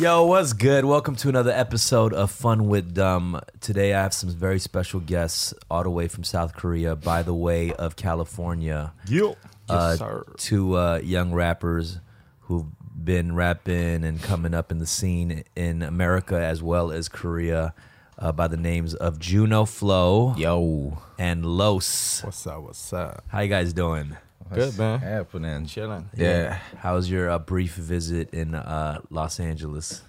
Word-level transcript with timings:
Yo, 0.00 0.24
what's 0.24 0.54
good? 0.54 0.86
Welcome 0.86 1.14
to 1.16 1.28
another 1.28 1.50
episode 1.50 2.14
of 2.14 2.30
Fun 2.30 2.68
with 2.68 2.94
Dumb. 2.94 3.38
Today 3.60 3.92
I 3.92 4.00
have 4.02 4.14
some 4.14 4.30
very 4.30 4.58
special 4.58 4.98
guests 4.98 5.52
all 5.70 5.82
the 5.82 5.90
way 5.90 6.08
from 6.08 6.24
South 6.24 6.54
Korea, 6.54 6.96
by 6.96 7.22
the 7.22 7.34
way 7.34 7.72
of 7.74 7.96
California. 7.96 8.94
Yo. 9.06 9.36
Uh, 9.68 9.96
sir. 9.96 10.24
two 10.38 10.78
uh, 10.78 11.00
young 11.04 11.32
rappers 11.34 11.98
who've 12.40 12.64
been 13.04 13.34
rapping 13.34 14.02
and 14.02 14.22
coming 14.22 14.54
up 14.54 14.72
in 14.72 14.78
the 14.78 14.86
scene 14.86 15.44
in 15.54 15.82
America 15.82 16.40
as 16.40 16.62
well 16.62 16.90
as 16.90 17.10
Korea 17.10 17.74
uh, 18.18 18.32
by 18.32 18.48
the 18.48 18.56
names 18.56 18.94
of 18.94 19.18
Junoflo 19.18 20.38
Yo. 20.38 20.96
and 21.18 21.44
Los. 21.44 22.24
What's 22.24 22.46
up? 22.46 22.62
What's 22.62 22.92
up? 22.94 23.22
How 23.28 23.40
you 23.40 23.48
guys 23.48 23.74
doing? 23.74 24.16
Good, 24.52 24.78
man. 24.78 24.98
Happening. 25.00 25.66
Chilling. 25.66 26.10
Yeah. 26.16 26.58
How 26.78 26.94
was 26.94 27.10
your 27.10 27.30
uh, 27.30 27.38
brief 27.38 27.74
visit 27.74 28.32
in 28.34 28.54
uh, 28.54 29.00
Los 29.10 29.38
Angeles? 29.40 30.02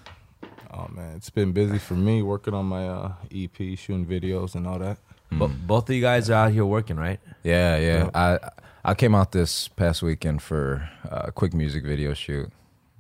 Oh 0.74 0.88
man, 0.90 1.16
it's 1.18 1.30
been 1.30 1.52
busy 1.52 1.78
for 1.78 1.96
me 1.96 2.22
working 2.22 2.54
on 2.54 2.66
my 2.66 2.88
uh, 2.88 3.14
EP, 3.34 3.56
shooting 3.78 4.06
videos 4.06 4.56
and 4.56 4.66
all 4.66 4.80
that. 4.80 4.98
But 5.32 5.50
both 5.66 5.90
of 5.90 5.96
you 5.96 6.02
guys 6.02 6.30
are 6.30 6.46
out 6.46 6.52
here 6.52 6.66
working, 6.66 6.98
right? 6.98 7.20
Yeah, 7.44 7.78
yeah. 7.78 8.10
I 8.14 8.40
I 8.84 8.94
came 8.94 9.16
out 9.16 9.32
this 9.32 9.68
past 9.68 10.02
weekend 10.02 10.42
for 10.42 10.90
a 11.04 11.32
quick 11.32 11.54
music 11.54 11.86
video 11.86 12.14
shoot. 12.14 12.52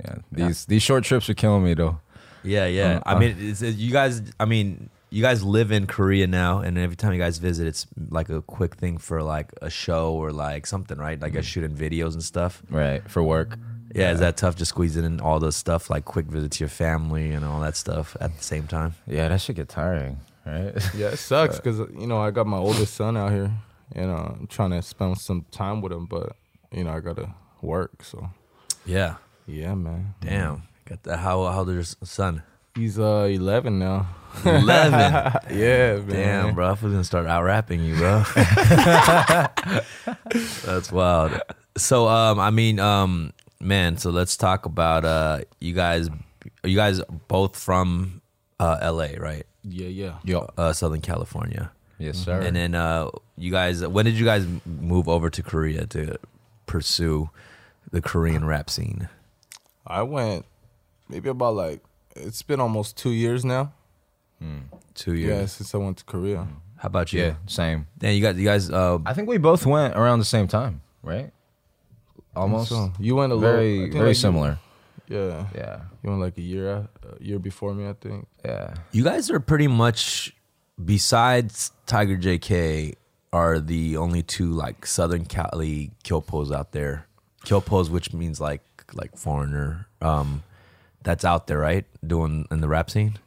Yeah. 0.03 0.15
These 0.31 0.65
these 0.65 0.83
short 0.83 1.03
trips 1.03 1.29
are 1.29 1.33
killing 1.33 1.63
me 1.63 1.73
though. 1.73 1.99
Yeah, 2.43 2.65
yeah. 2.67 2.95
Um, 2.95 3.03
I 3.05 3.13
uh, 3.13 3.19
mean, 3.19 3.35
it's, 3.39 3.61
it- 3.61 3.75
you 3.75 3.91
guys. 3.91 4.21
I 4.39 4.45
mean, 4.45 4.89
you 5.11 5.21
guys 5.21 5.43
live 5.43 5.71
in 5.71 5.87
Korea 5.87 6.25
now, 6.25 6.59
and 6.59 6.77
every 6.77 6.95
time 6.95 7.11
you 7.13 7.19
guys 7.19 7.37
visit, 7.37 7.67
it's 7.67 7.85
like 8.09 8.29
a 8.29 8.41
quick 8.41 8.75
thing 8.77 8.97
for 8.97 9.21
like 9.21 9.51
a 9.61 9.69
show 9.69 10.13
or 10.13 10.31
like 10.31 10.65
something, 10.65 10.97
right? 10.97 11.19
Like 11.19 11.33
Mm. 11.33 11.39
a 11.39 11.43
shooting 11.43 11.75
videos 11.75 12.13
and 12.13 12.23
stuff. 12.23 12.63
Right. 12.69 13.01
For 13.09 13.21
work. 13.21 13.57
Yeah, 13.93 14.11
is 14.13 14.19
that 14.21 14.37
tough? 14.37 14.55
Just 14.55 14.69
squeezing 14.69 15.03
in 15.03 15.19
all 15.19 15.39
the 15.41 15.51
stuff, 15.51 15.89
like 15.89 16.05
quick 16.05 16.27
visit 16.27 16.51
to 16.53 16.59
your 16.63 16.69
family 16.69 17.31
and 17.31 17.43
all 17.43 17.59
that 17.59 17.75
stuff 17.75 18.15
at 18.21 18.37
the 18.37 18.41
same 18.43 18.65
time. 18.67 18.95
Yeah, 19.05 19.27
that 19.27 19.41
should 19.41 19.57
get 19.57 19.67
tiring, 19.67 20.17
right? 20.45 20.73
Yeah, 20.95 21.07
it 21.09 21.17
sucks 21.17 21.57
because 21.57 21.79
you 21.99 22.07
know 22.07 22.19
I 22.21 22.31
got 22.31 22.47
my 22.47 22.57
oldest 22.57 22.93
son 22.93 23.17
out 23.17 23.31
here, 23.33 23.51
and 23.93 24.09
uh, 24.09 24.31
I'm 24.39 24.47
trying 24.47 24.71
to 24.71 24.81
spend 24.81 25.17
some 25.19 25.45
time 25.51 25.81
with 25.81 25.91
him, 25.91 26.05
but 26.05 26.37
you 26.71 26.85
know 26.85 26.91
I 26.91 27.01
gotta 27.01 27.33
work. 27.61 28.03
So 28.03 28.29
Yeah. 28.85 29.15
yeah, 29.45 29.75
man. 29.75 30.13
Damn. 30.21 30.63
Got 30.85 31.03
that. 31.03 31.17
How 31.17 31.43
how 31.47 31.59
old 31.59 31.69
is 31.69 31.97
your 31.99 32.07
son? 32.07 32.43
He's 32.75 32.97
uh 32.99 33.27
11 33.29 33.79
now. 33.79 34.07
Eleven. 34.45 34.99
yeah, 35.51 35.95
man. 35.97 36.07
Damn, 36.07 36.55
bro. 36.55 36.67
I 36.67 36.71
was 36.71 36.79
gonna 36.81 37.03
start 37.03 37.27
out 37.27 37.43
rapping 37.43 37.83
you, 37.83 37.95
bro. 37.95 38.23
That's 40.65 40.91
wild. 40.91 41.39
So, 41.77 42.07
um, 42.07 42.39
I 42.39 42.49
mean, 42.49 42.79
um, 42.79 43.33
man. 43.59 43.97
So 43.97 44.09
let's 44.09 44.37
talk 44.37 44.65
about 44.65 45.05
uh, 45.05 45.41
you 45.59 45.73
guys. 45.73 46.09
Are 46.63 46.69
you 46.69 46.75
guys 46.75 47.01
both 47.27 47.57
from 47.57 48.21
uh, 48.59 48.77
L.A., 48.81 49.17
right? 49.17 49.45
Yeah, 49.63 49.87
yeah. 49.87 50.17
Yo. 50.23 50.49
Uh, 50.57 50.73
Southern 50.73 51.01
California. 51.01 51.71
Yes, 51.99 52.17
sir. 52.17 52.39
And 52.39 52.55
then 52.55 52.73
uh, 52.73 53.09
you 53.37 53.51
guys. 53.51 53.85
When 53.85 54.05
did 54.05 54.15
you 54.15 54.25
guys 54.25 54.47
move 54.65 55.07
over 55.07 55.29
to 55.29 55.43
Korea 55.43 55.85
to 55.87 56.17
pursue 56.65 57.29
the 57.91 58.01
Korean 58.01 58.45
rap 58.45 58.69
scene? 58.69 59.09
I 59.85 60.03
went 60.03 60.45
maybe 61.09 61.29
about 61.29 61.55
like 61.55 61.81
it's 62.15 62.41
been 62.41 62.59
almost 62.59 62.97
two 62.97 63.11
years 63.11 63.43
now. 63.45 63.73
Two 64.95 65.13
years. 65.13 65.29
Yeah, 65.29 65.35
years. 65.37 65.51
since 65.51 65.75
I 65.75 65.77
went 65.77 65.97
to 65.97 66.03
Korea. 66.05 66.47
How 66.77 66.87
about 66.87 67.13
you? 67.13 67.21
yeah, 67.21 67.35
same. 67.45 67.85
Dan, 67.99 68.15
you 68.15 68.21
guys. 68.23 68.37
You 68.37 68.45
guys. 68.45 68.71
Uh, 68.71 68.97
I 69.05 69.13
think 69.13 69.29
we 69.29 69.37
both 69.37 69.65
went 69.67 69.95
around 69.95 70.17
the 70.19 70.25
same 70.25 70.47
time, 70.47 70.81
right? 71.03 71.31
Almost. 72.35 72.69
So 72.69 72.91
you 72.99 73.15
went 73.15 73.31
a 73.31 73.35
little 73.35 73.51
very 73.53 73.79
think 73.81 73.93
very 73.93 74.05
like 74.05 74.09
you- 74.09 74.13
similar. 74.15 74.59
Yeah, 75.07 75.47
Yeah. 75.53 75.81
You 76.03 76.09
went 76.09 76.21
like 76.21 76.37
a 76.37 76.41
year 76.41 76.69
a 76.71 76.87
year 77.23 77.37
before 77.37 77.73
me, 77.73 77.87
I 77.87 77.93
think. 77.93 78.27
Yeah. 78.45 78.73
You 78.93 79.03
guys 79.03 79.29
are 79.29 79.41
pretty 79.41 79.67
much, 79.67 80.33
besides 80.83 81.71
Tiger 81.85 82.15
JK, 82.17 82.95
are 83.33 83.59
the 83.59 83.97
only 83.97 84.23
two 84.23 84.51
like 84.51 84.85
Southern 84.85 85.25
Cali 85.25 85.91
Kyopos 86.03 86.51
out 86.55 86.71
there. 86.71 87.07
Kyopos, 87.45 87.89
which 87.89 88.13
means 88.13 88.39
like 88.41 88.63
like 88.93 89.15
foreigner. 89.17 89.87
Um, 90.01 90.43
that's 91.03 91.25
out 91.25 91.47
there, 91.47 91.57
right? 91.59 91.85
Doing 92.05 92.47
in 92.51 92.61
the 92.61 92.67
rap 92.67 92.89
scene. 92.89 93.17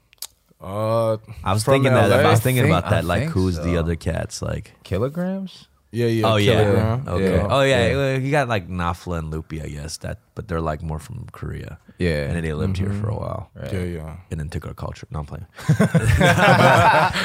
Uh, 0.60 1.18
I 1.44 1.52
was 1.52 1.62
From 1.64 1.74
thinking 1.74 1.92
that. 1.92 2.10
I 2.10 2.30
was 2.30 2.40
thinking 2.40 2.64
think- 2.64 2.74
about 2.74 2.90
that. 2.90 3.04
I 3.04 3.06
Like, 3.06 3.20
think 3.22 3.32
who's 3.32 3.56
the 3.56 3.74
so. 3.74 3.78
other 3.80 3.96
cats? 3.96 4.40
Like, 4.40 4.72
Killagramz? 4.84 5.66
yeah, 5.92 6.06
yeah. 6.06 6.26
oh 6.32 6.36
yeah, 6.36 6.52
Kilogram. 6.64 7.04
okay. 7.08 7.34
Yeah. 7.36 7.46
Oh 7.50 7.60
yeah, 7.60 7.86
Yeah. 7.88 7.96
well, 7.96 8.20
you 8.20 8.30
got 8.30 8.48
like 8.48 8.68
Nafla 8.68 9.18
and 9.18 9.30
Loopy, 9.30 9.60
I 9.62 9.68
guess. 9.68 9.98
That, 9.98 10.18
but 10.34 10.48
they're 10.48 10.62
like 10.62 10.82
more 10.82 10.98
from 10.98 11.26
Korea. 11.32 11.78
Yeah. 11.98 12.24
and 12.26 12.34
then 12.34 12.42
they 12.42 12.52
lived 12.54 12.76
here 12.78 12.90
for 12.92 13.08
a 13.08 13.14
while. 13.14 13.50
Right. 13.54 13.72
yeah, 13.72 13.84
yeah. 13.84 14.16
and 14.30 14.40
then 14.40 14.48
took 14.48 14.66
our 14.66 14.74
culture. 14.74 15.06
No, 15.12 15.20
I'm 15.20 15.26
playing. 15.26 15.46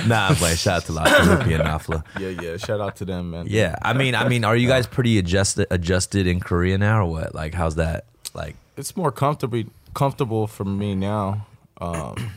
nah, 0.07 0.27
I'm 0.29 0.35
playing. 0.35 0.57
Shout 0.57 0.77
out 0.77 0.85
to 0.85 0.91
Loopy 0.93 1.53
and 1.53 1.63
Nafla. 1.63 2.03
Yeah, 2.19 2.29
yeah. 2.41 2.57
Shout 2.57 2.79
out 2.81 2.95
to 2.97 3.05
them, 3.05 3.31
man. 3.31 3.45
Yeah, 3.49 3.75
I 3.81 3.93
mean, 3.93 4.15
I 4.15 4.27
mean, 4.27 4.43
are 4.43 4.55
you 4.55 4.67
guys 4.67 4.85
pretty 4.88 5.17
adjusted 5.17 5.67
adjusted 5.71 6.27
in 6.27 6.39
Korea 6.39 6.77
now, 6.77 7.01
or 7.01 7.05
what? 7.09 7.33
Like, 7.33 7.53
how's 7.53 7.75
that? 7.75 8.05
Like, 8.33 8.55
It's 8.77 8.95
more 8.95 9.11
comfortable 9.11 9.63
comfortable 9.94 10.47
for 10.47 10.66
me 10.66 10.95
now. 10.95 11.47
Um, 11.79 12.31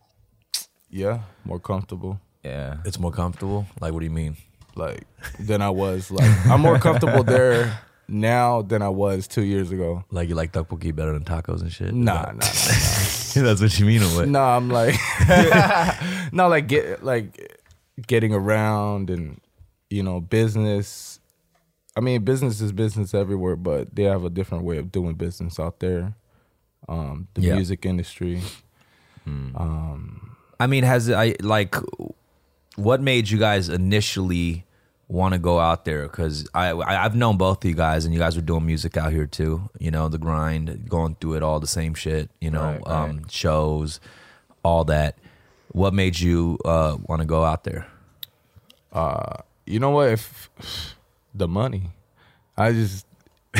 yeah, 0.90 1.20
more 1.44 1.58
comfortable. 1.58 2.20
Yeah. 2.42 2.76
it's 2.84 2.98
more 2.98 3.10
comfortable. 3.10 3.66
Like, 3.80 3.94
what 3.94 4.00
do 4.00 4.04
you 4.04 4.12
mean? 4.12 4.36
Like 4.76 5.06
than 5.38 5.62
I 5.62 5.70
was. 5.70 6.10
Like 6.10 6.30
I'm 6.46 6.60
more 6.60 6.78
comfortable 6.78 7.22
there 7.22 7.80
now 8.08 8.62
than 8.62 8.82
I 8.82 8.88
was 8.88 9.26
two 9.26 9.42
years 9.42 9.70
ago. 9.72 10.04
Like, 10.10 10.28
you 10.28 10.34
like 10.34 10.52
tteokbokki 10.52 10.94
better 10.94 11.12
than 11.12 11.24
tacos 11.24 11.62
and 11.62 11.72
shit? 11.72 11.94
Nah, 11.94 12.22
nah, 12.22 12.32
nah. 12.32 12.40
that's 12.40 13.60
what 13.60 13.78
you 13.78 13.86
mean, 13.86 14.02
or 14.02 14.08
what? 14.08 14.28
No, 14.28 14.42
I'm 14.42 14.68
like, 14.68 14.96
no, 16.32 16.48
like 16.48 16.66
get 16.66 17.04
like 17.04 17.58
getting 18.06 18.34
around 18.34 19.10
and 19.10 19.40
you 19.90 20.02
know 20.02 20.20
business. 20.20 21.20
I 21.96 22.00
mean, 22.00 22.24
business 22.24 22.60
is 22.60 22.72
business 22.72 23.14
everywhere, 23.14 23.54
but 23.54 23.94
they 23.94 24.02
have 24.02 24.24
a 24.24 24.30
different 24.30 24.64
way 24.64 24.78
of 24.78 24.90
doing 24.90 25.14
business 25.14 25.60
out 25.60 25.78
there. 25.78 26.16
Um, 26.88 27.28
the 27.34 27.42
Yeah. 27.42 27.54
music 27.54 27.86
industry. 27.86 28.42
um 29.26 30.36
I 30.60 30.66
mean, 30.68 30.84
has 30.84 31.08
it, 31.08 31.14
I 31.14 31.34
like 31.40 31.74
what 32.76 33.00
made 33.00 33.28
you 33.28 33.38
guys 33.38 33.68
initially 33.68 34.64
want 35.08 35.32
to 35.34 35.38
go 35.38 35.58
out 35.58 35.84
there? 35.84 36.02
Because 36.04 36.48
I, 36.54 36.68
I 36.70 37.04
I've 37.04 37.16
known 37.16 37.36
both 37.36 37.64
of 37.64 37.68
you 37.68 37.74
guys, 37.76 38.04
and 38.04 38.14
you 38.14 38.20
guys 38.20 38.36
were 38.36 38.42
doing 38.42 38.64
music 38.64 38.96
out 38.96 39.12
here 39.12 39.26
too. 39.26 39.68
You 39.78 39.90
know, 39.90 40.08
the 40.08 40.18
grind, 40.18 40.88
going 40.88 41.16
through 41.20 41.34
it 41.34 41.42
all, 41.42 41.58
the 41.60 41.66
same 41.66 41.94
shit. 41.94 42.30
You 42.40 42.50
know, 42.50 42.62
Right, 42.64 42.86
um, 42.86 43.16
right. 43.18 43.30
shows, 43.32 44.00
all 44.62 44.84
that. 44.84 45.18
What 45.72 45.92
made 45.92 46.18
you 46.20 46.58
uh, 46.64 46.96
want 47.02 47.20
to 47.20 47.26
go 47.26 47.44
out 47.44 47.64
there? 47.64 47.86
Uh, 48.92 49.38
You 49.66 49.80
know 49.80 49.90
what? 49.90 50.10
If 50.10 50.50
the 51.34 51.48
money, 51.48 51.90
I 52.56 52.72
just 52.72 53.06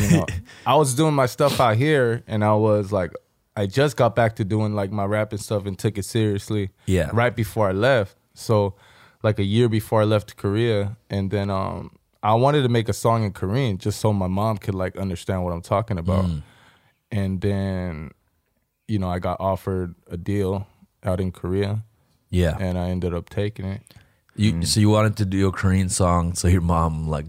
you 0.00 0.10
know 0.10 0.26
I 0.66 0.74
was 0.76 0.94
doing 0.94 1.14
my 1.14 1.26
stuff 1.26 1.60
out 1.60 1.76
here, 1.76 2.22
and 2.26 2.44
I 2.44 2.54
was 2.54 2.92
like, 2.92 3.12
I 3.56 3.66
just 3.66 3.96
got 3.96 4.14
back 4.16 4.36
to 4.36 4.44
doing 4.44 4.74
like 4.74 4.90
my 4.90 5.04
rapping 5.04 5.38
stuff 5.38 5.66
and 5.66 5.78
took 5.78 5.96
it 5.98 6.04
seriously. 6.04 6.70
Yeah. 6.86 7.10
Right 7.12 7.34
before 7.34 7.68
I 7.68 7.72
left, 7.72 8.16
so 8.34 8.74
like 9.22 9.38
a 9.38 9.44
year 9.44 9.68
before 9.68 10.00
I 10.02 10.04
left 10.04 10.36
Korea, 10.36 10.96
and 11.10 11.30
then 11.30 11.50
um 11.50 11.90
I 12.22 12.34
wanted 12.34 12.62
to 12.62 12.68
make 12.68 12.88
a 12.88 12.92
song 12.94 13.22
in 13.24 13.32
Korean 13.32 13.76
just 13.78 14.00
so 14.00 14.12
my 14.12 14.26
mom 14.28 14.56
could 14.58 14.74
like 14.74 14.96
understand 14.96 15.44
what 15.44 15.52
I'm 15.52 15.62
talking 15.62 15.98
about, 15.98 16.26
and 17.10 17.40
then 17.40 18.10
you 18.88 18.98
know 18.98 19.08
I 19.08 19.18
got 19.18 19.38
offered 19.40 19.94
a 20.10 20.16
deal 20.16 20.66
out 21.04 21.20
in 21.20 21.32
Korea, 21.32 21.84
Yeah, 22.30 22.56
and 22.58 22.78
I 22.78 22.88
ended 22.90 23.12
up 23.14 23.28
taking 23.28 23.66
it. 23.66 23.82
you 24.36 24.64
so 24.64 24.80
you 24.80 24.88
wanted 24.90 25.16
to 25.18 25.24
do 25.26 25.46
a 25.48 25.52
Korean 25.52 25.88
song, 25.88 26.34
so 26.34 26.48
your 26.48 26.60
mom 26.62 27.08
like 27.08 27.26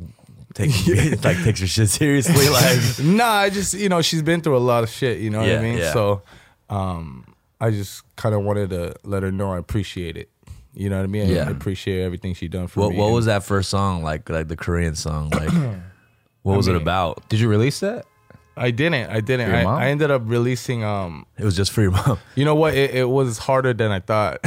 takes 0.56 0.88
like 1.24 1.38
takes 1.44 1.60
her 1.60 1.68
shit 1.68 1.90
seriously, 1.90 2.50
like. 2.50 2.80
nah, 3.06 3.26
I 3.46 3.50
just 3.52 3.76
you 3.76 3.88
know 3.90 4.02
she's 4.02 4.24
been 4.24 4.42
through 4.42 4.58
a 4.58 4.66
lot 4.66 4.84
of 4.84 4.90
shit. 4.90 5.20
You 5.20 5.30
know 5.30 5.42
what 5.42 5.50
I 5.52 5.60
mean? 5.62 5.78
yeah. 5.78 5.94
So, 5.94 6.24
um, 6.70 7.36
I 7.62 7.70
just 7.70 8.04
kind 8.16 8.34
of 8.34 8.42
wanted 8.42 8.72
to 8.72 8.96
let 9.04 9.22
her 9.22 9.32
know 9.32 9.52
I 9.54 9.58
appreciate 9.60 10.18
it. 10.18 10.30
You 10.74 10.90
know 10.90 10.98
what 10.98 11.04
I 11.04 11.08
mean? 11.08 11.30
Yeah. 11.30 11.46
I 11.48 11.52
appreciate 11.52 12.04
everything 12.04 12.34
she 12.34 12.48
done 12.50 12.68
for 12.68 12.82
What 12.82 12.92
me. 12.92 12.98
what 12.98 13.12
was 13.12 13.28
that 13.28 13.44
first 13.44 13.70
song 13.70 14.04
like? 14.04 14.28
Like 14.30 14.48
the 14.50 14.58
Korean 14.58 14.96
song, 14.96 15.30
like 15.30 15.50
what 16.42 16.58
was 16.58 16.68
it 16.68 16.74
mean- 16.74 16.82
about? 16.82 17.30
Did 17.30 17.40
you 17.40 17.48
release 17.48 17.80
that? 17.82 18.06
I 18.58 18.72
didn't. 18.72 19.10
I 19.10 19.20
didn't. 19.20 19.52
I. 19.54 19.64
I 19.64 19.88
ended 19.88 20.12
up 20.12 20.22
releasing. 20.26 20.82
Um, 20.82 21.26
It 21.38 21.44
was 21.44 21.58
just 21.58 21.74
for 21.74 21.82
your 21.82 21.92
mom. 21.92 22.18
you 22.36 22.46
know 22.46 22.56
what? 22.56 22.74
It, 22.74 22.96
it 22.96 23.10
was 23.10 23.38
harder 23.38 23.74
than 23.74 23.92
I 23.92 24.00
thought. 24.00 24.40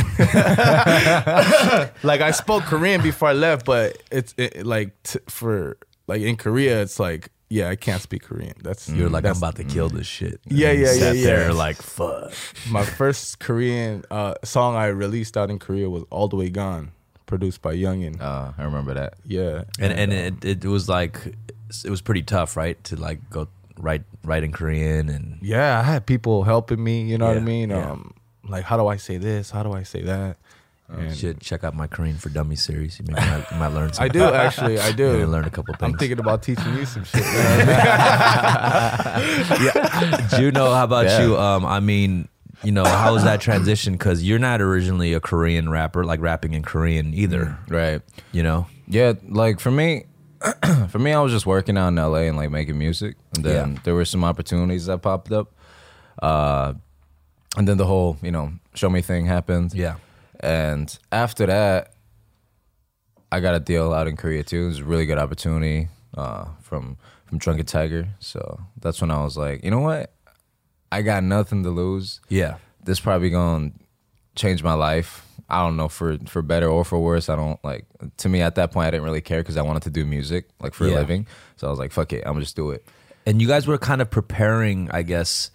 like 2.03 2.21
I 2.23 2.31
spoke 2.31 2.63
Korean 2.65 3.03
before 3.03 3.29
I 3.29 3.33
left, 3.35 3.67
but 3.67 3.99
it's 4.11 4.35
it, 4.39 4.65
like 4.65 4.95
t- 5.03 5.19
for 5.29 5.77
like 6.09 6.23
in 6.23 6.37
Korea, 6.37 6.83
it's 6.83 6.99
like 6.99 7.31
yeah, 7.51 7.71
I 7.71 7.77
can't 7.77 8.03
speak 8.03 8.25
Korean. 8.25 8.55
That's 8.63 8.91
You're 8.91 9.09
like, 9.09 9.25
I'm 9.25 9.37
about 9.37 9.57
to 9.57 9.65
kill 9.65 9.89
this 9.89 10.07
shit. 10.07 10.39
Yeah, 10.47 10.69
And 10.69 10.79
you 10.81 10.85
yeah, 10.85 10.93
yeah, 10.93 10.99
Sat 11.01 11.17
yeah. 11.17 11.25
there 11.25 11.53
like, 11.55 11.77
fuck. 11.81 12.33
my 12.71 12.85
first 12.85 13.39
Korean 13.39 14.05
uh, 14.11 14.35
song 14.45 14.77
I 14.77 14.87
released 14.89 15.37
out 15.37 15.49
in 15.51 15.59
Korea 15.59 15.89
was 15.89 16.05
"All 16.11 16.29
the 16.29 16.37
Way 16.37 16.51
Gone," 16.51 16.91
produced 17.27 17.63
by 17.63 17.75
Youngin. 17.75 18.21
Uh, 18.21 18.53
I 18.59 18.65
remember 18.65 18.93
that. 18.95 19.15
yeah, 19.25 19.65
And 19.79 19.93
and 19.93 20.13
uh, 20.13 20.47
it, 20.47 20.65
it 20.65 20.69
was 20.69 20.89
like 20.89 21.35
it 21.85 21.91
was 21.91 22.03
pretty 22.03 22.23
tough, 22.23 22.57
right? 22.57 22.83
To 22.85 22.97
like 22.97 23.21
go 23.31 23.49
write 23.79 24.03
write 24.25 24.43
in 24.43 24.53
Korean 24.53 25.09
and 25.09 25.39
yeah, 25.41 25.79
I 25.79 25.83
had 25.85 26.05
people 26.05 26.43
helping 26.45 26.83
me. 26.83 27.03
You 27.03 27.17
know 27.17 27.29
what 27.29 27.37
I 27.39 27.41
mean? 27.41 27.71
yeah. 27.71 27.91
Um, 27.93 28.13
like 28.49 28.65
how 28.65 28.77
do 28.77 28.87
I 28.89 28.97
say 28.97 29.17
this? 29.19 29.51
How 29.51 29.63
do 29.63 29.73
I 29.73 29.85
say 29.85 30.03
that? 30.03 30.37
You 31.01 31.15
should 31.15 31.41
check 31.41 31.65
out 31.65 31.75
my 31.75 31.87
Korean 31.87 32.17
for 32.17 32.31
Dummies 32.31 32.63
series. 32.63 32.99
You, 32.99 33.05
maybe 33.09 33.21
might, 33.21 33.51
you 33.51 33.57
might 33.59 33.69
learn. 33.69 33.93
Something. 33.93 34.23
I 34.23 34.29
do 34.31 34.35
actually. 34.35 34.79
I 34.79 34.93
do. 34.93 35.19
might 35.27 35.29
learn 35.29 35.45
a 35.45 35.51
couple 35.51 35.75
things. 35.75 35.93
I'm 35.93 35.99
thinking 35.99 36.19
about 36.19 36.43
teaching 36.43 36.75
you 36.77 36.87
some 36.87 37.05
shit. 37.05 37.23
Man. 37.23 37.67
Juno, 40.31 40.73
how 40.73 40.85
about 40.85 41.07
Yeah. 41.07 41.23
you? 41.23 41.37
Um, 41.39 41.65
I 41.67 41.81
mean, 41.81 42.29
you 42.63 42.73
know, 42.73 42.85
how 42.85 43.15
was 43.15 43.25
that 43.25 43.41
transition? 43.41 43.93
Because 43.95 44.23
you're 44.23 44.39
not 44.39 44.61
originally 44.61 45.13
a 45.15 45.21
Korean 45.21 45.69
rapper, 45.69 46.05
like 46.05 46.21
rapping 46.21 46.55
in 46.55 46.63
Korean 46.63 47.15
either. 47.15 47.57
Right. 47.69 48.03
You 48.33 48.43
know? 48.43 48.67
Yeah, 48.87 49.15
like 49.29 49.61
for 49.61 49.71
me, 49.71 50.05
for 50.89 50.99
me, 50.99 51.13
I 51.13 51.21
was 51.21 51.33
just 51.33 51.47
working 51.47 51.77
out 51.77 51.89
in 51.89 51.97
LA 51.97 52.21
and 52.29 52.37
like 52.37 52.51
making 52.51 52.79
music, 52.79 53.17
and 53.35 53.45
then 53.45 53.73
Yeah. 53.75 53.81
there 53.85 53.95
were 53.95 54.05
some 54.07 54.25
opportunities 54.25 54.87
that 54.87 55.03
popped 55.03 55.31
up, 55.33 55.53
uh, 56.23 56.73
and 57.57 57.69
then 57.69 57.77
the 57.77 57.85
whole 57.85 58.17
you 58.23 58.31
know 58.31 58.53
show 58.75 58.89
me 58.89 59.03
thing 59.03 59.27
happened. 59.27 59.75
Yeah. 59.75 59.97
And 60.41 60.97
after 61.13 61.47
that, 61.47 61.93
I 63.31 63.41
got 63.41 63.55
a 63.55 63.61
deal 63.61 63.93
out 63.93 64.09
in 64.09 64.17
Korea 64.17 64.43
too. 64.43 64.65
It 64.65 64.69
was 64.69 64.79
a 64.79 64.85
really 64.85 65.07
good 65.07 65.19
opportunity 65.19 65.89
uh, 66.17 66.47
from 66.63 66.97
from 67.27 67.39
Drunken 67.39 67.67
Tiger. 67.67 68.09
So 68.21 68.61
that's 68.81 69.01
when 69.01 69.11
I 69.11 69.23
was 69.23 69.37
like, 69.37 69.63
you 69.65 69.71
know 69.71 69.81
what, 69.81 70.13
I 70.91 71.03
got 71.03 71.23
nothing 71.23 71.63
to 71.65 71.71
lose. 71.71 72.21
Yeah. 72.29 72.57
This 72.83 73.01
probably 73.01 73.29
gonna 73.31 73.73
change 74.35 74.63
my 74.63 74.73
life. 74.75 75.25
I 75.51 75.63
don't 75.63 75.77
know 75.77 75.89
for 75.89 76.17
for 76.27 76.43
better 76.43 76.69
or 76.69 76.85
for 76.85 76.99
worse. 76.99 77.29
I 77.29 77.37
don't 77.37 77.63
like. 77.65 77.85
To 78.19 78.29
me, 78.29 78.41
at 78.41 78.55
that 78.55 78.71
point, 78.73 78.87
I 78.87 78.91
didn't 78.93 79.05
really 79.05 79.21
care 79.21 79.41
because 79.41 79.57
I 79.57 79.63
wanted 79.63 79.83
to 79.85 79.91
do 79.91 80.05
music 80.07 80.49
like 80.61 80.73
for 80.75 80.87
Yeah. 80.87 80.95
a 80.95 81.01
living. 81.01 81.27
So 81.57 81.67
I 81.67 81.71
was 81.71 81.79
like, 81.79 81.93
fuck 81.93 82.13
it, 82.13 82.23
I'm 82.27 82.33
gonna 82.33 82.45
just 82.45 82.57
do 82.57 82.71
it. 82.71 82.87
And 83.27 83.43
you 83.43 83.49
guys 83.49 83.67
were 83.67 83.77
kind 83.77 84.01
of 84.01 84.09
preparing, 84.11 84.91
I 84.91 85.03
guess, 85.03 85.51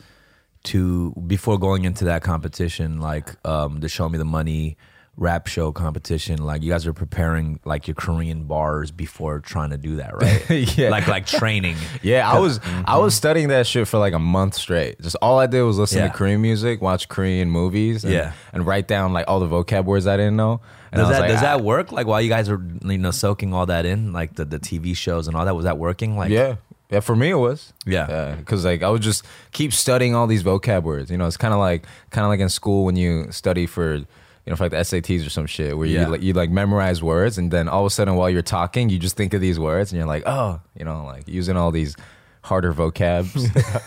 to 0.66 1.12
before 1.28 1.58
going 1.60 1.86
into 1.86 2.06
that 2.06 2.24
competition, 2.24 3.00
like 3.00 3.36
um, 3.46 3.80
the 3.80 3.90
Show 3.90 4.08
Me 4.10 4.18
the 4.18 4.26
Money 4.26 4.78
rap 5.16 5.46
show 5.46 5.72
competition. 5.72 6.44
Like 6.44 6.64
you 6.64 6.72
guys 6.72 6.88
were 6.88 6.94
preparing 6.94 7.60
like 7.66 7.88
your 7.88 7.94
Korean 7.94 8.46
bars 8.46 8.90
before 8.90 9.40
trying 9.42 9.70
to 9.70 9.78
do 9.78 9.98
that, 9.98 10.16
right? 10.20 10.78
Yeah. 10.78 10.90
Like 10.90 11.08
like 11.08 11.26
training. 11.28 11.76
Yeah, 12.02 12.30
I 12.30 12.40
was 12.40 12.60
I 12.86 12.98
was 12.98 13.14
studying 13.14 13.50
that 13.50 13.68
shit 13.68 13.88
for 13.88 13.98
like 14.00 14.14
a 14.14 14.20
month 14.20 14.56
straight. 14.56 15.00
Just 15.02 15.16
all 15.22 15.38
I 15.40 15.46
did 15.48 15.62
was 15.64 15.78
listen 15.78 16.00
Yeah. 16.00 16.08
to 16.08 16.14
Korean 16.14 16.42
music, 16.42 16.82
watch 16.82 17.08
Korean 17.10 17.50
movies, 17.50 18.04
and, 18.04 18.14
Yeah. 18.14 18.34
and 18.54 18.66
write 18.66 18.88
down 18.88 19.14
like 19.14 19.26
all 19.28 19.40
the 19.40 19.48
vocab 19.48 19.86
words 19.86 20.08
I 20.08 20.18
didn't 20.18 20.36
know. 20.36 20.62
And 20.92 21.00
Does 21.00 21.10
that 21.10 21.20
like, 21.22 21.30
does 21.30 21.42
that 21.42 21.62
work? 21.62 21.92
Like 21.92 22.08
while 22.08 22.22
you 22.22 22.30
guys 22.30 22.50
were 22.50 22.62
you 22.84 22.98
know 22.98 23.12
soaking 23.12 23.54
all 23.54 23.66
that 23.68 23.86
in, 23.86 24.14
like 24.14 24.36
the, 24.36 24.46
the 24.46 24.60
TV 24.60 24.96
shows 24.96 25.28
and 25.28 25.36
all 25.36 25.46
that, 25.46 25.56
was 25.56 25.66
that 25.66 25.78
working? 25.78 26.18
Like 26.18 26.32
Yeah, 26.32 26.56
yeah. 26.94 27.00
For 27.02 27.16
me, 27.16 27.30
it 27.32 27.36
was. 27.36 27.74
Yeah. 27.86 28.36
because 28.38 28.64
like 28.64 28.84
I 28.84 28.90
would 28.90 29.02
just 29.02 29.26
keep 29.52 29.74
studying 29.74 30.16
all 30.16 30.28
these 30.28 30.44
vocab 30.44 30.84
words. 30.84 31.12
You 31.12 31.18
know, 31.18 31.26
it's 31.28 31.38
kind 31.38 31.54
of 31.54 31.60
like 31.60 31.86
kind 32.12 32.24
of 32.26 32.30
like 32.30 32.40
in 32.40 32.50
school 32.50 32.86
when 32.86 32.96
you 32.96 33.32
study 33.32 33.66
for. 33.66 34.00
You 34.46 34.50
know, 34.52 34.58
for 34.58 34.66
like 34.66 34.72
the 34.72 34.78
SATs 35.00 35.26
or 35.26 35.30
some 35.30 35.46
shit, 35.46 35.78
where 35.78 35.88
Yeah. 35.88 36.02
you 36.02 36.08
like 36.10 36.22
you 36.22 36.34
like 36.34 36.50
memorize 36.50 37.02
words, 37.02 37.38
and 37.38 37.50
then 37.50 37.70
all 37.70 37.84
of 37.84 37.86
a 37.86 37.90
sudden, 37.90 38.16
while 38.16 38.30
you're 38.30 38.42
talking, 38.42 38.90
you 38.90 39.00
just 39.00 39.16
think 39.16 39.34
of 39.34 39.40
these 39.40 39.58
words, 39.58 39.94
and 39.94 39.98
you're 39.98 40.06
like, 40.16 40.24
oh, 40.26 40.60
you 40.78 40.84
know, 40.84 41.06
like 41.06 41.30
using 41.30 41.56
all 41.56 41.72
these 41.72 41.96
harder 42.42 42.74
vocabs. 42.74 43.32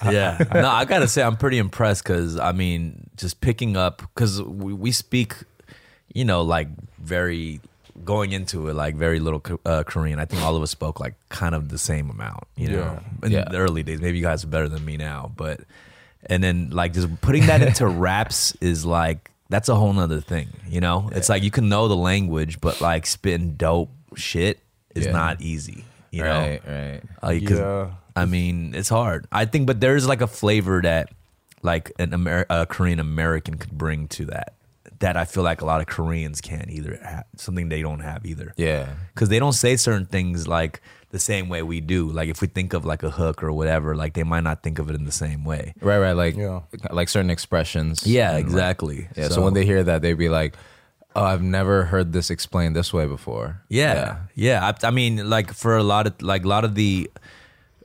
yeah. 0.11 0.39
No, 0.55 0.67
I 0.67 0.87
gotta 0.87 1.09
say 1.09 1.23
I'm 1.23 1.37
pretty 1.37 1.59
impressed 1.59 2.05
because 2.05 2.39
I 2.39 2.53
mean, 2.53 3.11
just 3.19 3.43
picking 3.43 3.77
up 3.77 3.99
because 4.01 4.43
we, 4.43 4.73
we 4.73 4.93
speak, 4.93 5.35
you 6.15 6.25
know, 6.25 6.41
like 6.41 6.69
very 6.99 7.61
going 8.05 8.33
into 8.33 8.69
it 8.69 8.75
like 8.75 8.95
very 8.97 9.21
little 9.21 9.43
uh, 9.65 9.83
Korean. 9.85 10.19
I 10.19 10.25
think 10.25 10.43
all 10.43 10.57
of 10.57 10.63
us 10.63 10.71
spoke 10.71 11.01
like 11.01 11.15
kind 11.29 11.55
of 11.55 11.69
the 11.69 11.79
same 11.79 12.11
amount, 12.11 12.45
you 12.57 12.69
know, 12.69 13.01
in 13.23 13.33
Yeah. 13.33 13.45
the 13.51 13.59
early 13.59 13.83
days. 13.83 14.01
Maybe 14.01 14.19
you 14.19 14.25
guys 14.25 14.45
are 14.45 14.49
better 14.49 14.69
than 14.69 14.85
me 14.85 14.97
now, 14.97 15.33
but 15.37 15.61
and 16.29 16.43
then 16.43 16.71
like 16.71 16.93
just 16.93 17.21
putting 17.21 17.47
that 17.47 17.63
into 17.63 17.87
raps 18.09 18.55
is 18.61 18.85
like 18.85 19.31
that's 19.49 19.69
a 19.69 19.75
whole 19.77 19.93
nother 19.93 20.21
thing, 20.21 20.49
you 20.69 20.81
know. 20.81 21.09
It's 21.15 21.29
like 21.29 21.43
you 21.43 21.51
can 21.51 21.69
know 21.69 21.89
the 21.89 21.97
language, 21.97 22.61
but 22.61 22.81
like 22.81 23.07
spitting 23.07 23.53
dope 23.55 23.91
shit 24.17 24.59
is 24.95 25.07
Yeah. 25.07 25.13
not 25.13 25.41
easy, 25.41 25.85
you 26.11 26.23
know. 26.25 26.39
right, 26.41 26.63
right. 26.67 27.01
Like, 27.23 27.47
'cause, 27.47 27.59
Yeah. 27.59 27.91
I 28.17 28.25
mean, 28.25 28.75
it's 28.75 28.89
hard. 28.89 29.27
I 29.31 29.45
think, 29.45 29.67
but 29.67 29.81
there's 29.81 30.09
like 30.09 30.21
a 30.23 30.27
flavor 30.27 30.81
that, 30.83 31.11
like, 31.63 31.93
an 31.99 32.15
Amer- 32.15 32.47
a 32.49 32.65
Korean 32.67 32.99
American 32.99 33.59
could 33.59 33.73
bring 33.77 34.09
to 34.09 34.25
that. 34.27 34.55
That 35.01 35.17
I 35.17 35.25
feel 35.27 35.43
like 35.43 35.61
a 35.61 35.67
lot 35.67 35.81
of 35.81 35.87
Koreans 35.87 36.41
can't 36.41 36.71
either. 36.71 36.99
Have, 37.03 37.25
something 37.37 37.69
they 37.69 37.83
don't 37.83 38.01
have 38.01 38.25
either. 38.25 38.55
Yeah, 38.57 38.87
Because 39.15 39.29
they 39.29 39.39
don't 39.39 39.53
say 39.53 39.77
certain 39.77 40.07
things 40.07 40.49
like 40.49 40.81
the 41.11 41.19
same 41.19 41.49
way 41.49 41.63
we 41.63 41.81
do. 41.81 42.09
Like 42.09 42.29
if 42.31 42.41
we 42.41 42.49
think 42.49 42.73
of 42.73 42.85
like 42.85 43.03
a 43.03 43.11
hook 43.11 43.43
or 43.43 43.53
whatever, 43.53 43.95
like 43.95 44.15
they 44.15 44.23
might 44.25 44.43
not 44.45 44.63
think 44.63 44.79
of 44.79 44.89
it 44.89 44.95
in 44.97 45.05
the 45.05 45.13
same 45.13 45.45
way. 45.45 45.75
right, 45.81 45.99
right. 45.99 46.13
Like, 46.17 46.37
Yeah. 46.37 46.61
like 46.91 47.09
certain 47.09 47.31
expressions. 47.31 48.07
Yeah, 48.07 48.29
And, 48.31 48.37
like, 48.37 48.45
exactly. 48.47 49.09
Yeah, 49.17 49.29
so, 49.29 49.43
when 49.43 49.55
they 49.55 49.65
hear 49.67 49.83
that, 49.85 50.01
they'd 50.03 50.15
be 50.15 50.29
like, 50.31 50.55
"Oh, 51.15 51.23
I've 51.25 51.43
never 51.43 51.85
heard 51.85 52.13
this 52.13 52.31
explained 52.31 52.75
this 52.75 52.93
way 52.93 53.07
before." 53.07 53.63
Yeah, 53.69 54.19
yeah. 54.35 54.65
I, 54.83 54.87
I 54.87 54.91
mean, 54.91 55.29
like 55.29 55.53
for 55.53 55.77
a 55.77 55.83
lot 55.83 56.07
of 56.07 56.21
like 56.23 56.45
a 56.45 56.49
lot 56.49 56.65
of 56.65 56.75
the 56.75 57.11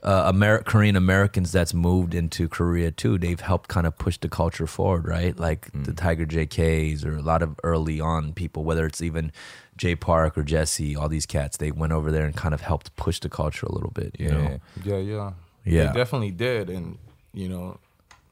uh, 0.02 0.30
Amer- 0.34 0.62
Korean 0.64 0.96
Americans 0.96 1.52
that's 1.52 1.72
moved 1.72 2.14
into 2.14 2.48
Korea 2.48 2.90
too, 2.90 3.18
they've 3.18 3.40
helped 3.40 3.68
kind 3.68 3.86
of 3.86 3.96
push 3.98 4.18
the 4.18 4.28
culture 4.28 4.66
forward, 4.66 5.06
right? 5.06 5.38
Like 5.38 5.68
the 5.72 5.92
Tiger 5.92 6.26
JKs 6.26 7.04
or 7.06 7.16
a 7.16 7.22
lot 7.22 7.42
of 7.42 7.58
early 7.62 8.00
on 8.00 8.32
people, 8.32 8.64
whether 8.64 8.84
it's 8.86 9.00
even 9.00 9.30
Jay 9.76 9.94
Park 9.94 10.36
or 10.36 10.42
Jesse, 10.42 10.96
all 10.96 11.08
these 11.08 11.26
cats, 11.26 11.56
they 11.56 11.70
went 11.70 11.92
over 11.92 12.10
there 12.10 12.24
and 12.26 12.36
kind 12.36 12.52
of 12.54 12.60
helped 12.62 12.94
push 12.96 13.20
the 13.20 13.28
culture 13.28 13.66
a 13.66 13.72
little 13.72 13.90
bit. 13.92 14.16
You 14.18 14.26
Yeah. 14.26 14.32
know? 14.32 14.60
Yeah, 14.84 14.96
yeah, 14.98 15.32
Yeah. 15.64 15.86
They 15.92 15.98
definitely 15.98 16.32
did, 16.32 16.68
and 16.68 16.98
you 17.32 17.48
know, 17.48 17.78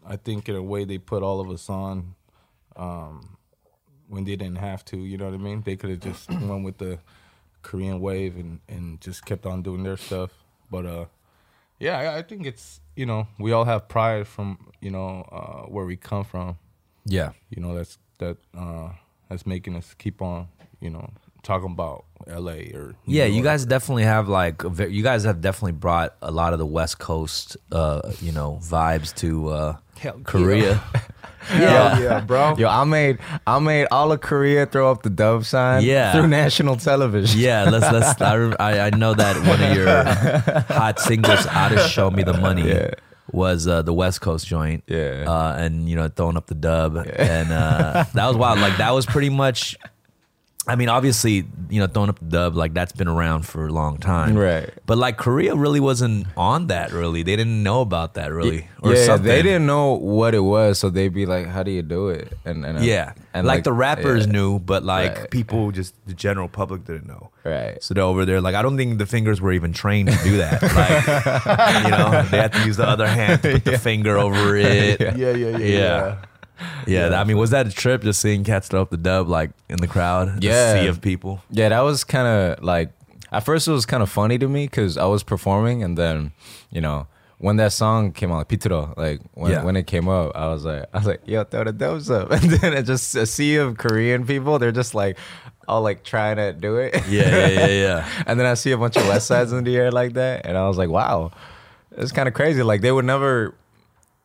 I 0.06 0.16
think 0.16 0.48
in 0.48 0.56
a 0.56 0.62
way 0.62 0.84
they 0.84 0.98
put 0.98 1.22
all 1.22 1.40
of 1.40 1.48
us 1.50 1.70
on 1.70 2.14
um, 2.76 3.36
when 4.08 4.24
they 4.24 4.34
didn't 4.36 4.58
have 4.58 4.84
to. 4.86 4.96
You 4.98 5.16
know 5.18 5.26
what 5.26 5.34
I 5.34 5.38
mean? 5.38 5.62
They 5.62 5.76
could 5.76 5.90
have 5.90 6.00
just 6.00 6.28
went 6.30 6.64
with 6.64 6.78
the 6.78 6.98
Korean 7.62 8.00
wave 8.00 8.36
and 8.36 8.60
and 8.68 9.00
just 9.00 9.24
kept 9.24 9.46
on 9.46 9.62
doing 9.62 9.82
their 9.84 9.96
stuff. 9.96 10.30
But 10.70 10.86
uh, 10.86 11.04
yeah, 11.80 11.98
I, 11.98 12.18
I 12.18 12.22
think 12.22 12.46
it's 12.46 12.80
you 12.94 13.06
know 13.06 13.26
we 13.38 13.52
all 13.52 13.64
have 13.64 13.88
pride 13.88 14.28
from 14.28 14.58
you 14.80 14.90
know 14.90 15.22
uh, 15.32 15.66
where 15.68 15.84
we 15.84 15.96
come 15.96 16.24
from. 16.24 16.58
Yeah. 17.06 17.32
You 17.48 17.62
know 17.62 17.74
that's 17.74 17.98
that 18.18 18.36
uh, 18.56 18.90
that's 19.28 19.46
making 19.46 19.74
us 19.74 19.94
keep 19.94 20.22
on 20.22 20.48
you 20.80 20.90
know 20.90 21.10
talking 21.42 21.72
about 21.72 22.04
L.A. 22.26 22.72
or 22.74 22.94
Yeah, 23.06 23.24
you 23.24 23.42
guys 23.42 23.64
definitely 23.64 24.04
have 24.04 24.28
like 24.28 24.62
you 24.62 25.02
guys 25.02 25.24
have 25.24 25.40
definitely 25.40 25.72
brought 25.72 26.14
a 26.22 26.30
lot 26.30 26.52
of 26.52 26.58
the 26.58 26.66
West 26.66 26.98
Coast, 26.98 27.56
uh, 27.72 28.12
you 28.20 28.32
know, 28.32 28.60
vibes 28.62 29.14
to 29.16 29.48
uh, 29.48 29.76
Hell. 30.00 30.20
Korea. 30.24 30.80
yeah, 31.52 31.98
yeah, 32.00 32.20
bro. 32.20 32.56
Yo, 32.56 32.68
I 32.68 32.84
made 32.84 33.18
I 33.46 33.58
made 33.58 33.86
all 33.90 34.12
of 34.12 34.20
Korea 34.20 34.66
throw 34.66 34.90
up 34.90 35.02
the 35.02 35.10
dove 35.10 35.46
sign 35.46 35.82
Yeah. 35.84 36.12
through 36.12 36.28
national 36.28 36.76
television. 36.76 37.38
Yeah, 37.38 37.68
let's 37.68 37.90
let's. 37.92 38.20
I, 38.20 38.34
I 38.60 38.86
I 38.86 38.90
know 38.90 39.14
that 39.14 39.36
one 39.46 39.60
of 39.62 39.76
your 39.76 39.88
hot 40.74 40.98
singles 41.00 41.46
out 41.48 41.72
of 41.72 41.80
"Show 41.90 42.10
Me 42.10 42.22
the 42.22 42.32
Money" 42.34 42.68
Yeah. 42.68 42.90
was 43.32 43.66
uh, 43.68 43.82
the 43.82 43.92
West 43.92 44.20
Coast 44.22 44.46
joint. 44.46 44.84
Yeah. 44.86 45.24
uh, 45.28 45.54
and 45.58 45.88
you 45.88 45.96
know 45.96 46.08
throwing 46.08 46.36
up 46.36 46.46
the 46.46 46.54
dub, 46.54 46.96
and 46.96 47.52
uh, 47.52 48.04
that 48.14 48.26
was 48.26 48.36
wild. 48.36 48.58
Like 48.60 48.76
that 48.78 48.90
was 48.92 49.04
pretty 49.06 49.30
much. 49.30 49.76
I 50.66 50.76
mean, 50.76 50.90
obviously, 50.90 51.46
you 51.70 51.80
know, 51.80 51.86
throwing 51.86 52.10
up 52.10 52.18
the 52.20 52.26
dub 52.26 52.54
like 52.54 52.74
that's 52.74 52.92
been 52.92 53.08
around 53.08 53.46
for 53.46 53.66
a 53.66 53.72
long 53.72 53.96
time, 53.96 54.36
Right. 54.36 54.68
But 54.86 54.98
like 54.98 55.16
Korea 55.16 55.56
really 55.56 55.80
wasn't 55.80 56.26
on 56.36 56.66
that. 56.68 56.92
Really, 56.92 57.22
they 57.22 57.34
didn't 57.34 57.62
know 57.62 57.80
about 57.80 58.14
that. 58.14 58.30
Really, 58.30 58.68
or 58.82 58.94
yeah, 58.94 59.04
something. 59.06 59.26
they 59.26 59.40
didn't 59.42 59.66
know 59.66 59.94
what 59.94 60.34
it 60.34 60.40
was, 60.40 60.78
so 60.78 60.90
they'd 60.90 61.14
be 61.14 61.24
like, 61.24 61.46
"How 61.46 61.62
do 61.62 61.70
you 61.70 61.80
do 61.82 62.10
it?" 62.10 62.32
And, 62.44 62.64
and 62.66 62.78
uh, 62.78 62.82
Yeah, 62.82 63.14
and 63.32 63.46
like, 63.46 63.64
the 63.64 63.72
rappers 63.72 64.26
yeah, 64.26 64.32
knew, 64.32 64.58
but 64.58 64.84
like 64.84 65.16
Right. 65.18 65.30
people, 65.30 65.70
just 65.72 65.94
the 66.06 66.14
general 66.14 66.46
public 66.48 66.84
didn't 66.84 67.08
know. 67.08 67.30
right? 67.42 67.82
So 67.82 67.94
they're 67.94 68.04
over 68.04 68.26
there, 68.26 68.40
like 68.42 68.54
I 68.54 68.60
don't 68.62 68.76
think 68.76 68.98
the 68.98 69.06
fingers 69.06 69.40
were 69.40 69.52
even 69.52 69.72
trained 69.72 70.10
to 70.12 70.18
do 70.22 70.36
that. 70.38 70.60
Like, 70.62 71.84
you 71.84 71.90
know, 71.90 72.22
they 72.30 72.36
had 72.36 72.52
to 72.52 72.64
use 72.66 72.76
the 72.76 72.86
other 72.86 73.06
hand 73.08 73.42
to 73.44 73.52
put 73.52 73.64
the 73.64 73.78
finger 73.78 74.18
over 74.18 74.56
it. 74.56 75.00
yeah, 75.00 75.14
yeah, 75.16 75.32
yeah, 75.34 75.56
Yeah. 75.56 75.56
Yeah, 75.56 76.16
I 76.86 77.24
mean, 77.24 77.36
was 77.38 77.50
that 77.50 77.66
a 77.66 77.70
trip 77.70 78.02
just 78.02 78.20
seeing 78.20 78.44
cats 78.44 78.68
throw 78.68 78.82
up 78.82 78.90
the 78.90 78.96
dub 78.96 79.28
like 79.28 79.50
in 79.68 79.76
the 79.78 79.86
crowd? 79.88 80.42
Yeah. 80.42 80.74
the 80.74 80.80
sea 80.82 80.86
of 80.88 81.00
people. 81.00 81.42
Yeah, 81.50 81.68
that 81.70 81.80
was 81.80 82.04
kind 82.04 82.26
of 82.26 82.62
like 82.64 82.92
at 83.32 83.40
first 83.44 83.68
it 83.68 83.72
was 83.72 83.86
kind 83.86 84.02
of 84.02 84.10
funny 84.10 84.38
to 84.38 84.48
me 84.48 84.66
because 84.66 84.96
I 84.96 85.04
was 85.06 85.22
performing, 85.22 85.82
and 85.82 85.96
then 85.96 86.32
you 86.70 86.80
know 86.80 87.06
when 87.38 87.56
that 87.56 87.72
song 87.72 88.12
came 88.12 88.30
out, 88.32 88.48
Pitro, 88.48 88.94
like 88.98 89.20
when 89.34 89.52
Yeah. 89.52 89.64
when 89.64 89.76
it 89.76 89.86
came 89.86 90.08
up, 90.08 90.32
I 90.34 90.48
was 90.48 90.64
like, 90.64 90.84
I 90.92 90.98
was 90.98 91.06
like, 91.06 91.22
yo, 91.26 91.44
throw 91.44 91.64
the 91.64 91.72
doves 91.72 92.10
up, 92.10 92.30
and 92.36 92.42
then 92.50 92.74
it 92.74 92.82
just 92.82 93.14
a 93.14 93.24
sea 93.26 93.56
of 93.56 93.78
Korean 93.78 94.26
people. 94.26 94.58
They're 94.58 94.72
just 94.72 94.94
like 94.94 95.16
all 95.68 95.82
like 95.82 96.02
trying 96.04 96.36
to 96.36 96.52
do 96.52 96.76
it. 96.76 96.94
Yeah, 97.08 97.28
yeah, 97.30 97.48
yeah, 97.48 97.66
yeah. 97.66 98.08
and 98.26 98.38
then 98.38 98.46
I 98.46 98.54
see 98.54 98.72
a 98.72 98.78
bunch 98.78 98.96
of 98.96 99.06
West 99.06 99.26
Sides 99.28 99.52
in 99.52 99.64
the 99.64 99.76
air 99.76 99.90
like 99.92 100.14
that, 100.14 100.44
and 100.44 100.58
I 100.58 100.66
was 100.68 100.76
like, 100.76 100.90
wow, 100.90 101.30
it's 101.92 102.12
kind 102.12 102.28
of 102.28 102.34
crazy. 102.34 102.62
Like 102.62 102.80
they 102.82 102.92
would 102.92 103.04
never 103.04 103.54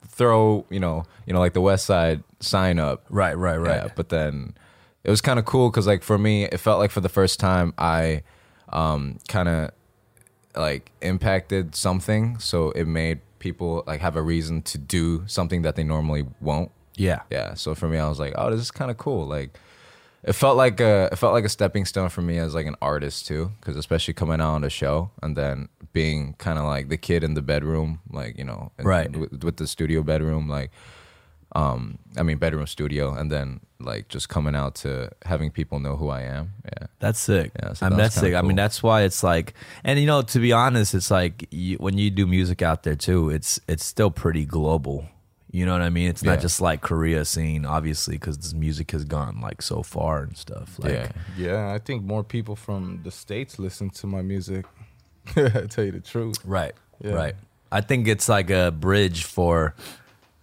throw, 0.07 0.65
you 0.69 0.79
know, 0.79 1.05
you 1.25 1.33
know, 1.33 1.39
like 1.39 1.53
the 1.53 1.62
West 1.62 1.85
Side 1.85 2.24
sign 2.39 2.79
up, 2.79 3.05
Right, 3.09 3.38
right, 3.38 3.57
right. 3.57 3.83
Yeah, 3.83 3.89
but 3.95 4.09
then 4.09 4.55
it 5.03 5.09
was 5.09 5.21
kind 5.21 5.39
of 5.39 5.45
cool 5.45 5.69
because, 5.69 5.88
like, 5.88 6.03
for 6.03 6.17
me, 6.17 6.45
it 6.45 6.57
felt 6.59 6.79
like 6.79 6.91
for 6.91 7.01
the 7.01 7.09
first 7.09 7.39
time 7.39 7.74
I 7.77 8.24
um, 8.69 9.19
kind 9.27 9.47
of 9.47 9.71
like 10.55 10.91
impacted 11.01 11.75
something, 11.75 12.39
so 12.39 12.71
it 12.71 12.85
made 12.85 13.19
people 13.39 13.83
like 13.85 14.01
have 14.01 14.15
a 14.15 14.21
reason 14.21 14.62
to 14.63 14.77
do 14.77 15.24
something 15.27 15.62
that 15.63 15.75
they 15.75 15.83
normally 15.83 16.25
won't. 16.41 16.71
Yeah. 16.95 17.21
Yeah. 17.29 17.53
So 17.55 17.75
for 17.75 17.88
me, 17.88 17.97
I 17.97 18.07
was 18.07 18.19
like, 18.19 18.33
oh, 18.38 18.50
this 18.51 18.62
is 18.62 18.71
kind 18.71 18.89
of 18.89 18.97
cool. 18.97 19.27
Like, 19.27 19.57
it 20.25 20.34
felt 20.34 20.58
like 20.58 20.79
a 20.79 21.10
it 21.12 21.15
felt 21.17 21.34
like 21.34 21.46
a 21.46 21.50
stepping 21.50 21.86
stone 21.86 22.10
for 22.10 22.22
me 22.22 22.38
as 22.39 22.53
like 22.55 22.65
an 22.65 22.75
artist 22.82 23.27
too, 23.27 23.51
because 23.60 23.75
especially 23.77 24.13
coming 24.15 24.41
out 24.41 24.53
on 24.55 24.62
the 24.62 24.70
show 24.70 25.12
and 25.24 25.38
then 25.38 25.70
being 25.94 26.34
kind 26.39 26.58
of 26.60 26.65
like 26.65 26.89
the 26.89 26.98
kid 26.98 27.24
in 27.24 27.36
the 27.36 27.41
bedroom, 27.41 28.00
like 28.12 28.38
you 28.38 28.44
know, 28.44 28.72
in- 28.79 28.86
Right. 28.86 29.15
with, 29.15 29.44
with 29.44 29.58
the 29.58 29.67
studio 29.67 30.03
bedroom, 30.03 30.50
like, 30.50 30.72
um, 31.55 32.00
I 32.17 32.24
mean 32.24 32.38
bedroom 32.38 32.65
studio, 32.67 33.13
and 33.13 33.32
then 33.32 33.62
like 33.79 34.08
just 34.08 34.27
coming 34.29 34.55
out 34.55 34.75
to 34.75 35.10
having 35.25 35.51
people 35.51 35.79
know 35.79 35.96
who 35.96 36.10
I 36.10 36.22
am. 36.22 36.53
Yeah. 36.65 36.88
That's 37.00 37.20
sick. 37.20 37.51
Yeah, 37.62 37.74
so 37.74 37.86
I 37.86 37.89
mean, 37.89 37.98
that 37.98 38.03
that's 38.03 38.15
sick. 38.15 38.24
kinda 38.24 38.39
I 38.39 38.41
mean, 38.41 38.55
that's 38.58 38.82
why 38.82 39.01
it's 39.03 39.22
like, 39.24 39.53
and 39.84 40.00
you 40.00 40.05
know, 40.08 40.22
to 40.24 40.39
be 40.39 40.51
honest, 40.51 40.94
it's 40.96 41.12
like 41.12 41.48
you, 41.51 41.77
when 41.77 41.98
you 41.98 42.10
do 42.10 42.25
music 42.25 42.62
out 42.62 42.84
there 42.84 42.96
too, 42.96 43.29
it's 43.29 43.60
it's 43.67 43.86
still 43.86 44.12
pretty 44.12 44.46
global. 44.46 45.05
You 45.55 45.65
know 45.65 45.71
what 45.71 45.81
I 45.83 45.89
mean? 45.89 46.09
It's 46.09 46.21
Yeah. 46.21 46.31
not 46.31 46.41
just 46.41 46.59
like 46.59 46.81
Korea 46.81 47.24
scene, 47.24 47.65
obviously, 47.65 48.15
because 48.17 48.38
this 48.38 48.53
music 48.53 48.91
has 48.91 49.05
gone 49.05 49.39
like 49.39 49.62
so 49.62 49.83
far 49.83 50.21
and 50.24 50.35
stuff. 50.35 50.77
Like, 50.79 50.91
yeah. 50.91 51.12
Yeah, 51.38 51.74
I 51.74 51.77
think 51.79 52.03
more 52.03 52.24
people 52.25 52.55
from 52.57 53.00
the 53.03 53.12
states 53.12 53.57
listen 53.57 53.89
to 53.91 54.07
my 54.07 54.21
music. 54.21 54.65
I 55.38 55.65
tell 55.69 55.85
you 55.85 55.91
the 55.93 56.01
truth. 56.01 56.39
Right. 56.43 56.74
Yeah. 57.01 57.13
Right. 57.13 57.35
I 57.71 57.79
think 57.81 58.07
it's 58.09 58.27
like 58.27 58.50
a 58.50 58.69
bridge 58.71 59.24
for 59.24 59.75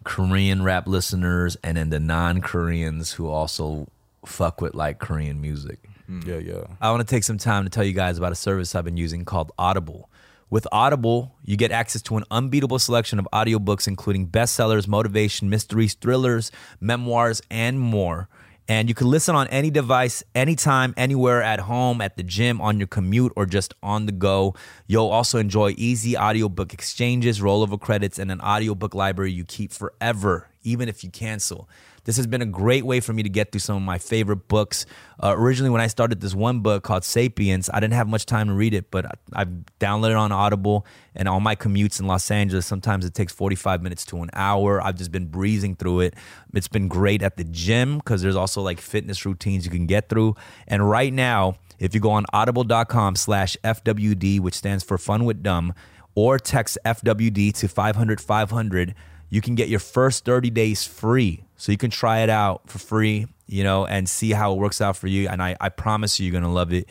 Korean 0.05 0.63
rap 0.63 0.87
listeners 0.87 1.57
and 1.63 1.77
then 1.77 1.91
the 1.91 2.01
non-Koreans 2.01 3.13
who 3.13 3.29
also 3.29 3.89
fuck 4.25 4.61
with 4.63 4.75
like 4.75 4.99
Korean 4.99 5.41
music. 5.43 5.79
Mm. 6.11 6.27
Yeah, 6.27 6.39
yeah. 6.39 6.65
I 6.81 6.91
want 6.91 7.07
to 7.07 7.15
take 7.15 7.25
some 7.25 7.39
time 7.39 7.65
to 7.65 7.71
tell 7.71 7.85
you 7.85 7.93
guys 7.93 8.19
about 8.19 8.33
a 8.33 8.37
service 8.37 8.75
I've 8.75 8.85
been 8.85 8.97
using 8.97 9.25
called 9.25 9.53
Audible. 9.59 10.09
With 10.53 10.69
Audible, 10.71 11.35
you 11.47 11.57
get 11.57 11.73
access 11.73 12.03
to 12.03 12.19
an 12.19 12.25
unbeatable 12.31 12.79
selection 12.79 13.19
of 13.19 13.27
audiobooks, 13.33 13.89
including 13.89 14.29
bestsellers, 14.29 14.87
motivation, 14.87 15.49
mysteries, 15.49 15.95
thrillers, 15.95 16.53
memoirs, 16.79 17.41
and 17.51 17.81
more. 17.81 18.29
And 18.69 18.87
you 18.87 18.95
can 18.95 19.09
listen 19.09 19.35
on 19.35 19.49
any 19.49 19.71
device, 19.71 20.23
anytime, 20.35 20.93
anywhere, 20.95 21.43
at 21.43 21.61
home, 21.61 22.03
at 22.03 22.19
the 22.19 22.23
gym, 22.23 22.61
on 22.61 22.77
your 22.77 22.87
commute, 22.87 23.33
or 23.35 23.47
just 23.47 23.73
on 23.83 24.05
the 24.05 24.13
go. 24.13 24.55
You'll 24.87 25.09
also 25.09 25.39
enjoy 25.39 25.73
easy 25.79 26.19
audiobook 26.19 26.75
exchanges, 26.75 27.41
rollover 27.41 27.81
credits, 27.81 28.19
and 28.19 28.31
an 28.31 28.43
audiobook 28.43 28.95
library 28.95 29.33
you 29.33 29.47
keep 29.47 29.73
forever, 29.73 30.51
even 30.63 30.87
if 30.87 31.03
you 31.03 31.09
cancel. 31.09 31.67
This 32.05 32.17
has 32.17 32.27
been 32.27 32.43
a 32.43 32.47
great 32.47 32.85
way 32.85 33.01
for 33.01 33.13
me 33.13 33.23
to 33.23 33.29
get 33.29 33.53
through 33.53 33.61
some 33.61 33.77
of 33.77 33.83
my 33.83 33.99
favorite 33.99 34.49
books. 34.49 34.87
Uh, 35.23 35.35
originally, 35.37 35.71
when 35.71 35.81
I 35.81 35.87
started 35.87 36.21
this 36.21 36.35
one 36.35 36.61
book 36.61 36.83
called 36.83 37.05
Sapiens, 37.05 37.71
I 37.73 37.79
didn't 37.79 37.95
have 37.95 38.09
much 38.09 38.27
time 38.27 38.49
to 38.49 38.55
read 38.55 38.75
it, 38.75 38.91
but 38.91 39.07
I've 39.33 39.49
downloaded 39.79 40.11
it 40.11 40.17
on 40.17 40.33
Audible. 40.33 40.85
And 41.15 41.29
on 41.29 41.43
my 41.43 41.55
commutes 41.55 42.01
in 42.01 42.07
Los 42.07 42.31
Angeles, 42.31 42.67
sometimes 42.67 43.05
it 43.05 43.15
takes 43.15 43.33
45 43.33 43.83
minutes 43.83 44.05
to 44.07 44.23
an 44.23 44.31
hour. 44.33 44.83
I've 44.83 44.97
just 44.97 45.13
been 45.13 45.27
breezing 45.27 45.77
through 45.77 46.01
it. 46.01 46.15
It's 46.55 46.69
been 46.69 46.89
great 46.89 47.23
at 47.23 47.37
the 47.37 47.45
gym 47.45 47.99
because 47.99 48.23
there's 48.23 48.37
also 48.37 48.63
like 48.63 48.81
fitness 48.81 49.25
routines 49.25 49.65
you 49.65 49.71
can 49.71 49.87
get 49.87 50.09
through. 50.09 50.35
And 50.67 50.89
right 50.89 51.13
now, 51.13 51.57
if 51.79 51.95
you 51.95 52.01
go 52.01 52.11
on 52.11 52.25
audible.com 52.33 53.17
slash 53.17 53.57
FWD, 53.63 54.41
which 54.41 54.55
stands 54.55 54.83
for 54.83 54.99
Fun 54.99 55.25
with 55.25 55.43
Dumb, 55.43 55.73
or 56.15 56.39
text 56.39 56.79
FWD 56.85 57.55
to 57.55 57.69
500 57.69 58.21
500, 58.21 58.95
you 59.31 59.41
can 59.41 59.55
get 59.55 59.69
your 59.69 59.81
first 59.81 60.25
30 60.25 60.51
days 60.51 60.85
free. 60.85 61.45
So 61.63 61.71
you 61.71 61.79
can 61.79 61.93
try 61.93 62.23
it 62.23 62.29
out 62.29 62.69
for 62.69 62.81
free, 62.81 63.29
you 63.47 63.63
know, 63.63 63.87
and 63.87 64.09
see 64.09 64.33
how 64.33 64.53
it 64.53 64.59
works 64.59 64.81
out 64.81 64.97
for 64.97 65.07
you. 65.07 65.29
And 65.29 65.41
I, 65.41 65.57
I 65.61 65.69
promise 65.69 66.19
you, 66.19 66.27
you're 66.27 66.33
going 66.33 66.43
to 66.43 66.49
love 66.49 66.73
it. 66.73 66.89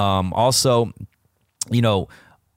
Um, 0.00 0.32
also, 0.32 0.90
you 1.70 1.82
know, 1.82 2.08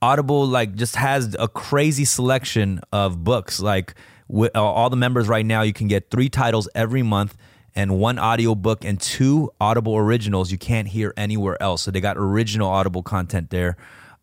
Audible 0.01 0.47
like 0.47 0.75
just 0.75 0.95
has 0.95 1.35
a 1.37 1.49
crazy 1.49 2.05
selection 2.05 2.79
of 2.93 3.25
books. 3.25 3.59
Like 3.59 3.95
with 4.29 4.55
uh, 4.55 4.63
all 4.63 4.89
the 4.89 4.95
members 4.95 5.27
right 5.27 5.45
now, 5.45 5.63
you 5.63 5.73
can 5.73 5.89
get 5.89 6.09
three 6.09 6.29
titles 6.29 6.69
every 6.75 7.03
month 7.03 7.35
and 7.75 7.99
one 7.99 8.19
audiobook 8.19 8.85
and 8.85 8.97
two 8.97 9.51
Audible 9.59 9.97
originals 9.97 10.53
you 10.53 10.57
can't 10.57 10.87
hear 10.87 11.13
anywhere 11.17 11.61
else. 11.61 11.81
So 11.81 11.91
they 11.91 11.99
got 11.99 12.15
original 12.17 12.69
Audible 12.69 13.03
content 13.03 13.49
there. 13.49 13.75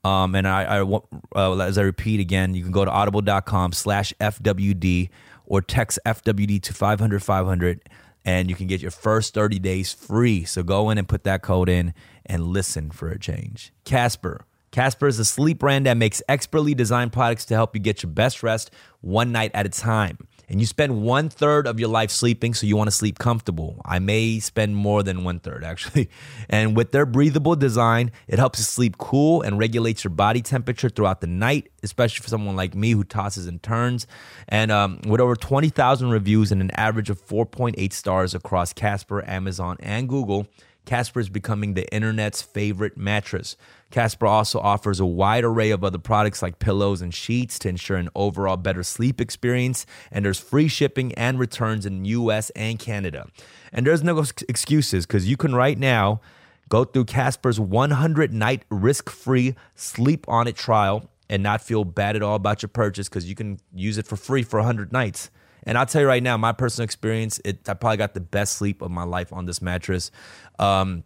Um, 0.07 0.35
and 0.37 0.47
I, 0.47 0.81
I 0.81 1.01
uh, 1.35 1.59
as 1.59 1.79
I 1.79 1.83
repeat 1.83 2.21
again, 2.21 2.55
you 2.55 2.63
can 2.63 2.71
go 2.71 2.85
to 2.85 2.91
audible.com 2.91 3.73
slash 3.73 4.13
FWD 4.21 5.11
or 5.47 5.61
text 5.61 5.99
FWD 6.07 6.63
to 6.63 6.73
500 6.73 7.23
500 7.23 7.81
and 8.25 8.51
you 8.51 8.57
can 8.57 8.67
get 8.67 8.83
your 8.83 8.91
first 8.91 9.35
30 9.35 9.59
days 9.59 9.93
free. 9.93 10.45
So 10.45 10.63
go 10.63 10.91
in 10.91 10.99
and 10.99 11.09
put 11.09 11.25
that 11.25 11.43
code 11.43 11.69
in 11.69 11.95
and 12.25 12.49
listen 12.49 12.91
for 12.91 13.09
a 13.09 13.19
change. 13.19 13.73
Casper. 13.85 14.45
Casper 14.73 15.07
is 15.07 15.19
a 15.19 15.25
sleep 15.25 15.59
brand 15.59 15.87
that 15.87 15.97
makes 15.97 16.23
expertly 16.29 16.75
designed 16.75 17.13
products 17.13 17.45
to 17.47 17.55
help 17.55 17.75
you 17.75 17.81
get 17.81 18.03
your 18.03 18.11
best 18.11 18.43
rest 18.43 18.71
one 19.01 19.33
night 19.33 19.51
at 19.55 19.65
a 19.65 19.69
time. 19.69 20.19
And 20.49 20.61
you 20.61 20.67
spend 20.67 21.03
one 21.03 21.29
third 21.29 21.67
of 21.67 21.81
your 21.81 21.89
life 21.89 22.11
sleeping, 22.11 22.55
so 22.55 22.67
you 22.67 22.77
want 22.77 22.87
to 22.87 22.93
sleep 22.93 23.19
comfortable. 23.19 23.81
I 23.85 23.99
may 23.99 24.39
spend 24.39 24.77
more 24.77 25.03
than 25.03 25.25
one 25.25 25.41
third, 25.41 25.65
actually. 25.65 26.09
And 26.49 26.77
with 26.77 26.93
their 26.93 27.07
breathable 27.07 27.57
design, 27.57 28.13
it 28.29 28.39
helps 28.39 28.61
you 28.61 28.65
sleep 28.65 28.99
cool 28.99 29.43
and 29.43 29.59
regulates 29.59 30.05
your 30.05 30.13
body 30.13 30.43
temperature 30.43 30.89
throughout 30.89 31.21
the 31.21 31.27
night, 31.27 31.71
especially 31.83 32.23
for 32.23 32.29
someone 32.29 32.55
like 32.55 32.75
me 32.75 32.93
who 32.93 33.03
tosses 33.03 33.47
and 33.47 33.61
turns. 33.63 34.07
And 34.49 34.71
um, 34.71 35.01
with 35.07 35.21
over 35.21 35.35
20,000 35.35 36.11
reviews 36.11 36.53
and 36.53 36.61
an 36.61 36.71
average 36.73 37.11
of 37.11 37.21
4.8 37.27 37.93
stars 37.93 38.35
across 38.35 38.73
Casper, 38.73 39.29
Amazon, 39.29 39.77
and 39.81 40.09
Google, 40.09 40.47
Casper 40.87 41.21
is 41.21 41.29
becoming 41.29 41.75
the 41.75 41.93
internet's 41.93 42.41
favorite 42.41 42.97
mattress. 42.97 43.57
Casper 43.91 44.27
also 44.27 44.59
offers 44.61 45.01
a 45.01 45.07
wide 45.07 45.45
array 45.45 45.71
of 45.71 45.85
other 45.85 45.99
products 45.99 46.41
like 46.41 46.59
pillows 46.59 47.03
and 47.03 47.13
sheets 47.13 47.59
to 47.59 47.69
ensure 47.69 47.97
an 47.97 48.09
overall 48.15 48.57
better 48.57 48.83
sleep 48.83 49.21
experience. 49.21 49.85
And 50.11 50.25
there's 50.25 50.41
free 50.41 50.69
shipping 50.69 51.13
and 51.15 51.39
returns 51.39 51.85
in 51.85 52.03
the 52.03 52.09
US 52.11 52.51
and 52.51 52.79
Canada. 52.79 53.27
And 53.73 53.87
there's 53.87 54.03
no 54.03 54.25
excuses 54.49 55.07
because 55.07 55.29
you 55.29 55.37
can 55.37 55.55
right 55.55 55.79
now 55.79 56.21
go 56.69 56.85
through 56.85 57.05
Casper's 57.05 57.61
100 57.61 58.33
night 58.33 58.63
risk 58.71 59.11
free 59.11 59.55
sleep 59.75 60.27
on 60.29 60.47
it 60.47 60.57
trial 60.57 61.11
and 61.29 61.43
not 61.43 61.61
feel 61.61 61.85
bad 61.85 62.17
at 62.17 62.23
all 62.23 62.37
about 62.37 62.63
your 62.63 62.69
purchase 62.69 63.09
because 63.09 63.29
you 63.29 63.35
can 63.35 63.59
use 63.75 63.99
it 63.99 64.07
for 64.07 64.17
free 64.17 64.43
for 64.43 64.59
100 64.61 64.93
nights. 64.93 65.31
And 65.67 65.77
I'll 65.77 65.87
tell 65.87 66.01
you 66.01 66.09
right 66.09 66.23
now, 66.23 66.37
my 66.37 66.53
personal 66.53 66.85
experience, 66.85 67.41
it, 67.45 67.69
I 67.69 67.75
probably 67.75 67.97
got 67.97 68.15
the 68.15 68.21
best 68.21 68.57
sleep 68.57 68.81
of 68.81 68.91
my 68.91 69.03
life 69.03 69.33
on 69.33 69.47
this 69.47 69.61
mattress. 69.61 70.11
Um, 70.59 71.03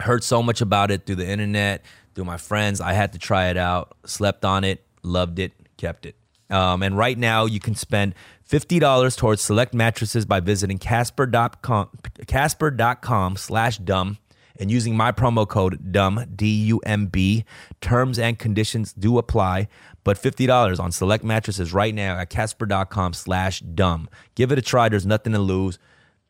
heard 0.00 0.22
so 0.22 0.42
much 0.42 0.60
about 0.60 0.90
it 0.90 1.06
through 1.06 1.16
the 1.16 1.28
internet, 1.28 1.84
through 2.14 2.26
my 2.26 2.36
friends. 2.36 2.80
I 2.80 2.92
had 2.92 3.14
to 3.14 3.18
try 3.18 3.48
it 3.48 3.56
out, 3.56 3.96
slept 4.04 4.44
on 4.44 4.64
it, 4.64 4.84
loved 5.02 5.38
it, 5.38 5.52
kept 5.78 6.04
it. 6.06 6.16
Um, 6.50 6.82
and 6.82 6.96
right 6.96 7.16
now, 7.16 7.46
you 7.46 7.58
can 7.58 7.74
spend 7.74 8.14
$50 8.48 9.16
towards 9.16 9.40
select 9.40 9.72
mattresses 9.72 10.26
by 10.26 10.40
visiting 10.40 10.76
casper.com, 10.76 11.88
casper.com 12.26 13.36
slash 13.36 13.78
dumb 13.78 14.18
and 14.62 14.70
using 14.70 14.96
my 14.96 15.10
promo 15.10 15.46
code 15.46 15.92
DUMB, 15.92 16.36
D 16.36 16.46
U 16.66 16.80
M 16.86 17.06
B. 17.06 17.44
Terms 17.80 18.16
and 18.16 18.38
conditions 18.38 18.92
do 18.92 19.18
apply, 19.18 19.66
but 20.04 20.16
$50 20.16 20.78
on 20.78 20.92
select 20.92 21.24
mattresses 21.24 21.72
right 21.72 21.92
now 21.92 22.16
at 22.16 22.30
casper.com 22.30 23.12
slash 23.12 23.58
dumb. 23.58 24.08
Give 24.36 24.52
it 24.52 24.58
a 24.58 24.62
try. 24.62 24.88
There's 24.88 25.04
nothing 25.04 25.32
to 25.32 25.40
lose. 25.40 25.80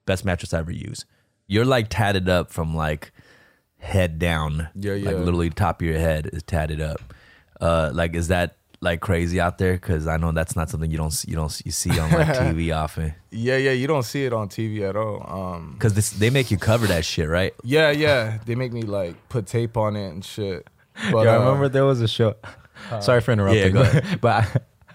Best 0.06 0.24
mattress 0.24 0.54
I 0.54 0.60
ever 0.60 0.72
use. 0.72 1.04
You're 1.46 1.66
like 1.66 1.88
tatted 1.90 2.26
up 2.28 2.50
from 2.50 2.74
like 2.74 3.12
head 3.78 4.18
down. 4.18 4.70
Yeah, 4.74 4.94
yeah. 4.94 5.10
Like 5.10 5.18
literally 5.18 5.50
top 5.50 5.82
of 5.82 5.86
your 5.86 5.98
head 5.98 6.30
is 6.32 6.42
tatted 6.42 6.80
up. 6.80 7.00
Uh, 7.60 7.90
like, 7.92 8.14
is 8.14 8.28
that 8.28 8.56
like 8.82 9.00
crazy 9.00 9.40
out 9.40 9.56
there? 9.58 9.72
Because 9.74 10.06
I 10.06 10.16
know 10.18 10.32
that's 10.32 10.54
not 10.56 10.68
something 10.68 10.90
you 10.90 10.98
don't 10.98 11.12
see, 11.12 11.30
you 11.30 11.36
don't 11.36 11.62
you 11.64 11.70
see 11.72 11.90
on 11.98 12.10
like 12.10 12.26
TV 12.36 12.76
often. 12.76 13.14
Yeah, 13.30 13.56
yeah. 13.56 13.70
You 13.72 13.86
don't 13.86 14.02
see 14.02 14.24
it 14.24 14.32
on 14.32 14.48
TV 14.48 14.82
at 14.86 14.96
all. 14.96 15.24
Um, 15.26 15.72
Because 15.74 16.10
they 16.10 16.28
make 16.30 16.50
you 16.50 16.58
cover 16.58 16.86
that 16.88 17.04
shit, 17.04 17.28
right? 17.28 17.54
yeah, 17.64 17.90
yeah. 17.90 18.38
They 18.44 18.54
make 18.56 18.72
me 18.72 18.82
like 18.82 19.14
put 19.30 19.46
tape 19.46 19.76
on 19.76 19.96
it 19.96 20.08
and 20.08 20.24
shit. 20.24 20.68
But 21.10 21.24
yeah, 21.24 21.32
I 21.32 21.36
uh, 21.36 21.44
remember 21.44 21.68
there 21.70 21.86
was 21.86 22.02
a 22.02 22.08
show. 22.08 22.34
Sorry 23.00 23.20
for 23.22 23.32
interrupting. 23.32 23.62
Yeah, 23.62 23.68
go 23.70 23.80
ahead. 23.80 24.20
but 24.20 24.44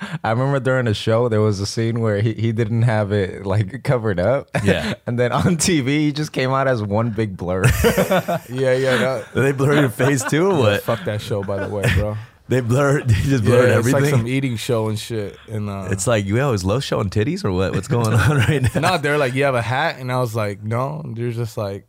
I, 0.02 0.20
I 0.24 0.30
remember 0.32 0.60
during 0.60 0.86
a 0.88 0.94
show 0.94 1.28
there 1.30 1.42
was 1.42 1.60
a 1.60 1.66
scene 1.66 2.02
where 2.02 2.22
he, 2.22 2.34
he 2.34 2.52
didn't 2.52 2.84
have 2.84 3.12
it 3.12 3.46
like 3.48 3.84
covered 3.84 4.20
up. 4.20 4.50
Yeah. 4.64 4.94
and 5.08 5.18
then 5.18 5.32
on 5.32 5.58
TV 5.58 5.88
he 5.88 6.12
just 6.12 6.34
came 6.34 6.52
out 6.52 6.68
as 6.68 6.84
one 6.84 7.10
big 7.10 7.36
blur. 7.36 7.64
Yeah, 7.64 8.74
yeah. 8.74 8.98
That, 8.98 9.26
They 9.34 9.54
blur 9.54 9.80
your 9.80 9.90
face 9.90 10.24
too, 10.24 10.52
or 10.52 10.60
what? 10.60 10.84
fuck 10.84 11.04
that 11.06 11.22
show, 11.22 11.42
by 11.44 11.66
the 11.66 11.70
way, 11.74 11.84
bro. 11.96 12.16
They 12.50 12.62
blurred. 12.62 13.08
they 13.10 13.14
just 13.16 13.44
Yeah, 13.44 13.50
blurred 13.50 13.70
it's 13.70 13.78
everything. 13.78 14.02
like 14.04 14.12
some 14.12 14.28
eating 14.28 14.56
show 14.56 14.88
and 14.90 14.98
shit. 14.98 15.38
And 15.50 15.70
uh, 15.70 15.88
it's 15.92 16.08
like, 16.08 16.26
yo, 16.26 16.54
is 16.54 16.64
Low 16.64 16.80
showing 16.80 17.10
titties 17.10 17.44
or 17.44 17.52
what? 17.52 17.74
What's 17.74 17.88
going 17.88 18.14
on 18.14 18.38
right 18.38 18.62
now? 18.76 18.80
no, 18.82 18.98
they're 18.98 19.18
like, 19.18 19.34
you 19.34 19.44
have 19.44 19.56
a 19.56 19.62
hat, 19.62 19.98
and 20.00 20.12
I 20.12 20.20
was 20.20 20.36
like, 20.36 20.64
no. 20.64 21.04
They're 21.06 21.32
just 21.32 21.58
like, 21.58 21.86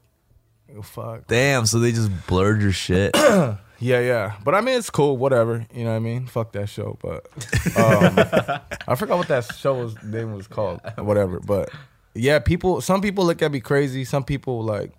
oh, 0.76 0.82
fuck. 0.82 1.26
Damn, 1.28 1.66
so 1.66 1.78
they 1.78 1.92
just 1.92 2.10
blurred 2.26 2.60
your 2.62 2.72
shit. 2.72 3.14
Yeah, 3.80 4.00
yeah. 4.00 4.32
But 4.42 4.56
I 4.56 4.60
mean, 4.60 4.76
it's 4.76 4.90
cool. 4.90 5.16
Whatever. 5.16 5.64
You 5.72 5.84
know 5.84 5.90
what 5.90 5.96
I 5.96 6.00
mean? 6.00 6.26
Fuck 6.26 6.50
that 6.50 6.68
show. 6.68 6.98
But 7.00 7.28
um, 7.76 8.60
I 8.88 8.96
forgot 8.96 9.18
what 9.18 9.28
that 9.28 9.54
show 9.54 9.74
was 9.74 9.94
name 10.02 10.32
was 10.34 10.48
called. 10.48 10.80
Whatever. 10.96 11.38
But 11.38 11.70
yeah, 12.12 12.40
people. 12.40 12.80
Some 12.80 13.00
people 13.00 13.24
look 13.24 13.40
at 13.40 13.52
me 13.52 13.60
crazy. 13.60 14.04
Some 14.04 14.24
people 14.24 14.64
like 14.64 14.90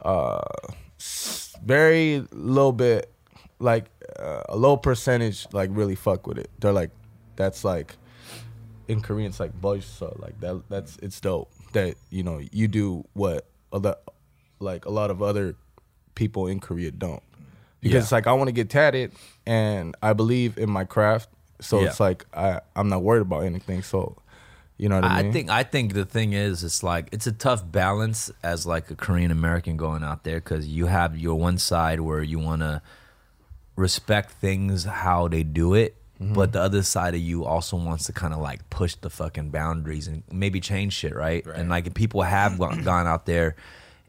uh, 0.00 0.40
very 1.62 2.24
little 2.32 2.72
bit, 2.72 3.12
like 3.58 3.86
uh, 4.18 4.42
a 4.48 4.56
low 4.56 4.76
percentage, 4.76 5.46
like 5.52 5.70
really 5.72 5.94
fuck 5.94 6.26
with 6.26 6.38
it. 6.38 6.50
They're 6.60 6.72
like, 6.72 6.90
that's 7.36 7.64
like 7.64 7.96
in 8.86 9.00
Korean 9.00 9.30
it's 9.30 9.40
like 9.40 9.52
boys 9.60 9.84
so 9.86 10.14
like 10.20 10.38
that 10.40 10.62
that's 10.68 10.98
it's 10.98 11.18
dope 11.18 11.50
that 11.72 11.94
you 12.10 12.22
know 12.22 12.38
you 12.52 12.68
do 12.68 13.02
what 13.14 13.46
other 13.72 13.96
like 14.60 14.84
a 14.84 14.90
lot 14.90 15.10
of 15.10 15.22
other 15.22 15.56
people 16.14 16.46
in 16.46 16.60
Korea 16.60 16.90
don't 16.90 17.22
because 17.80 17.94
Yeah. 17.94 18.00
it's 18.00 18.12
like 18.12 18.26
I 18.26 18.32
want 18.34 18.48
to 18.48 18.52
get 18.52 18.68
tatted 18.68 19.12
and 19.46 19.96
I 20.02 20.12
believe 20.12 20.58
in 20.58 20.70
my 20.70 20.84
craft 20.84 21.30
so 21.62 21.80
Yeah. 21.80 21.86
it's 21.88 21.98
like 21.98 22.26
I 22.34 22.60
I'm 22.76 22.88
not 22.90 23.02
worried 23.02 23.22
about 23.22 23.44
anything 23.44 23.82
so 23.82 24.16
you 24.76 24.90
know 24.90 24.96
what 24.96 25.04
I 25.04 25.20
I 25.20 25.22
mean 25.22 25.32
think 25.32 25.48
I 25.50 25.62
think 25.62 25.94
the 25.94 26.04
thing 26.04 26.34
is, 26.34 26.62
it's 26.62 26.82
like 26.82 27.08
it's 27.10 27.26
a 27.26 27.32
tough 27.32 27.62
balance 27.70 28.30
as 28.42 28.66
like 28.66 28.90
a 28.90 28.94
Korean 28.96 29.30
American 29.30 29.76
going 29.78 30.04
out 30.04 30.24
there 30.24 30.36
because 30.40 30.68
you 30.68 30.86
have 30.86 31.16
your 31.16 31.36
one 31.36 31.56
side 31.58 32.00
where 32.00 32.22
you 32.22 32.38
want 32.38 32.60
to 32.62 32.82
respect 33.76 34.30
things 34.32 34.84
how 34.84 35.28
they 35.28 35.42
do 35.42 35.74
it, 35.74 35.96
Mm-hmm. 36.22 36.34
but 36.34 36.52
the 36.52 36.60
other 36.60 36.84
side 36.84 37.16
of 37.16 37.20
you 37.20 37.44
also 37.44 37.76
wants 37.76 38.04
to 38.06 38.12
kind 38.12 38.32
of 38.32 38.38
like 38.38 38.70
push 38.70 38.94
the 38.94 39.10
fucking 39.10 39.50
boundaries 39.50 40.06
and 40.06 40.22
maybe 40.30 40.60
change 40.60 40.92
shit, 40.92 41.12
right? 41.12 41.44
And 41.44 41.68
like 41.68 41.92
people 41.92 42.22
have 42.22 42.56
gone, 42.56 42.82
gone 42.84 43.08
out 43.08 43.26
there 43.26 43.56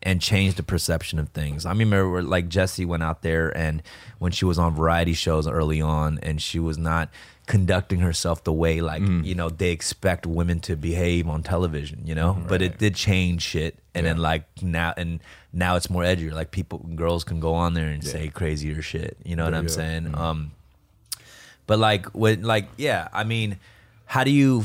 and 0.03 0.21
changed 0.21 0.57
the 0.57 0.63
perception 0.63 1.17
of 1.17 1.29
things. 1.29 1.65
I 1.65 1.71
remember 1.71 2.21
like 2.21 2.47
Jesse 2.47 2.85
went 2.85 3.01
out 3.01 3.23
there 3.23 3.49
and 3.57 3.81
when 4.19 4.31
she 4.31 4.45
was 4.45 4.59
on 4.59 4.75
variety 4.75 5.13
shows 5.13 5.47
early 5.47 5.81
on 5.81 6.19
and 6.21 6.39
she 6.39 6.59
was 6.59 6.77
not 6.77 7.09
conducting 7.47 7.99
herself 7.99 8.43
the 8.43 8.51
way 8.53 8.81
like 8.81 9.01
you 9.01 9.35
know 9.35 9.49
they 9.49 9.69
expect 9.71 10.25
women 10.25 10.59
to 10.61 10.75
behave 10.75 11.27
on 11.27 11.43
television, 11.43 12.01
you 12.05 12.15
know? 12.15 12.37
But 12.47 12.61
it 12.61 12.77
did 12.77 12.95
change 12.95 13.41
shit 13.43 13.77
and 13.93 14.05
then 14.05 14.17
like 14.17 14.45
now 14.61 14.93
and 14.97 15.19
now 15.53 15.75
it's 15.75 15.89
more 15.89 16.03
edgier. 16.03 16.33
Like 16.33 16.51
people 16.51 16.79
girls 16.95 17.23
can 17.23 17.39
go 17.39 17.53
on 17.53 17.73
there 17.73 17.87
and 17.87 18.03
say 18.03 18.29
crazier 18.29 18.81
shit. 18.81 19.17
You 19.23 19.35
know 19.35 19.45
what 19.45 19.53
I'm 19.53 19.65
Yeah. 19.65 19.69
saying? 19.71 20.15
Um 20.15 20.51
but 21.67 21.79
like 21.79 22.07
when 22.07 22.43
like 22.43 22.67
yeah, 22.77 23.07
I 23.13 23.23
mean, 23.23 23.57
how 24.05 24.23
do 24.23 24.31
you 24.31 24.63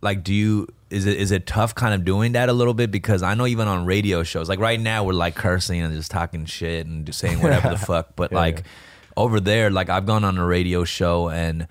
like 0.00 0.22
do 0.24 0.32
you 0.34 0.68
is 0.90 1.06
it 1.06 1.16
is 1.18 1.30
it 1.30 1.46
tough 1.46 1.74
kind 1.74 1.94
of 1.94 2.04
doing 2.04 2.32
that 2.32 2.48
a 2.48 2.52
little 2.52 2.74
bit 2.74 2.90
because 2.90 3.22
I 3.22 3.34
know 3.34 3.46
even 3.46 3.66
on 3.68 3.84
radio 3.86 4.22
shows 4.22 4.48
like 4.48 4.58
right 4.60 4.78
now 4.80 5.04
we're 5.04 5.12
like 5.14 5.34
cursing 5.34 5.80
and 5.80 5.94
just 5.94 6.10
talking 6.10 6.44
shit 6.44 6.86
and 6.86 7.04
just 7.06 7.18
saying 7.18 7.40
whatever 7.40 7.70
the 7.70 7.76
fuck 7.90 8.14
but 8.16 8.30
Yeah, 8.32 8.38
like 8.38 8.58
yeah 8.58 8.64
over 9.16 9.40
there, 9.40 9.70
like 9.70 9.88
I've 9.88 10.06
gone 10.06 10.24
on 10.24 10.38
a 10.38 10.46
radio 10.46 10.84
show 10.84 11.28
and 11.28 11.66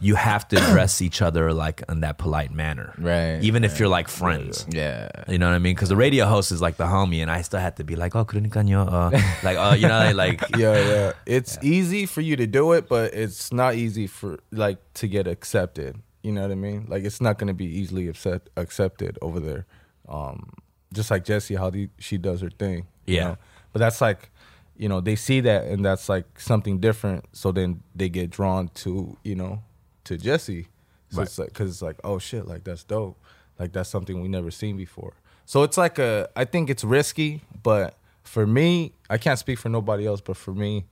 you 0.00 0.14
have 0.14 0.48
to 0.48 0.56
address 0.70 1.02
each 1.02 1.22
other 1.22 1.52
like 1.52 1.82
in 1.88 2.00
that 2.00 2.18
polite 2.18 2.52
manner. 2.52 2.94
Right. 2.98 3.38
Even 3.42 3.62
right. 3.62 3.70
if 3.70 3.78
you're 3.78 3.88
like 3.88 4.08
friends. 4.08 4.66
Yeah. 4.70 5.10
You 5.28 5.38
know 5.38 5.48
what 5.48 5.54
I 5.54 5.58
mean? 5.58 5.74
Because 5.74 5.90
the 5.90 5.96
radio 5.96 6.26
host 6.26 6.52
is 6.52 6.60
like 6.60 6.76
the 6.76 6.84
homie, 6.84 7.20
and 7.22 7.30
I 7.30 7.42
still 7.42 7.60
had 7.60 7.76
to 7.76 7.84
be 7.84 7.96
like, 7.96 8.16
oh, 8.16 8.20
uh, 8.20 9.10
like, 9.42 9.56
oh, 9.58 9.74
you 9.74 9.88
know, 9.88 10.12
like. 10.14 10.42
yeah, 10.56 10.78
yeah. 10.78 11.12
It's 11.26 11.58
yeah. 11.62 11.70
easy 11.70 12.06
for 12.06 12.22
you 12.22 12.36
to 12.36 12.46
do 12.46 12.72
it, 12.72 12.88
but 12.88 13.14
it's 13.14 13.52
not 13.52 13.74
easy 13.74 14.06
for 14.06 14.38
like 14.50 14.78
to 14.94 15.06
get 15.06 15.26
accepted. 15.26 16.00
You 16.22 16.32
know 16.32 16.42
what 16.42 16.50
I 16.50 16.54
mean? 16.54 16.86
Like, 16.88 17.04
it's 17.04 17.20
not 17.20 17.38
going 17.38 17.48
to 17.48 17.54
be 17.54 17.64
easily 17.64 18.08
accepted 18.08 19.18
over 19.22 19.40
there. 19.40 19.66
Um, 20.08 20.52
just 20.92 21.10
like 21.10 21.24
Jesse, 21.24 21.54
how 21.54 21.70
do 21.70 21.78
you, 21.78 21.88
she 21.98 22.18
does 22.18 22.40
her 22.40 22.50
thing. 22.50 22.86
Yeah. 23.06 23.14
You 23.14 23.20
know? 23.20 23.38
But 23.72 23.78
that's 23.78 24.00
like 24.00 24.29
you 24.80 24.88
know, 24.88 25.00
they 25.02 25.14
see 25.14 25.40
that 25.40 25.66
and 25.66 25.84
that's 25.84 26.08
like 26.08 26.40
something 26.40 26.80
different. 26.80 27.26
So 27.32 27.52
then 27.52 27.82
they 27.94 28.08
get 28.08 28.30
drawn 28.30 28.68
to, 28.82 29.16
you 29.22 29.34
know, 29.34 29.62
to 30.04 30.16
jesse 30.16 30.68
So 31.10 31.18
Right. 31.18 31.26
it's 31.26 31.38
like, 31.38 31.52
cause 31.52 31.68
it's 31.68 31.82
like, 31.82 31.98
oh 32.02 32.18
shit, 32.18 32.46
like 32.46 32.64
that's 32.64 32.82
dope. 32.84 33.18
Like 33.58 33.72
that's 33.72 33.90
something 33.90 34.22
we 34.22 34.28
never 34.28 34.50
seen 34.50 34.78
before. 34.78 35.12
So 35.44 35.64
it's 35.64 35.76
like 35.76 35.98
a, 35.98 36.30
I 36.34 36.46
think 36.46 36.70
it's 36.70 36.82
risky, 36.82 37.42
but 37.62 37.94
for 38.22 38.46
me, 38.46 38.92
I 39.10 39.18
can't 39.18 39.38
speak 39.38 39.58
for 39.58 39.68
nobody 39.68 40.06
else, 40.06 40.22
but 40.22 40.36
for 40.38 40.54
me, 40.54 40.86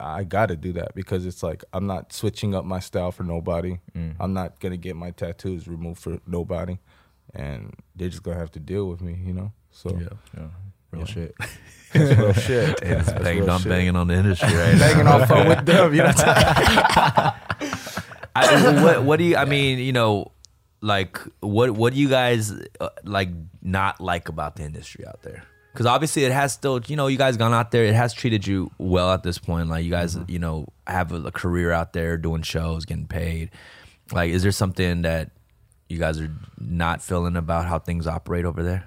I 0.00 0.24
got 0.24 0.46
to 0.46 0.56
do 0.56 0.72
that 0.74 0.94
because 0.94 1.26
it's 1.26 1.42
like 1.42 1.64
I'm 1.74 1.86
not 1.86 2.12
switching 2.14 2.54
up 2.54 2.64
my 2.64 2.80
style 2.80 3.12
for 3.12 3.24
nobody. 3.24 3.78
Mm. 3.94 4.14
I'm 4.20 4.32
not 4.32 4.58
gonna 4.60 4.76
get 4.78 4.96
my 4.96 5.10
tattoos 5.10 5.66
removed 5.68 6.00
for 6.00 6.18
nobody, 6.26 6.78
and 7.34 7.74
they're 7.96 8.08
just 8.10 8.22
gonna 8.22 8.38
have 8.38 8.52
to 8.52 8.60
deal 8.60 8.88
with 8.88 9.00
me, 9.02 9.14
you 9.22 9.32
know. 9.34 9.52
So 9.70 9.98
Yeah. 9.98 10.48
Real 10.92 11.04
shit. 11.06 11.34
that's 11.92 12.18
real 12.18 12.32
shit. 12.34 12.80
Hey, 12.82 12.94
That's 12.94 13.08
it's 13.08 13.18
bang, 13.22 13.38
real 13.40 13.50
I'm 13.50 13.60
shit. 13.60 13.68
banging 13.70 13.96
on 13.96 14.06
the 14.08 14.14
industry 14.14 14.48
right 14.54 14.72
now. 14.74 14.78
banging 14.78 15.06
off 15.06 15.30
uh, 15.30 15.44
with 15.48 15.66
them, 15.66 15.94
you 15.94 16.02
know. 16.02 16.06
What 16.08 16.28
I'm 18.34 18.74
I, 18.76 18.82
what, 18.84 19.02
what 19.04 19.16
do 19.18 19.24
you? 19.24 19.36
I 19.36 19.44
mean, 19.44 19.78
you 19.78 19.92
know, 19.92 20.32
like 20.80 21.18
what 21.40 21.70
what 21.72 21.92
do 21.92 21.98
you 21.98 22.08
guys 22.08 22.52
uh, 22.80 22.88
like 23.04 23.30
not 23.62 24.00
like 24.00 24.28
about 24.28 24.56
the 24.56 24.62
industry 24.64 25.06
out 25.06 25.22
there? 25.22 25.44
Because 25.72 25.86
obviously 25.86 26.24
it 26.24 26.32
has 26.32 26.52
still, 26.52 26.80
you 26.86 26.96
know, 26.96 27.06
you 27.06 27.18
guys 27.18 27.36
gone 27.36 27.52
out 27.52 27.70
there. 27.70 27.84
It 27.84 27.94
has 27.94 28.12
treated 28.12 28.46
you 28.46 28.70
well 28.78 29.12
at 29.12 29.22
this 29.22 29.38
point. 29.38 29.68
Like 29.68 29.84
you 29.84 29.90
guys, 29.90 30.16
Mm-hmm. 30.16 30.30
you 30.30 30.38
know, 30.38 30.66
have 30.86 31.12
a, 31.12 31.16
a 31.26 31.30
career 31.32 31.70
out 31.72 31.92
there 31.92 32.16
doing 32.16 32.42
shows, 32.42 32.84
getting 32.84 33.06
paid. 33.06 33.50
Like, 34.12 34.30
is 34.30 34.42
there 34.42 34.52
something 34.52 35.02
that 35.02 35.30
you 35.88 35.98
guys 35.98 36.20
are 36.20 36.30
not 36.58 37.02
feeling 37.02 37.36
about 37.36 37.66
how 37.66 37.78
things 37.78 38.06
operate 38.06 38.44
over 38.44 38.62
there? 38.62 38.86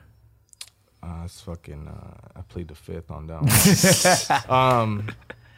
It's 1.26 1.42
fucking. 1.42 1.88
Uh, 1.88 2.40
I 2.40 2.42
plead 2.42 2.68
the 2.68 2.76
fifth 2.76 3.12
on 3.12 3.28
that 3.28 3.42
one. 4.48 4.58
um, 4.58 5.10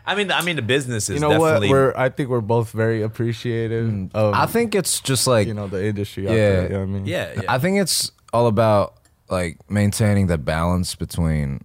I 0.05 0.15
mean, 0.15 0.31
I 0.31 0.41
mean, 0.43 0.55
the 0.57 0.61
business 0.61 1.09
is 1.09 1.15
you 1.15 1.19
know 1.21 1.39
what? 1.39 1.61
We're. 1.61 1.93
I 1.95 2.09
think 2.09 2.29
we're 2.29 2.41
both 2.41 2.71
very 2.71 3.01
appreciative 3.01 4.09
of. 4.13 4.33
I 4.33 4.45
think 4.45 4.75
it's 4.75 4.99
just 4.99 5.27
like 5.27 5.47
you 5.47 5.53
know 5.53 5.67
the 5.67 5.85
industry. 5.85 6.27
Out 6.27 6.33
Yeah. 6.35 6.37
there, 6.49 6.63
you 6.63 6.69
know 6.69 6.79
what 6.79 6.83
I 6.83 6.85
mean? 6.87 7.05
yeah, 7.05 7.33
yeah. 7.35 7.41
I 7.47 7.57
think 7.59 7.79
it's 7.79 8.11
all 8.33 8.47
about 8.47 8.95
like 9.29 9.57
maintaining 9.69 10.27
the 10.27 10.37
balance 10.37 10.95
between 10.95 11.61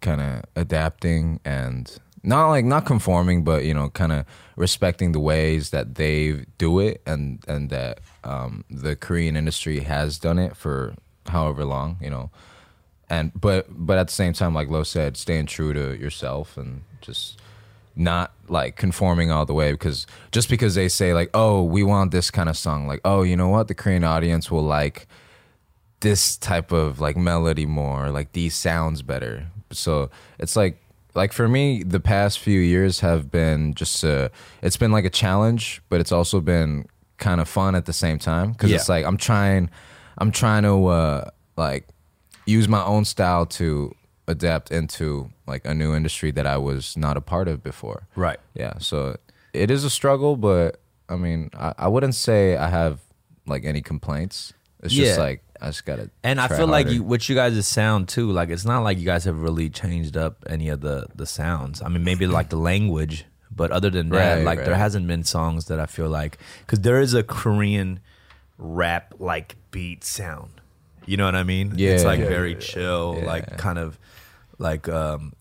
kind 0.00 0.20
of 0.20 0.44
adapting 0.56 1.40
and 1.44 1.98
not 2.22 2.50
like 2.50 2.64
not 2.64 2.86
conforming, 2.86 3.42
but 3.42 3.64
you 3.64 3.74
know, 3.74 3.90
kind 3.90 4.12
of 4.12 4.26
respecting 4.54 5.10
the 5.12 5.20
ways 5.20 5.70
that 5.70 5.96
they 5.96 6.44
do 6.58 6.78
it 6.78 7.02
and 7.06 7.42
and 7.48 7.70
that 7.70 7.98
um, 8.22 8.64
the 8.70 8.94
Korean 8.94 9.36
industry 9.36 9.80
has 9.80 10.18
done 10.18 10.38
it 10.38 10.56
for 10.56 10.94
however 11.26 11.64
long, 11.64 11.96
you 12.00 12.10
know. 12.10 12.30
And 13.12 13.30
but 13.38 13.66
but 13.68 13.98
at 13.98 14.06
the 14.06 14.12
same 14.14 14.32
time, 14.32 14.54
like 14.54 14.70
Lo 14.70 14.84
said, 14.84 15.18
staying 15.18 15.44
true 15.44 15.74
to 15.74 15.94
yourself 15.98 16.56
and 16.56 16.82
just 17.02 17.38
not 17.94 18.32
like 18.48 18.76
conforming 18.76 19.30
all 19.30 19.44
the 19.44 19.52
way 19.52 19.72
because 19.72 20.06
just 20.30 20.48
because 20.48 20.74
they 20.74 20.88
say 20.88 21.12
like 21.12 21.28
oh 21.34 21.62
we 21.62 21.82
want 21.82 22.10
this 22.10 22.30
kind 22.30 22.48
of 22.48 22.56
song 22.56 22.86
like 22.86 23.02
oh 23.04 23.22
you 23.22 23.36
know 23.36 23.48
what? 23.48 23.68
The 23.68 23.74
korean 23.74 24.02
audience 24.02 24.50
will 24.50 24.62
like 24.62 25.06
this 26.00 26.38
type 26.38 26.72
of 26.72 27.02
like 27.02 27.14
melody 27.14 27.66
more 27.66 28.08
like 28.08 28.32
these 28.32 28.54
sounds 28.54 29.02
better. 29.02 29.48
So 29.72 30.10
it's 30.38 30.56
like 30.56 30.78
like 31.14 31.34
for 31.34 31.48
me 31.48 31.82
the 31.82 32.00
past 32.00 32.38
few 32.38 32.60
years 32.60 33.00
have 33.00 33.30
been 33.30 33.74
just 33.74 34.02
uh 34.02 34.30
it's 34.62 34.78
been 34.78 34.90
like 34.90 35.04
a 35.04 35.10
challenge 35.10 35.82
but 35.90 36.00
it's 36.00 36.12
also 36.12 36.40
been 36.40 36.86
kind 37.18 37.42
of 37.42 37.46
fun 37.48 37.74
at 37.74 37.84
the 37.84 37.92
same 37.92 38.18
time 38.18 38.52
because 38.52 38.70
it's 38.72 38.88
like 38.88 39.04
i'm 39.04 39.18
trying 39.18 39.68
i'm 40.16 40.32
trying 40.32 40.62
to 40.62 40.86
uh 40.86 41.30
like 41.58 41.86
use 42.46 42.68
my 42.68 42.82
own 42.84 43.04
style 43.04 43.46
to 43.46 43.94
adapt 44.28 44.70
into 44.70 45.30
like 45.46 45.64
a 45.64 45.74
new 45.74 45.94
industry 45.94 46.30
that 46.30 46.46
i 46.46 46.56
was 46.56 46.96
not 46.96 47.16
a 47.16 47.20
part 47.20 47.48
of 47.48 47.62
before 47.62 48.06
right. 48.16 48.38
yeah 48.54 48.74
so 48.78 49.16
it 49.52 49.70
is 49.70 49.84
a 49.84 49.90
struggle 49.90 50.36
but 50.36 50.80
i 51.08 51.16
mean 51.16 51.50
i, 51.54 51.74
I 51.78 51.88
wouldn't 51.88 52.14
say 52.14 52.56
i 52.56 52.68
have 52.68 53.00
like 53.46 53.64
any 53.64 53.82
complaints 53.82 54.52
it's 54.82 54.94
just 54.94 55.18
like 55.18 55.42
i 55.60 55.66
just 55.66 55.84
gotta 55.84 56.10
And 56.24 56.40
I 56.40 56.48
feel 56.48 56.66
like 56.66 56.88
you, 56.88 57.02
what 57.04 57.28
you 57.28 57.34
guys' 57.36 57.66
sound 57.68 58.08
too, 58.08 58.30
like 58.32 58.48
it's 58.48 58.64
not 58.64 58.80
like 58.80 58.98
you 58.98 59.04
guys 59.04 59.24
have 59.24 59.40
really 59.40 59.70
changed 59.70 60.16
up 60.16 60.44
any 60.48 60.68
of 60.68 60.80
the 60.80 61.06
the 61.14 61.26
sounds. 61.26 61.80
I 61.82 61.88
mean, 61.88 62.02
maybe 62.02 62.26
like 62.26 62.48
the 62.48 62.56
language, 62.56 63.24
but 63.48 63.70
other 63.70 63.88
than 63.90 64.08
that, 64.08 64.38
Right, 64.38 64.44
like 64.44 64.64
there 64.64 64.74
hasn't 64.74 65.06
been 65.06 65.22
songs 65.22 65.66
that 65.66 65.78
I 65.78 65.86
feel 65.86 66.08
like 66.08 66.38
because 66.66 66.80
there 66.80 67.00
is 67.00 67.14
a 67.14 67.22
Korean 67.22 68.00
rap 68.58 69.14
like 69.20 69.54
beat 69.70 70.02
sound. 70.02 70.60
You 71.06 71.16
know 71.16 71.24
what 71.24 71.34
I 71.34 71.42
mean? 71.42 71.72
Yeah, 71.76 71.90
it's 71.90 72.04
like 72.04 72.20
Yeah, 72.20 72.28
very 72.28 72.52
yeah, 72.52 72.58
chill, 72.60 73.20
like 73.24 73.56
kind 73.58 73.78
of 73.78 73.98
like 74.58 74.88
um 74.88 75.32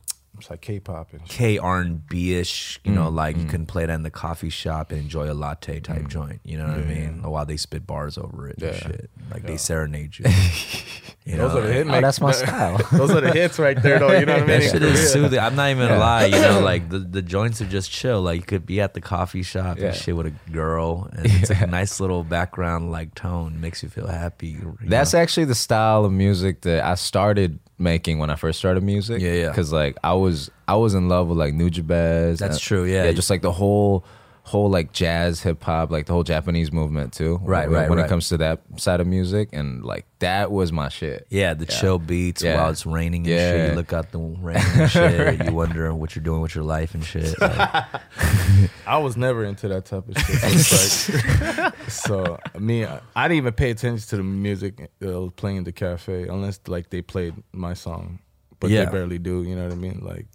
It's 0.42 0.50
like 0.50 0.62
K-pop 0.62 1.14
and 1.14 1.22
shit. 1.22 1.30
K 1.38 1.58
R 1.58 1.80
and 1.80 2.06
B 2.08 2.34
ish. 2.34 2.80
You 2.84 2.92
Mm, 2.92 2.96
know, 2.96 3.10
like 3.10 3.38
you 3.38 3.46
can 3.46 3.66
play 3.66 3.86
that 3.86 3.94
in 3.94 4.04
the 4.04 4.10
coffee 4.12 4.50
shop 4.50 4.92
and 4.92 5.00
enjoy 5.00 5.32
a 5.32 5.36
latte 5.36 5.80
type 5.80 6.08
joint. 6.08 6.42
You 6.44 6.58
know 6.58 6.68
what 6.68 6.78
I 6.78 6.82
Yeah. 6.82 6.86
mean? 7.12 7.22
While 7.24 7.46
they 7.46 7.58
spit 7.58 7.86
bars 7.88 8.18
over 8.18 8.50
it 8.50 8.62
and 8.62 8.76
shit, 8.76 9.10
like 9.32 9.44
they 9.46 9.58
serenade 9.58 10.18
you. 10.18 10.26
you 11.26 11.38
Those 11.38 11.54
know, 11.54 11.60
are 11.60 11.68
the 11.68 11.84
like- 11.86 11.98
oh 11.98 12.02
that's 12.02 12.20
my 12.20 12.32
style 12.32 12.78
Those 12.92 13.12
are 13.12 13.22
the 13.22 13.32
hits 13.32 13.60
right 13.60 13.80
there, 13.82 14.00
though. 14.00 14.12
You 14.18 14.26
know 14.26 14.34
what 14.34 14.44
I 14.44 14.46
mean? 14.48 14.60
That 14.62 14.72
shit 14.72 14.82
is 14.84 15.12
soothing. 15.14 15.40
I'm 15.40 15.56
not 15.56 15.70
even 15.70 15.88
gonna 15.88 16.00
lie. 16.00 16.26
You 16.26 16.32
know, 16.42 16.60
like 16.72 16.90
the, 16.90 17.00
the 17.00 17.22
joints 17.22 17.62
are 17.62 17.68
just 17.68 17.92
chill. 17.92 18.22
Like 18.22 18.38
you 18.38 18.44
could 18.46 18.66
be 18.66 18.82
at 18.82 18.96
the 18.96 19.02
coffee 19.02 19.44
shop 19.44 19.78
Yeah. 19.78 19.88
and 19.90 19.96
shit 19.96 20.16
with 20.16 20.26
a 20.26 20.34
girl, 20.52 21.08
and 21.14 21.26
it's 21.30 21.52
like 21.52 21.62
a 21.62 21.68
nice 21.68 22.00
little 22.00 22.24
background 22.24 22.92
like 22.92 23.14
tone. 23.14 23.62
Makes 23.62 23.84
you 23.84 23.90
feel 23.90 24.08
happy. 24.08 24.48
you 24.48 24.78
That's 24.82 25.14
know? 25.14 25.20
actually 25.20 25.46
the 25.46 25.56
style 25.56 26.04
of 26.06 26.12
music 26.12 26.62
that 26.62 26.84
I 26.84 26.96
started 26.96 27.60
making 27.82 28.20
when 28.20 28.30
I 28.30 28.36
first 28.36 28.60
started 28.60 28.84
music. 28.84 29.22
Yeah, 29.22 29.34
yeah. 29.34 29.48
Because 29.50 29.74
like 29.74 29.98
I 30.04 30.14
was 30.14 30.50
I 30.68 30.76
was 30.76 30.94
in 30.94 31.10
love 31.10 31.28
with 31.28 31.38
like 31.38 31.54
Nujabes. 31.54 32.38
That's 32.38 32.56
and- 32.56 32.60
true, 32.60 32.86
yeah. 32.86 33.12
just 33.12 33.30
like 33.30 33.42
the 33.42 33.52
whole 33.52 34.06
whole 34.44 34.70
like 34.70 34.92
jazz, 34.92 35.42
hip 35.44 35.64
hop, 35.64 35.92
like 35.92 36.08
the 36.08 36.14
whole 36.14 36.24
Japanese 36.24 36.72
movement 36.72 37.14
too. 37.14 37.40
Right, 37.44 37.70
when, 37.70 37.80
right, 37.82 37.90
When 37.90 38.00
right. 38.00 38.06
it 38.06 38.10
comes 38.10 38.28
to 38.30 38.38
that 38.38 38.62
side 38.78 39.00
of 39.00 39.08
music, 39.08 39.50
and 39.54 39.86
like 39.86 40.06
that 40.20 40.52
was 40.52 40.72
my 40.72 40.90
shit. 40.90 41.28
Yeah, 41.30 41.54
the 41.54 41.66
chill 41.66 42.00
beats 42.00 42.42
Yeah. 42.44 42.56
while 42.58 42.70
it's 42.72 42.86
raining 42.86 43.28
and 43.28 43.38
shit. 43.40 43.70
You 43.70 43.76
look 43.76 43.94
out 43.94 44.12
the 44.12 44.18
rain 44.42 44.58
and 44.58 44.90
shit. 44.90 45.46
You 45.46 45.54
wonder 45.54 45.94
what 45.94 46.16
you're 46.16 46.24
doing 46.24 46.42
with 46.42 46.56
your 46.56 46.64
life 46.64 46.94
and 46.96 47.04
shit. 47.06 47.40
Like, 47.40 47.86
I 48.88 48.98
was 48.98 49.16
never 49.16 49.46
into 49.46 49.68
that 49.70 49.86
type 49.86 50.08
of 50.10 50.18
shit. 50.18 50.40
It's 50.44 51.10
like- 51.50 51.74
so 51.90 52.38
me, 52.60 52.86
I, 52.86 53.00
I 53.16 53.28
didn't 53.28 53.38
even 53.38 53.54
pay 53.54 53.70
attention 53.72 54.08
to 54.10 54.18
the 54.18 54.24
music 54.24 54.90
that 55.00 55.08
was 55.20 55.32
playing 55.36 55.58
in 55.58 55.64
the 55.64 55.72
cafe 55.72 56.28
unless 56.28 56.60
like 56.68 56.90
they 56.90 57.02
played 57.02 57.36
my 57.54 57.74
song, 57.74 58.20
but 58.60 58.70
Yeah. 58.72 58.86
they 58.86 58.92
barely 58.92 59.20
do. 59.20 59.44
You 59.44 59.56
know 59.56 59.64
what 59.64 59.72
I 59.72 59.76
mean? 59.76 60.02
Like, 60.04 60.26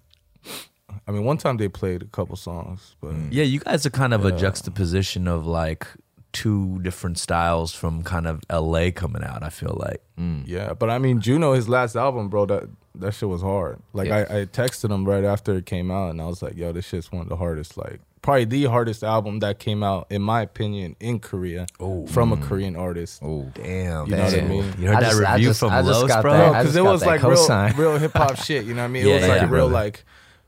I 1.07 1.11
mean, 1.13 1.25
one 1.25 1.39
time 1.39 1.57
they 1.57 1.69
played 1.69 2.03
a 2.03 2.07
couple 2.07 2.37
songs, 2.37 2.97
but 3.01 3.13
mm. 3.13 3.29
yeah, 3.31 3.45
you 3.45 3.61
guys 3.61 3.87
are 3.87 3.91
kind 3.91 4.15
of 4.15 4.25
a 4.25 4.33
juxtaposition 4.33 5.29
of 5.29 5.47
like 5.47 5.87
two 6.33 6.79
different 6.83 7.19
styles 7.19 7.73
from 7.73 8.03
kind 8.03 8.27
of 8.27 8.43
LA 8.51 8.91
coming 8.91 9.25
out. 9.25 9.43
I 9.43 9.49
feel 9.49 9.75
like. 9.81 10.03
Mm. 10.19 10.43
yeah. 10.47 10.75
But 10.75 10.91
I 10.91 10.99
mean, 10.99 11.21
Juno, 11.21 11.55
his 11.55 11.69
last 11.69 11.97
album, 11.97 12.29
bro, 12.29 12.47
that 12.47 12.69
that 12.97 13.15
shit 13.15 13.29
was 13.29 13.43
hard. 13.43 13.81
Like 13.93 14.09
Yeah. 14.09 14.27
I, 14.29 14.41
I 14.41 14.45
texted 14.45 14.91
him 14.91 15.05
right 15.05 15.25
after 15.25 15.55
it 15.57 15.67
came 15.67 15.91
out, 15.91 16.11
and 16.11 16.21
I 16.21 16.27
was 16.27 16.43
like, 16.43 16.57
"Yo, 16.57 16.73
this 16.73 16.87
shit's 16.87 17.11
one 17.11 17.23
of 17.23 17.29
the 17.29 17.37
hardest, 17.37 17.77
like 17.77 18.01
probably 18.23 18.45
the 18.45 18.65
hardest 18.65 19.05
album 19.05 19.39
that 19.39 19.59
came 19.59 19.83
out, 19.83 20.07
in 20.11 20.21
my 20.21 20.43
opinion, 20.43 20.97
in 21.01 21.21
Korea 21.21 21.67
oh. 21.79 22.07
from 22.07 22.33
a 22.33 22.37
mm. 22.37 22.43
Korean 22.43 22.77
artist." 22.77 23.23
Oh, 23.23 23.51
Damn, 23.55 24.07
You 24.07 24.17
know 24.17 24.25
what 24.25 24.35
I 24.35 24.41
mean? 24.43 24.75
You 24.79 24.89
heard 24.89 24.97
I 24.97 25.01
that 25.01 25.11
just- 25.11 25.21
review 25.21 25.49
just- 25.49 25.61
from 25.61 25.73
I 25.73 25.83
just 25.83 26.01
Los, 26.01 26.09
got 26.09 26.23
bro? 26.23 26.53
because 26.53 26.77
it 26.77 26.85
was 26.85 27.01
that 27.01 27.07
like 27.07 27.23
real, 27.23 27.73
real 27.77 27.99
hip 27.99 28.13
hop 28.13 28.37
shit. 28.37 28.65
You 28.65 28.75
know 28.75 28.83
what 28.83 28.87
I 28.87 28.89
mean? 28.89 29.07
It 29.07 29.09
Yeah, 29.09 29.15
was 29.15 29.29
like 29.29 29.41
yeah, 29.41 29.43
real, 29.43 29.69
brother. 29.69 29.73
like, 29.73 30.05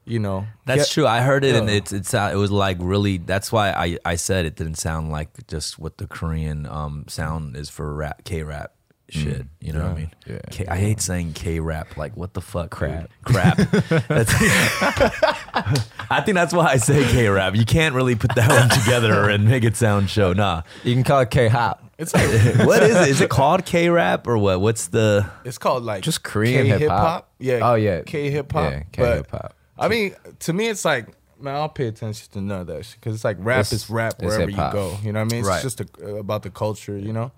you 0.09 0.19
know. 0.19 0.47
That's 0.65 0.85
get- 0.87 0.91
true. 0.93 1.07
I 1.07 1.21
heard 1.21 1.45
it, 1.45 1.55
and 1.55 1.69
it's 1.71 1.93
it's 1.93 2.15
uh, 2.15 2.31
it 2.33 2.37
was 2.37 2.51
like 2.51 2.79
really. 2.81 3.19
That's 3.19 3.53
why 3.53 3.71
I 3.71 3.99
I 4.05 4.17
said 4.17 4.47
it 4.47 4.57
didn't 4.57 4.77
sound 4.77 5.11
like 5.11 5.29
just 5.47 5.79
what 5.79 5.99
the 5.99 6.07
Korean 6.07 6.67
um 6.67 7.05
sound 7.09 7.57
is 7.57 7.69
for 7.69 7.95
rap 7.95 8.25
K 8.25 8.43
rap 8.43 8.73
shit. 9.11 9.47
You 9.61 9.73
know 9.73 9.83
what 9.85 9.93
I 9.93 9.95
mean? 9.95 10.11
yeah. 10.27 10.39
I 10.69 10.77
hate 10.77 11.01
saying 11.01 11.33
K 11.33 11.61
rap. 11.61 11.97
Like 11.97 12.17
what 12.17 12.35
the 12.35 12.41
fuck? 12.41 12.71
Crap. 12.71 13.11
Crap. 13.25 13.57
That's, 14.09 14.33
I 16.11 16.23
think 16.25 16.37
that's 16.37 16.55
why 16.55 16.67
I 16.67 16.77
say 16.77 17.05
K 17.05 17.29
rap. 17.29 17.55
You 17.55 17.65
can't 17.65 17.95
really 17.95 18.15
put 18.15 18.35
that 18.35 18.49
one 18.51 18.69
together 18.69 19.29
and 19.29 19.47
make 19.49 19.65
it 19.65 19.77
sound 19.77 20.11
show. 20.11 20.33
Nah. 20.33 20.63
you 20.85 20.95
can 20.95 21.05
call 21.05 21.21
it 21.21 21.31
K 21.31 21.49
hop. 21.49 21.85
It's 21.99 22.15
like 22.15 22.25
What 22.67 22.83
is 22.83 22.97
it? 22.97 23.09
Is 23.09 23.21
it 23.21 23.29
called 23.29 23.65
K 23.65 23.89
rap 23.89 24.27
or 24.27 24.39
what? 24.39 24.61
What's 24.61 24.89
the? 24.89 25.29
it's 25.45 25.59
called 25.59 25.85
like 25.85 26.03
Just 26.03 26.23
Korean 26.23 26.67
hip-hop. 26.67 27.31
Yeah. 27.39 27.61
Oh, 27.63 27.75
yeah. 27.75 28.03
K 28.03 28.31
hip 28.31 28.53
hop. 28.53 28.73
Yeah, 28.73 28.83
K 28.93 29.03
hip-hop. 29.17 29.55
I 29.79 29.89
mean, 29.89 30.15
to 30.41 30.53
me, 30.53 30.69
it's 30.69 30.85
like 30.85 31.07
man, 31.41 31.55
I'll 31.55 31.69
pay 31.69 31.87
attention 31.87 32.29
to 32.33 32.41
none 32.41 32.63
of 32.63 32.67
that 32.67 32.85
shit 32.85 32.97
because 33.01 33.15
it's 33.15 33.25
like 33.25 33.37
rap 33.41 33.61
It's- 33.61 33.73
is 33.73 33.89
rap 33.91 34.21
wherever 34.21 34.51
you 34.51 34.57
go. 34.57 34.97
You 35.05 35.13
know 35.13 35.21
what 35.21 35.31
I 35.33 35.35
mean? 35.35 35.41
It's 35.41 35.49
Right. 35.49 35.63
just 35.63 35.81
a, 35.81 36.17
about 36.17 36.43
the 36.43 36.51
culture. 36.51 36.99
You 36.99 37.13
know, 37.13 37.33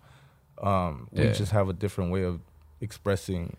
um, 0.62 1.08
we 1.12 1.24
Yeah. 1.24 1.32
just 1.32 1.52
have 1.52 1.68
a 1.68 1.74
different 1.74 2.10
way 2.10 2.24
of 2.24 2.40
expressing, 2.80 3.56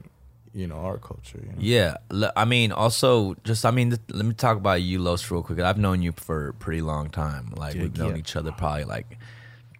you 0.53 0.65
know, 0.67 0.77
our 0.77 0.97
culture. 0.97 1.39
You 1.43 1.49
know? 1.51 1.57
Yeah, 1.59 2.31
I 2.35 2.45
mean, 2.45 2.71
also 2.71 3.35
just 3.43 3.65
I 3.65 3.71
mean, 3.71 3.95
let 4.09 4.25
me 4.25 4.33
talk 4.33 4.57
about 4.57 4.81
you, 4.81 4.97
Los, 4.99 5.29
real 5.29 5.43
quick. 5.43 5.59
I've 5.59 5.77
known 5.77 6.01
you 6.01 6.11
for 6.11 6.47
a 6.49 6.53
pretty 6.53 6.81
long 6.81 7.09
time. 7.11 7.53
Like 7.55 7.75
we've 7.75 7.95
known 7.95 8.13
yeah. 8.13 8.17
each 8.17 8.35
other 8.35 8.51
probably 8.51 8.85
like 8.85 9.17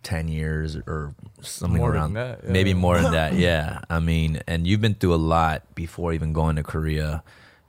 ten 0.04 0.28
years 0.28 0.76
or 0.76 1.16
something 1.42 1.78
More 1.78 1.90
than 1.92 1.98
around 2.02 2.14
that, 2.14 2.42
yeah. 2.44 2.52
maybe 2.52 2.74
more 2.76 3.00
than 3.02 3.12
that. 3.20 3.34
Yeah, 3.34 3.80
I 3.90 4.00
mean, 4.00 4.42
and 4.48 4.68
you've 4.68 4.82
been 4.82 4.96
through 4.96 5.16
a 5.16 5.24
lot 5.36 5.74
before 5.76 6.14
even 6.14 6.34
going 6.34 6.56
to 6.58 6.64
Korea. 6.64 7.24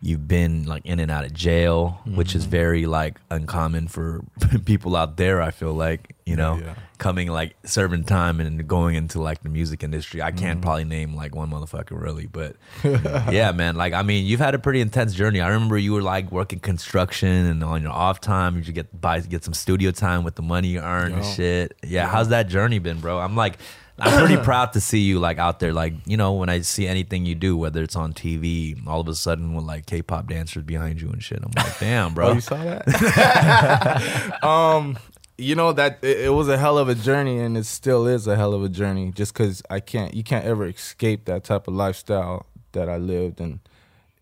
You've 0.04 0.26
been 0.26 0.64
like 0.66 0.84
in 0.84 0.98
and 0.98 1.12
out 1.12 1.24
of 1.24 1.32
jail, 1.32 2.00
which 2.04 2.30
Mm-hmm. 2.30 2.38
is 2.38 2.44
very 2.46 2.86
like 2.86 3.20
uncommon 3.30 3.86
for 3.86 4.24
people 4.64 4.96
out 4.96 5.16
there. 5.16 5.40
I 5.40 5.52
feel 5.52 5.72
like 5.74 6.16
you 6.26 6.34
know 6.34 6.58
Yeah. 6.60 6.74
coming 6.98 7.28
like 7.28 7.54
serving 7.64 8.02
time 8.04 8.40
and 8.40 8.66
going 8.66 8.96
into 8.96 9.20
like 9.22 9.44
the 9.44 9.48
music 9.48 9.84
industry. 9.84 10.20
I 10.20 10.32
can't 10.32 10.56
Mm-hmm. 10.58 10.60
probably 10.62 10.84
name 10.84 11.14
like 11.14 11.36
one 11.36 11.50
motherfucker 11.50 12.00
really, 12.00 12.26
but 12.26 12.56
yeah, 12.84 13.52
man. 13.52 13.76
Like 13.76 13.92
I 13.92 14.02
mean, 14.02 14.26
you've 14.26 14.40
had 14.40 14.56
a 14.56 14.58
pretty 14.58 14.80
intense 14.80 15.14
journey. 15.14 15.40
I 15.40 15.48
remember 15.50 15.78
you 15.78 15.92
were 15.92 16.02
like 16.02 16.32
working 16.32 16.58
construction 16.58 17.46
and 17.46 17.62
on 17.62 17.80
your 17.82 17.92
off 17.92 18.20
time, 18.20 18.56
you 18.56 18.72
get 18.72 19.00
buy 19.00 19.20
get 19.20 19.44
some 19.44 19.54
studio 19.54 19.92
time 19.92 20.24
with 20.24 20.34
the 20.34 20.42
money 20.42 20.66
you 20.68 20.80
earn 20.80 21.12
and 21.12 21.24
shit. 21.24 21.76
Yeah, 21.84 22.08
how's 22.08 22.30
that 22.30 22.48
journey 22.48 22.80
been, 22.80 22.98
bro? 22.98 23.20
I'm 23.20 23.36
like. 23.36 23.56
I'm 23.98 24.26
pretty 24.26 24.42
proud 24.42 24.72
to 24.72 24.80
see 24.80 25.00
you 25.00 25.18
like 25.18 25.38
out 25.38 25.60
there, 25.60 25.72
like 25.72 25.94
you 26.06 26.16
know, 26.16 26.32
when 26.32 26.48
I 26.48 26.60
see 26.60 26.86
anything 26.86 27.26
you 27.26 27.34
do, 27.34 27.56
whether 27.56 27.82
it's 27.82 27.96
on 27.96 28.12
TV, 28.12 28.86
all 28.86 29.00
of 29.00 29.08
a 29.08 29.14
sudden 29.14 29.54
with 29.54 29.64
like 29.64 29.86
K-pop 29.86 30.28
dancers 30.28 30.62
behind 30.64 31.00
you 31.00 31.10
and 31.10 31.22
shit, 31.22 31.40
I'm 31.42 31.50
like, 31.56 31.78
damn, 31.78 32.14
bro. 32.14 32.28
Oh, 32.28 32.32
you 32.34 32.40
saw 32.40 32.62
that? 32.62 34.42
um, 34.44 34.98
you 35.38 35.54
know 35.54 35.72
that 35.72 35.98
it, 36.02 36.20
it 36.20 36.30
was 36.30 36.48
a 36.48 36.58
hell 36.58 36.78
of 36.78 36.88
a 36.88 36.94
journey, 36.94 37.38
and 37.38 37.56
it 37.56 37.66
still 37.66 38.06
is 38.06 38.26
a 38.26 38.36
hell 38.36 38.54
of 38.54 38.62
a 38.62 38.68
journey. 38.68 39.12
Just 39.12 39.34
because 39.34 39.62
I 39.70 39.80
can't, 39.80 40.14
you 40.14 40.22
can't 40.22 40.44
ever 40.44 40.66
escape 40.66 41.24
that 41.26 41.44
type 41.44 41.68
of 41.68 41.74
lifestyle 41.74 42.46
that 42.72 42.88
I 42.88 42.96
lived, 42.96 43.40
and 43.40 43.60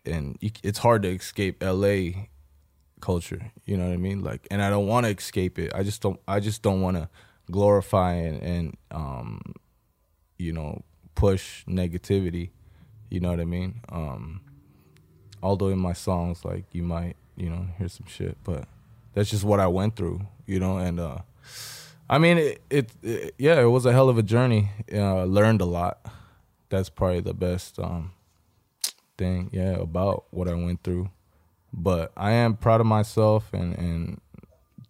and 0.04 0.36
you, 0.40 0.50
it's 0.62 0.78
hard 0.78 1.02
to 1.02 1.08
escape 1.08 1.62
LA 1.62 2.26
culture. 3.00 3.52
You 3.64 3.76
know 3.76 3.86
what 3.86 3.94
I 3.94 3.98
mean? 3.98 4.22
Like, 4.22 4.46
and 4.50 4.62
I 4.62 4.70
don't 4.70 4.86
want 4.86 5.06
to 5.06 5.12
escape 5.12 5.58
it. 5.58 5.72
I 5.74 5.82
just 5.82 6.02
don't. 6.02 6.20
I 6.26 6.40
just 6.40 6.62
don't 6.62 6.80
want 6.80 6.96
to 6.96 7.08
glorify 7.50 8.14
and, 8.14 8.42
and 8.42 8.76
um, 8.90 9.40
you 10.38 10.52
know, 10.52 10.82
push 11.14 11.64
negativity. 11.66 12.50
You 13.10 13.20
know 13.20 13.30
what 13.30 13.40
I 13.40 13.44
mean? 13.44 13.80
Um, 13.88 14.40
although 15.42 15.68
in 15.68 15.78
my 15.78 15.92
songs 15.92 16.44
like 16.44 16.64
you 16.72 16.82
might 16.82 17.16
you 17.36 17.48
know 17.48 17.66
hear 17.78 17.88
some 17.88 18.06
shit 18.06 18.36
but 18.44 18.68
that's 19.14 19.30
just 19.30 19.44
what 19.44 19.60
i 19.60 19.66
went 19.66 19.96
through 19.96 20.20
you 20.46 20.58
know? 20.58 20.78
And 20.78 20.98
uh 20.98 21.18
i 22.08 22.18
mean 22.18 22.38
it, 22.38 22.62
it, 22.70 22.90
it 23.02 23.34
yeah 23.38 23.60
it 23.60 23.66
was 23.66 23.86
a 23.86 23.92
hell 23.92 24.08
of 24.08 24.18
a 24.18 24.22
journey. 24.22 24.70
Uh 24.92 25.24
learned 25.24 25.60
a 25.60 25.64
lot. 25.64 26.04
That's 26.68 26.88
probably 26.88 27.20
the 27.20 27.34
best 27.34 27.78
um 27.78 28.12
thing 29.16 29.50
yeah 29.52 29.76
about 29.76 30.24
what 30.30 30.48
i 30.48 30.54
went 30.54 30.82
through. 30.82 31.10
But 31.72 32.12
i 32.16 32.32
am 32.32 32.56
proud 32.56 32.80
of 32.80 32.86
myself 32.86 33.52
and 33.52 33.76
and 33.78 34.20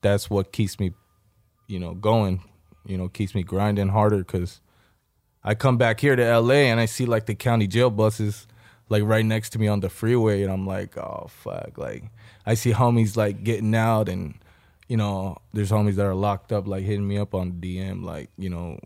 that's 0.01 0.31
what 0.31 0.51
keeps 0.51 0.81
me 0.81 0.95
you 1.67 1.79
know 1.79 1.93
going 1.95 2.43
you 2.85 2.97
know 2.97 3.09
keeps 3.09 3.35
me 3.35 3.43
grinding 3.43 3.89
harder 3.89 4.19
because 4.19 4.61
I 5.43 5.55
come 5.55 5.79
back 5.79 6.01
here 6.01 6.17
to 6.17 6.39
LA 6.41 6.55
and 6.71 6.79
I 6.81 6.87
see 6.87 7.07
like 7.07 7.27
the 7.27 7.35
county 7.35 7.67
jail 7.67 7.91
buses 7.91 8.47
like 8.89 9.03
right 9.05 9.25
next 9.25 9.51
to 9.51 9.59
me 9.59 9.69
on 9.69 9.81
the 9.81 9.89
freeway 9.89 10.43
and 10.43 10.53
I'm 10.53 10.67
like, 10.67 10.99
oh 10.99 11.29
fuck. 11.31 11.79
Like 11.79 12.05
I 12.45 12.55
see 12.55 12.73
homies 12.73 13.17
like 13.17 13.43
getting 13.45 13.75
out 13.75 14.09
and 14.09 14.35
you 14.89 14.97
know, 14.97 15.37
there's 15.53 15.71
homies 15.71 15.95
that 15.95 16.07
are 16.07 16.15
locked 16.15 16.53
up 16.53 16.67
like 16.67 16.85
hitting 16.85 17.07
me 17.07 17.17
up 17.17 17.35
on 17.35 17.53
DM 17.53 18.05
like, 18.05 18.31
you 18.37 18.51
know, 18.51 18.79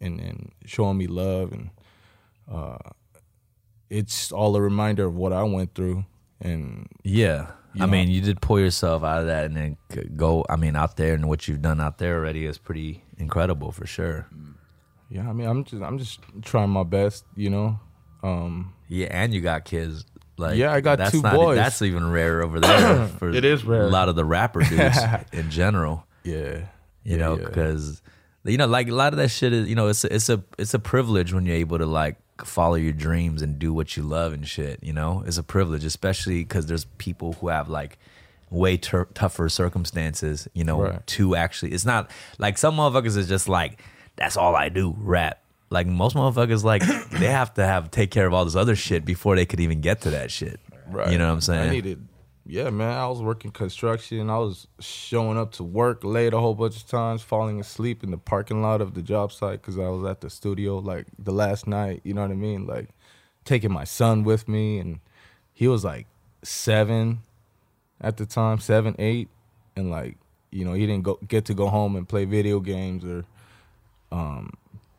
and 0.00 0.20
and 0.20 0.52
showing 0.64 0.96
me 0.96 1.06
love 1.06 1.52
and 1.52 1.70
uh 2.50 2.78
it's 3.90 4.30
all 4.30 4.54
a 4.54 4.60
reminder 4.62 5.06
of 5.06 5.16
what 5.16 5.32
I 5.32 5.42
went 5.42 5.74
through 5.74 6.04
and 6.40 6.88
Yeah. 7.02 7.50
You 7.74 7.82
I 7.82 7.86
know? 7.86 7.92
mean, 7.92 8.08
you 8.10 8.20
did 8.20 8.40
pull 8.40 8.58
yourself 8.58 9.04
out 9.04 9.20
of 9.20 9.26
that 9.26 9.44
and 9.46 9.56
then 9.56 9.76
go, 10.16 10.44
I 10.48 10.56
mean, 10.56 10.74
out 10.76 10.96
there 10.96 11.14
and 11.14 11.28
what 11.28 11.46
you've 11.46 11.62
done 11.62 11.80
out 11.80 11.98
there 11.98 12.16
already 12.16 12.44
is 12.46 12.58
pretty 12.58 13.02
incredible 13.18 13.70
for 13.72 13.86
sure. 13.86 14.26
yeah, 15.08 15.28
I 15.28 15.32
mean 15.32 15.46
I'm 15.46 15.64
just 15.64 15.82
I'm 15.82 15.98
just 15.98 16.20
trying 16.42 16.70
my 16.70 16.82
best, 16.84 17.24
you 17.36 17.50
know. 17.50 17.78
Um 18.22 18.72
Yeah, 18.88 19.08
and 19.10 19.32
you 19.32 19.40
got 19.40 19.64
kids. 19.64 20.04
Like, 20.36 20.56
Yeah, 20.56 20.72
I 20.72 20.80
got 20.80 20.98
that's 20.98 21.12
two 21.12 21.22
not, 21.22 21.34
boys. 21.34 21.56
That's 21.56 21.80
even 21.82 22.10
rare 22.10 22.42
over 22.42 22.60
there. 22.60 23.06
For 23.18 23.30
It 23.30 23.44
is 23.44 23.64
rare. 23.64 23.82
A 23.82 23.88
lot 23.88 24.08
of 24.08 24.16
the 24.16 24.24
rapper 24.24 24.62
dudes 24.62 24.98
in 25.32 25.50
general. 25.50 26.06
yeah. 26.24 26.66
You 27.04 27.12
Yeah, 27.12 27.16
know, 27.16 27.38
yeah. 27.38 27.44
because 27.46 28.02
you 28.44 28.56
know, 28.56 28.66
like 28.66 28.88
a 28.88 28.94
lot 28.94 29.12
of 29.12 29.18
that 29.18 29.28
shit 29.30 29.52
is, 29.52 29.68
you 29.68 29.74
know, 29.74 29.88
it's 29.88 30.02
a, 30.04 30.14
it's 30.14 30.28
a 30.30 30.42
it's 30.58 30.72
a 30.74 30.78
privilege 30.78 31.32
when 31.34 31.44
you're 31.46 31.56
able 31.56 31.78
to 31.78 31.86
like 31.86 32.16
follow 32.44 32.74
your 32.74 32.92
dreams 32.92 33.42
and 33.42 33.58
do 33.58 33.72
what 33.72 33.96
you 33.96 34.02
love 34.02 34.32
and 34.32 34.46
shit. 34.46 34.78
You 34.82 34.92
know, 34.92 35.22
it's 35.26 35.38
a 35.38 35.42
privilege, 35.42 35.84
especially 35.84 36.38
because 36.44 36.66
there's 36.66 36.84
people 36.98 37.34
who 37.34 37.48
have 37.48 37.68
like 37.68 37.98
way 38.50 38.76
tur 38.76 39.06
tougher 39.14 39.48
circumstances. 39.48 40.48
You 40.54 40.64
know, 40.64 40.82
Right. 40.82 41.06
to 41.08 41.36
actually, 41.36 41.72
it's 41.72 41.84
not 41.84 42.10
like 42.38 42.58
some 42.58 42.76
motherfuckers 42.76 43.16
is 43.16 43.28
just 43.28 43.48
like 43.48 43.80
that's 44.16 44.36
all 44.36 44.54
I 44.56 44.68
do, 44.68 44.94
rap. 44.98 45.42
Like 45.70 45.86
most 45.86 46.16
motherfuckers, 46.16 46.64
like 46.64 46.82
they 47.10 47.26
have 47.28 47.54
to 47.54 47.64
have 47.64 47.90
take 47.90 48.10
care 48.10 48.26
of 48.26 48.34
all 48.34 48.44
this 48.44 48.56
other 48.56 48.74
shit 48.76 49.04
before 49.04 49.36
they 49.36 49.46
could 49.46 49.60
even 49.60 49.80
get 49.80 50.00
to 50.02 50.10
that 50.10 50.30
shit. 50.30 50.58
Right. 50.88 51.12
You 51.12 51.18
know 51.18 51.28
what 51.28 51.34
I'm 51.34 51.40
saying? 51.40 51.68
I 51.68 51.72
needed, 51.72 52.08
yeah, 52.50 52.68
man. 52.70 52.98
I 52.98 53.06
was 53.06 53.22
working 53.22 53.52
construction. 53.52 54.28
I 54.28 54.38
was 54.38 54.66
showing 54.80 55.38
up 55.38 55.52
to 55.52 55.62
work 55.62 56.02
late 56.02 56.34
a 56.34 56.38
whole 56.40 56.56
bunch 56.56 56.76
of 56.76 56.86
times, 56.88 57.22
falling 57.22 57.60
asleep 57.60 58.02
in 58.02 58.10
the 58.10 58.18
parking 58.18 58.60
lot 58.60 58.80
of 58.80 58.94
the 58.94 59.02
job 59.02 59.30
site 59.30 59.62
because 59.62 59.78
I 59.78 59.88
was 59.88 60.04
at 60.04 60.20
the 60.20 60.28
studio 60.28 60.78
like 60.78 61.06
the 61.16 61.30
last 61.30 61.68
night. 61.68 62.00
You 62.02 62.12
know 62.12 62.22
what 62.22 62.32
I 62.32 62.34
mean? 62.34 62.66
Like 62.66 62.88
taking 63.44 63.72
my 63.72 63.84
son 63.84 64.24
with 64.24 64.48
me, 64.48 64.78
and 64.78 64.98
he 65.52 65.68
was 65.68 65.84
like 65.84 66.08
seven 66.42 67.20
at 68.00 68.16
the 68.16 68.26
time, 68.26 68.58
seven, 68.58 68.96
eight, 68.98 69.28
and 69.76 69.88
like 69.88 70.16
you 70.50 70.64
know 70.64 70.72
he 70.72 70.86
didn't 70.86 71.04
go 71.04 71.20
get 71.28 71.44
to 71.44 71.54
go 71.54 71.68
home 71.68 71.94
and 71.94 72.08
play 72.08 72.24
video 72.24 72.58
games 72.58 73.04
or, 73.04 73.24
um, 74.10 74.52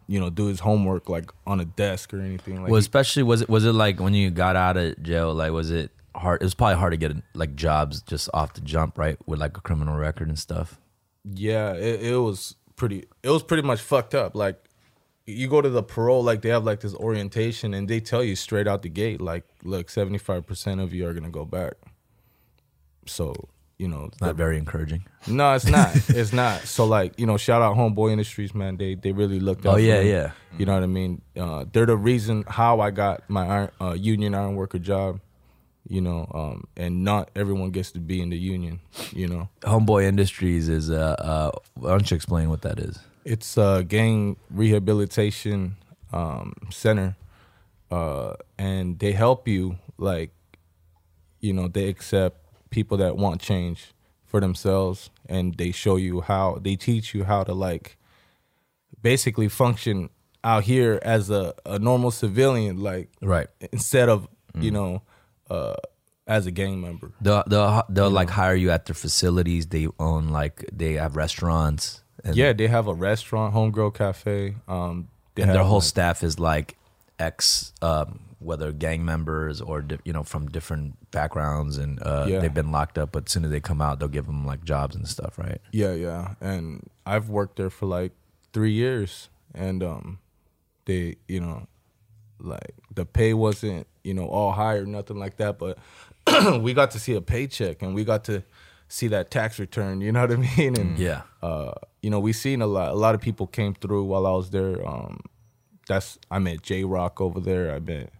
you 0.07 0.21
know, 0.21 0.29
do 0.29 0.45
his 0.45 0.61
homework 0.61 1.09
like 1.09 1.29
on 1.45 1.59
a 1.59 1.65
desk 1.65 2.13
or 2.13 2.21
anything. 2.21 2.61
Like 2.61 2.71
well, 2.71 2.79
especially 2.79 3.23
was 3.23 3.41
it 3.41 3.49
was 3.49 3.65
it 3.65 3.73
like 3.73 3.99
when 3.99 4.13
you 4.13 4.31
got 4.31 4.55
out 4.55 4.77
of 4.77 5.03
jail? 5.03 5.33
Like, 5.33 5.51
was 5.51 5.69
it 5.69 5.91
hard? 6.15 6.41
It 6.41 6.45
was 6.45 6.53
probably 6.53 6.75
hard 6.77 6.91
to 6.93 6.97
get 6.97 7.13
like 7.33 7.55
jobs 7.55 8.01
just 8.01 8.29
off 8.33 8.53
the 8.53 8.61
jump, 8.61 8.97
right? 8.97 9.17
With 9.25 9.39
like 9.39 9.57
a 9.57 9.61
criminal 9.61 9.95
record 9.97 10.27
and 10.29 10.37
stuff. 10.39 10.79
Yeah, 11.23 11.73
it, 11.73 12.01
it 12.03 12.17
was 12.17 12.55
pretty. 12.75 13.05
It 13.23 13.29
was 13.29 13.43
pretty 13.43 13.63
much 13.63 13.79
fucked 13.81 14.15
up. 14.15 14.35
Like, 14.35 14.63
you 15.27 15.47
go 15.47 15.61
to 15.61 15.69
the 15.69 15.83
parole, 15.83 16.23
like 16.23 16.41
they 16.41 16.49
have 16.49 16.63
like 16.63 16.79
this 16.81 16.95
orientation, 16.95 17.73
and 17.73 17.87
they 17.87 17.99
tell 17.99 18.23
you 18.23 18.35
straight 18.35 18.67
out 18.67 18.81
the 18.81 18.89
gate, 18.89 19.21
like, 19.21 19.43
look, 19.63 19.89
seventy 19.89 20.17
five 20.17 20.45
percent 20.47 20.81
of 20.81 20.93
you 20.93 21.07
are 21.07 21.13
gonna 21.13 21.29
go 21.29 21.45
back. 21.45 21.73
So 23.05 23.33
you 23.77 23.87
know, 23.87 24.05
it's 24.05 24.21
Not 24.21 24.35
very 24.35 24.57
encouraging. 24.59 25.05
no, 25.27 25.53
it's 25.55 25.65
not. 25.65 25.89
it's 26.09 26.31
not. 26.33 26.61
So 26.61 26.85
like 26.85 27.19
you 27.19 27.25
know, 27.25 27.37
shout 27.37 27.61
out 27.61 27.75
Homeboy 27.75 28.11
Industries, 28.11 28.53
man. 28.53 28.77
They 28.77 28.95
they 28.95 29.11
really 29.11 29.39
looked. 29.39 29.65
out 29.65 29.75
Oh, 29.75 29.77
yeah, 29.77 30.01
me. 30.01 30.11
yeah. 30.11 30.31
You 30.57 30.65
know 30.65 30.73
what 30.75 30.83
I 30.83 30.87
mean? 30.87 31.21
Uh, 31.35 31.65
they're 31.71 31.85
the 31.87 31.97
reason 31.97 32.43
how 32.47 32.79
I 32.79 32.91
got 32.91 33.27
my 33.29 33.47
iron, 33.47 33.71
uh, 33.79 33.93
union 33.93 34.35
iron 34.35 34.55
worker 34.55 34.77
job. 34.79 35.19
You 35.91 35.99
know, 35.99 36.31
um, 36.33 36.67
and 36.77 37.03
not 37.03 37.31
everyone 37.35 37.71
gets 37.71 37.91
to 37.91 37.99
be 37.99 38.21
in 38.21 38.29
the 38.29 38.37
union. 38.37 38.79
You 39.11 39.27
know, 39.27 39.49
Homeboy 39.61 40.05
Industries 40.05 40.69
is 40.69 40.89
uh, 40.89 41.15
uh 41.19 41.51
why 41.73 41.89
don't 41.89 42.09
you 42.09 42.15
explain 42.15 42.49
what 42.49 42.61
that 42.61 42.79
is? 42.79 42.97
it's 43.25 43.57
a 43.57 43.85
gang 43.87 44.35
rehabilitation 44.49 45.75
um, 46.11 46.53
center, 46.69 47.15
uh, 47.91 48.33
and 48.57 48.99
they 48.99 49.11
help 49.11 49.47
you 49.47 49.77
like, 49.97 50.31
you 51.39 51.53
know, 51.53 51.67
they 51.67 51.87
accept 51.87 52.37
people 52.69 52.97
that 52.97 53.17
want 53.17 53.41
change 53.41 53.93
for 54.25 54.39
themselves, 54.39 55.09
and 55.27 55.55
they 55.57 55.71
show 55.71 55.97
you 55.97 56.21
how 56.21 56.57
they 56.61 56.75
teach 56.75 57.13
you 57.13 57.23
how 57.25 57.43
to 57.43 57.53
like, 57.53 57.97
basically 59.01 59.47
function 59.49 60.09
out 60.43 60.63
here 60.63 60.99
as 61.03 61.29
a, 61.29 61.53
a 61.65 61.77
normal 61.77 62.11
civilian, 62.11 62.81
like 62.81 63.09
Right. 63.21 63.47
instead 63.71 64.09
of 64.09 64.27
you 64.59 64.69
know, 64.69 65.01
uh, 65.51 65.75
as 66.27 66.45
a 66.47 66.51
gang 66.51 66.79
member. 66.81 67.11
They'll 67.21 67.43
they'll, 67.47 67.83
they'll 67.89 68.09
like 68.21 68.29
hire 68.29 68.55
you 68.55 68.71
at 68.71 68.85
their 68.85 68.95
facilities. 68.95 69.67
They 69.67 69.87
own 69.99 70.29
like 70.29 70.65
they 70.71 70.93
have 70.93 71.15
restaurants. 71.15 72.03
And, 72.23 72.35
Yeah, 72.35 72.53
they 72.53 72.67
have 72.67 72.87
a 72.87 72.93
restaurant, 72.93 73.53
homegirl 73.55 73.93
Cafe. 73.95 74.55
Um, 74.67 75.07
they 75.35 75.41
and 75.43 75.51
their 75.51 75.63
whole 75.63 75.79
like- 75.79 75.93
staff 75.95 76.23
is 76.23 76.37
like 76.39 76.77
ex, 77.17 77.73
um, 77.81 78.19
whether 78.39 78.71
gang 78.71 79.03
members 79.05 79.61
or 79.61 79.81
di- 79.81 79.97
you 80.05 80.13
know 80.13 80.23
from 80.23 80.47
different 80.49 80.95
backgrounds, 81.11 81.77
and 81.77 81.99
uh, 82.01 82.25
Yeah. 82.27 82.39
they've 82.39 82.53
been 82.53 82.71
locked 82.71 82.97
up. 82.97 83.11
But 83.11 83.25
as 83.27 83.31
soon 83.33 83.45
as 83.45 83.51
they 83.51 83.59
come 83.59 83.81
out, 83.81 83.99
they'll 83.99 84.07
give 84.19 84.25
them 84.27 84.45
like 84.45 84.63
jobs 84.63 84.95
and 84.95 85.07
stuff, 85.07 85.37
right? 85.37 85.59
Yeah, 85.71 85.93
yeah. 85.93 86.35
And 86.41 86.89
I've 87.05 87.29
worked 87.29 87.55
there 87.57 87.69
for 87.69 87.85
like 87.87 88.13
three 88.53 88.73
years 88.73 89.29
and 89.53 89.81
um 89.83 90.19
they, 90.85 91.15
you 91.27 91.39
know, 91.39 91.67
like 92.43 92.73
the 92.93 93.05
pay 93.05 93.33
wasn't, 93.33 93.87
you 94.03 94.13
know, 94.13 94.27
all 94.27 94.51
high 94.51 94.75
or 94.75 94.85
nothing 94.85 95.17
like 95.17 95.37
that, 95.37 95.57
but 95.59 95.77
we 96.61 96.73
got 96.73 96.91
to 96.91 96.99
see 96.99 97.15
a 97.15 97.21
paycheck 97.21 97.81
and 97.81 97.93
we 97.95 98.03
got 98.03 98.23
to 98.25 98.43
see 98.87 99.07
that 99.07 99.31
tax 99.31 99.57
return, 99.59 100.01
you 100.01 100.11
know 100.11 100.21
what 100.21 100.31
I 100.31 100.35
mean? 100.57 100.77
And 100.79 100.97
Yeah. 100.99 101.21
uh, 101.41 101.73
you 102.01 102.09
know, 102.09 102.19
we 102.19 102.33
seen 102.33 102.61
a 102.61 102.67
lot 102.67 102.91
a 102.91 102.95
lot 102.95 103.15
of 103.15 103.21
people 103.21 103.47
came 103.47 103.73
through 103.73 104.03
while 104.05 104.25
I 104.27 104.31
was 104.31 104.49
there. 104.49 104.85
Um 104.87 105.21
that's 105.87 106.17
I 106.29 106.39
met 106.39 106.61
J 106.61 106.83
Rock 106.83 107.19
over 107.21 107.39
there. 107.39 107.73
I 107.73 107.79
met 107.79 108.11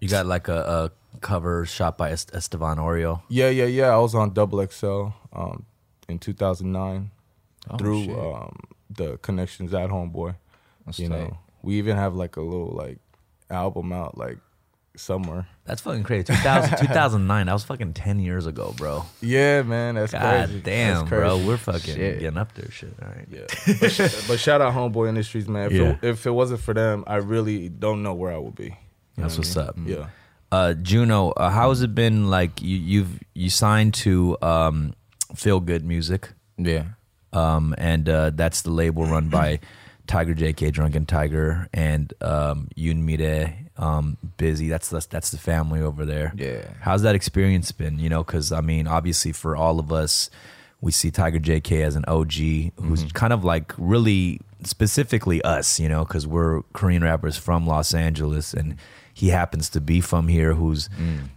You 0.00 0.08
got 0.08 0.26
like 0.26 0.48
a, 0.48 0.90
a 1.14 1.18
cover 1.20 1.64
shot 1.66 1.96
by 1.98 2.10
Est- 2.10 2.34
Estevan 2.34 2.78
Oriol. 2.78 3.22
Yeah, 3.28 3.48
yeah, 3.48 3.64
yeah. 3.64 3.88
I 3.94 3.98
was 3.98 4.14
on 4.14 4.32
Double 4.32 4.64
XL 4.66 5.08
um, 5.32 5.64
in 6.08 6.18
2009 6.18 7.10
Oh, 7.68 7.76
through 7.78 8.14
um, 8.20 8.54
the 8.88 9.16
connections 9.18 9.74
at 9.74 9.90
Homeboy. 9.90 10.36
That's 10.84 10.98
you 11.00 11.08
tight. 11.08 11.18
know, 11.30 11.38
we 11.66 11.78
even 11.78 11.96
have 11.96 12.14
like 12.14 12.36
a 12.36 12.40
little 12.40 12.70
like 12.70 12.98
album 13.50 13.92
out 13.92 14.16
like 14.16 14.38
somewhere. 14.96 15.46
That's 15.64 15.80
fucking 15.82 16.04
crazy. 16.04 16.24
2000, 16.24 16.78
2009. 16.86 17.46
That 17.46 17.52
was 17.52 17.64
fucking 17.64 17.92
ten 17.94 18.18
years 18.20 18.46
ago, 18.46 18.72
bro. 18.76 19.04
Yeah, 19.20 19.62
man, 19.62 19.96
that's 19.96 20.12
God 20.12 20.46
crazy. 20.48 20.60
damn, 20.60 20.96
That's 21.00 21.08
bro. 21.10 21.44
We're 21.44 21.56
fucking 21.56 21.94
Shit. 21.96 22.20
getting 22.20 22.38
up 22.38 22.54
there, 22.54 22.70
shit. 22.70 22.94
All 23.02 23.08
right. 23.08 23.26
Yeah, 23.30 23.46
but, 23.80 23.90
sh- 23.92 24.26
but 24.28 24.38
shout 24.38 24.60
out 24.60 24.72
Homeboy 24.74 25.08
Industries, 25.08 25.48
man. 25.48 25.66
If, 25.66 25.72
Yeah. 25.72 25.82
it, 25.90 25.98
if 26.02 26.26
it 26.26 26.30
wasn't 26.30 26.60
for 26.60 26.72
them, 26.72 27.04
I 27.06 27.16
really 27.16 27.68
don't 27.68 28.02
know 28.02 28.14
where 28.14 28.32
I 28.32 28.38
would 28.38 28.54
be. 28.54 28.64
You 28.64 28.70
know 28.70 29.28
That's 29.28 29.38
what 29.38 29.56
I 29.56 29.64
what's 29.66 29.76
mean? 29.78 29.98
up. 29.98 29.98
Yeah. 30.00 30.08
Uh, 30.52 30.74
Juno, 30.74 31.30
uh, 31.30 31.50
how 31.50 31.70
has 31.70 31.82
it 31.82 31.94
been? 31.94 32.30
Like 32.30 32.62
you, 32.62 32.76
you've 32.78 33.20
you 33.34 33.50
signed 33.50 33.94
to 33.94 34.36
um, 34.40 34.94
Feel 35.34 35.58
Good 35.60 35.84
Music, 35.84 36.28
Yeah. 36.56 36.84
um, 37.32 37.74
and 37.76 38.08
uh, 38.08 38.30
that's 38.30 38.62
the 38.62 38.70
label 38.70 39.04
run 39.04 39.28
by 39.28 39.58
Tiger 40.06 40.34
JK, 40.34 40.72
Drunken 40.72 41.06
Tiger, 41.06 41.68
and 41.72 42.12
um, 42.20 42.68
Yoon 42.76 43.02
Mirae, 43.02 43.68
um, 43.76 44.16
Bizzy. 44.38 44.68
That's 44.68 44.88
the, 44.88 45.06
that's 45.08 45.30
the 45.30 45.38
family 45.38 45.80
over 45.80 46.04
there. 46.04 46.32
Yeah. 46.36 46.68
How's 46.80 47.02
that 47.02 47.14
experience 47.14 47.72
been? 47.72 47.98
You 47.98 48.08
know, 48.08 48.22
because 48.22 48.52
I 48.52 48.60
mean, 48.60 48.86
obviously 48.86 49.32
for 49.32 49.56
all 49.56 49.78
of 49.78 49.92
us, 49.92 50.30
we 50.80 50.92
see 50.92 51.10
Tiger 51.10 51.38
JK 51.38 51.82
as 51.82 51.96
an 51.96 52.04
OG 52.06 52.32
who's 52.84 53.10
kind 53.12 53.32
of 53.32 53.44
like 53.44 53.72
really 53.78 54.40
specifically 54.62 55.42
us, 55.42 55.80
you 55.80 55.88
know, 55.88 56.04
because 56.04 56.26
we're 56.26 56.62
Korean 56.72 57.02
rappers 57.02 57.36
from 57.36 57.66
Los 57.66 57.94
Angeles 57.94 58.52
and 58.52 58.76
he 59.14 59.28
happens 59.28 59.70
to 59.70 59.80
be 59.80 60.02
from 60.02 60.28
here 60.28 60.52
who's 60.54 60.90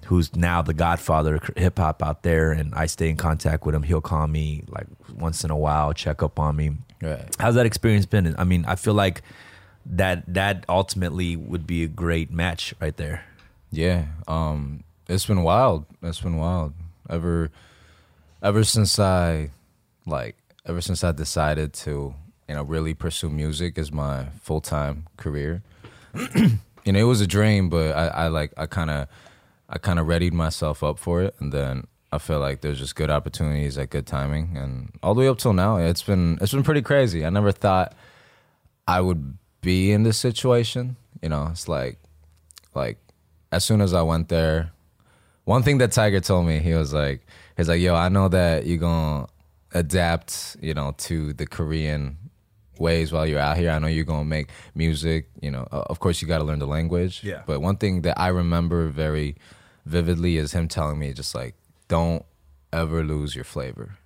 who's 0.07 0.35
now 0.35 0.61
the 0.61 0.73
godfather 0.73 1.35
of 1.35 1.49
hip 1.55 1.77
hop 1.77 2.03
out 2.03 2.23
there 2.23 2.51
and 2.51 2.75
I 2.75 2.87
stay 2.87 3.09
in 3.09 3.15
contact 3.15 3.65
with 3.65 3.73
him. 3.73 3.83
He'll 3.83 4.01
call 4.01 4.27
me 4.27 4.63
like 4.67 4.87
once 5.17 5.43
in 5.45 5.51
a 5.51 5.57
while, 5.57 5.93
check 5.93 6.21
up 6.21 6.39
on 6.39 6.57
me. 6.57 6.71
Right. 7.01 7.35
How's 7.39 7.55
that 7.55 7.65
experience 7.65 8.05
been? 8.05 8.35
I 8.37 8.43
mean, 8.43 8.65
I 8.67 8.75
feel 8.75 8.93
like 8.93 9.21
that 9.85 10.23
that 10.33 10.65
ultimately 10.67 11.35
would 11.35 11.65
be 11.65 11.83
a 11.83 11.87
great 11.87 12.31
match 12.31 12.73
right 12.79 12.95
there. 12.95 13.23
Yeah, 13.71 14.05
um, 14.27 14.83
it's 15.07 15.25
been 15.25 15.43
wild. 15.43 15.85
It's 16.01 16.21
been 16.21 16.37
wild. 16.37 16.73
Ever, 17.09 17.51
ever 18.43 18.63
since 18.63 18.99
I, 18.99 19.51
like, 20.05 20.35
ever 20.65 20.81
since 20.81 21.03
I 21.03 21.11
decided 21.11 21.73
to, 21.73 22.13
you 22.47 22.55
know, 22.55 22.63
really 22.63 22.93
pursue 22.93 23.29
music 23.29 23.77
as 23.77 23.91
my 23.91 24.25
full 24.41 24.61
time 24.61 25.07
career. 25.17 25.61
you 26.35 26.91
know, 26.91 26.99
it 26.99 27.03
was 27.03 27.21
a 27.21 27.27
dream, 27.27 27.69
but 27.69 27.95
I, 27.95 28.07
I 28.07 28.27
like, 28.27 28.53
I 28.57 28.65
kind 28.65 28.89
of, 28.89 29.07
I 29.69 29.77
kind 29.77 29.99
of 29.99 30.07
readied 30.07 30.33
myself 30.33 30.83
up 30.83 30.97
for 30.99 31.21
it, 31.21 31.35
and 31.39 31.51
then 31.51 31.87
I 32.11 32.17
feel 32.17 32.39
like 32.39 32.61
there's 32.61 32.79
just 32.79 32.95
good 32.95 33.09
opportunities 33.09 33.77
at 33.77 33.91
good 33.91 34.07
timing, 34.07 34.57
and 34.57 34.91
all 35.03 35.13
the 35.13 35.21
way 35.21 35.27
up 35.27 35.37
till 35.37 35.53
now, 35.53 35.77
it's 35.77 36.01
been, 36.01 36.37
it's 36.41 36.53
been 36.53 36.63
pretty 36.63 36.81
crazy. 36.81 37.25
I 37.25 37.29
never 37.29 37.51
thought 37.51 37.93
I 38.87 39.01
would 39.01 39.37
be 39.61 39.91
in 39.91 40.03
this 40.03 40.17
situation. 40.17 40.95
You 41.21 41.29
know, 41.29 41.49
it's 41.51 41.67
like, 41.67 41.99
like 42.73 42.97
as 43.51 43.63
soon 43.63 43.81
as 43.81 43.93
I 43.93 44.01
went 44.01 44.29
there, 44.29 44.71
one 45.45 45.63
thing 45.63 45.79
that 45.79 45.91
Tiger 45.91 46.19
told 46.19 46.47
me, 46.47 46.59
he 46.59 46.73
was 46.73 46.93
like, 46.93 47.25
he's 47.57 47.67
like, 47.67 47.81
yo, 47.81 47.95
I 47.95 48.09
know 48.09 48.27
that 48.27 48.65
you're 48.65 48.77
gonna 48.77 49.27
adapt, 49.73 50.57
you 50.61 50.73
know, 50.73 50.95
to 50.97 51.33
the 51.33 51.45
Korean 51.45 52.17
ways 52.79 53.11
while 53.11 53.27
you're 53.27 53.39
out 53.39 53.57
here. 53.57 53.69
I 53.71 53.79
know 53.79 53.87
you're 53.87 54.05
gonna 54.05 54.25
make 54.25 54.49
music, 54.73 55.29
you 55.41 55.51
know. 55.51 55.67
Of 55.71 55.99
course, 55.99 56.21
you 56.21 56.27
got 56.27 56.37
to 56.39 56.43
learn 56.43 56.59
the 56.59 56.67
language. 56.67 57.21
Yeah. 57.23 57.43
But 57.45 57.59
one 57.61 57.77
thing 57.77 58.01
that 58.01 58.19
I 58.19 58.29
remember 58.29 58.87
very 58.87 59.35
vividly 59.85 60.37
is 60.37 60.53
him 60.53 60.67
telling 60.67 60.97
me, 60.97 61.13
just 61.13 61.35
like, 61.35 61.55
don't 61.89 62.23
ever 62.71 63.03
lose 63.03 63.35
your 63.35 63.43
flavor. 63.43 63.97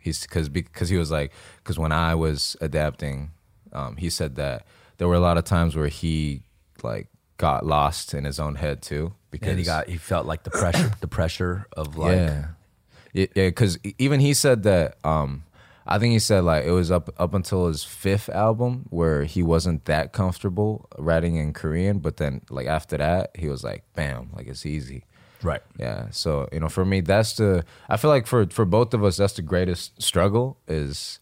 He's 0.00 0.22
because 0.22 0.48
because 0.48 0.88
he 0.88 0.96
was 0.96 1.12
like 1.12 1.32
because 1.58 1.78
when 1.78 1.92
I 1.92 2.16
was 2.16 2.56
adapting, 2.60 3.30
um, 3.72 3.96
he 3.96 4.10
said 4.10 4.34
that 4.34 4.66
there 4.96 5.06
were 5.06 5.14
a 5.14 5.20
lot 5.20 5.38
of 5.38 5.44
times 5.44 5.76
where 5.76 5.86
he 5.88 6.42
like 6.82 7.06
got 7.36 7.64
lost 7.64 8.14
in 8.14 8.24
his 8.24 8.40
own 8.40 8.56
head 8.56 8.82
too 8.82 9.14
because 9.30 9.50
And 9.50 9.58
he 9.58 9.64
got 9.64 9.88
he 9.88 9.96
felt 9.96 10.26
like 10.26 10.42
the 10.42 10.50
pressure 10.50 10.90
the 11.00 11.08
pressure 11.08 11.66
of 11.76 11.96
like 11.96 12.16
yeah 12.16 12.46
yeah 13.12 13.26
because 13.34 13.78
even 13.98 14.20
he 14.20 14.34
said 14.34 14.64
that 14.64 14.96
um 15.04 15.44
I 15.86 15.98
think 15.98 16.12
he 16.12 16.18
said 16.18 16.44
like 16.44 16.64
it 16.64 16.72
was 16.72 16.90
up 16.90 17.08
up 17.18 17.34
until 17.34 17.68
his 17.68 17.84
fifth 17.84 18.28
album 18.28 18.86
where 18.90 19.24
he 19.24 19.42
wasn't 19.42 19.84
that 19.86 20.12
comfortable 20.12 20.88
writing 20.98 21.36
in 21.36 21.52
Korean 21.52 21.98
but 21.98 22.16
then 22.16 22.42
like 22.50 22.66
after 22.66 22.96
that 22.96 23.30
he 23.34 23.48
was 23.48 23.62
like 23.62 23.84
bam 23.94 24.30
like 24.34 24.46
it's 24.48 24.66
easy 24.66 25.04
right. 25.42 25.62
yeah. 25.78 26.06
So, 26.10 26.48
you 26.52 26.60
know, 26.60 26.68
for 26.68 26.84
me, 26.84 27.00
that's 27.00 27.36
the, 27.36 27.64
I 27.88 27.96
feel 27.96 28.10
like 28.10 28.26
for, 28.26 28.46
for 28.46 28.64
both 28.64 28.94
of 28.94 29.04
us, 29.04 29.16
that's 29.16 29.34
the 29.34 29.42
greatest 29.42 30.00
struggle 30.02 30.58
is, 30.66 31.20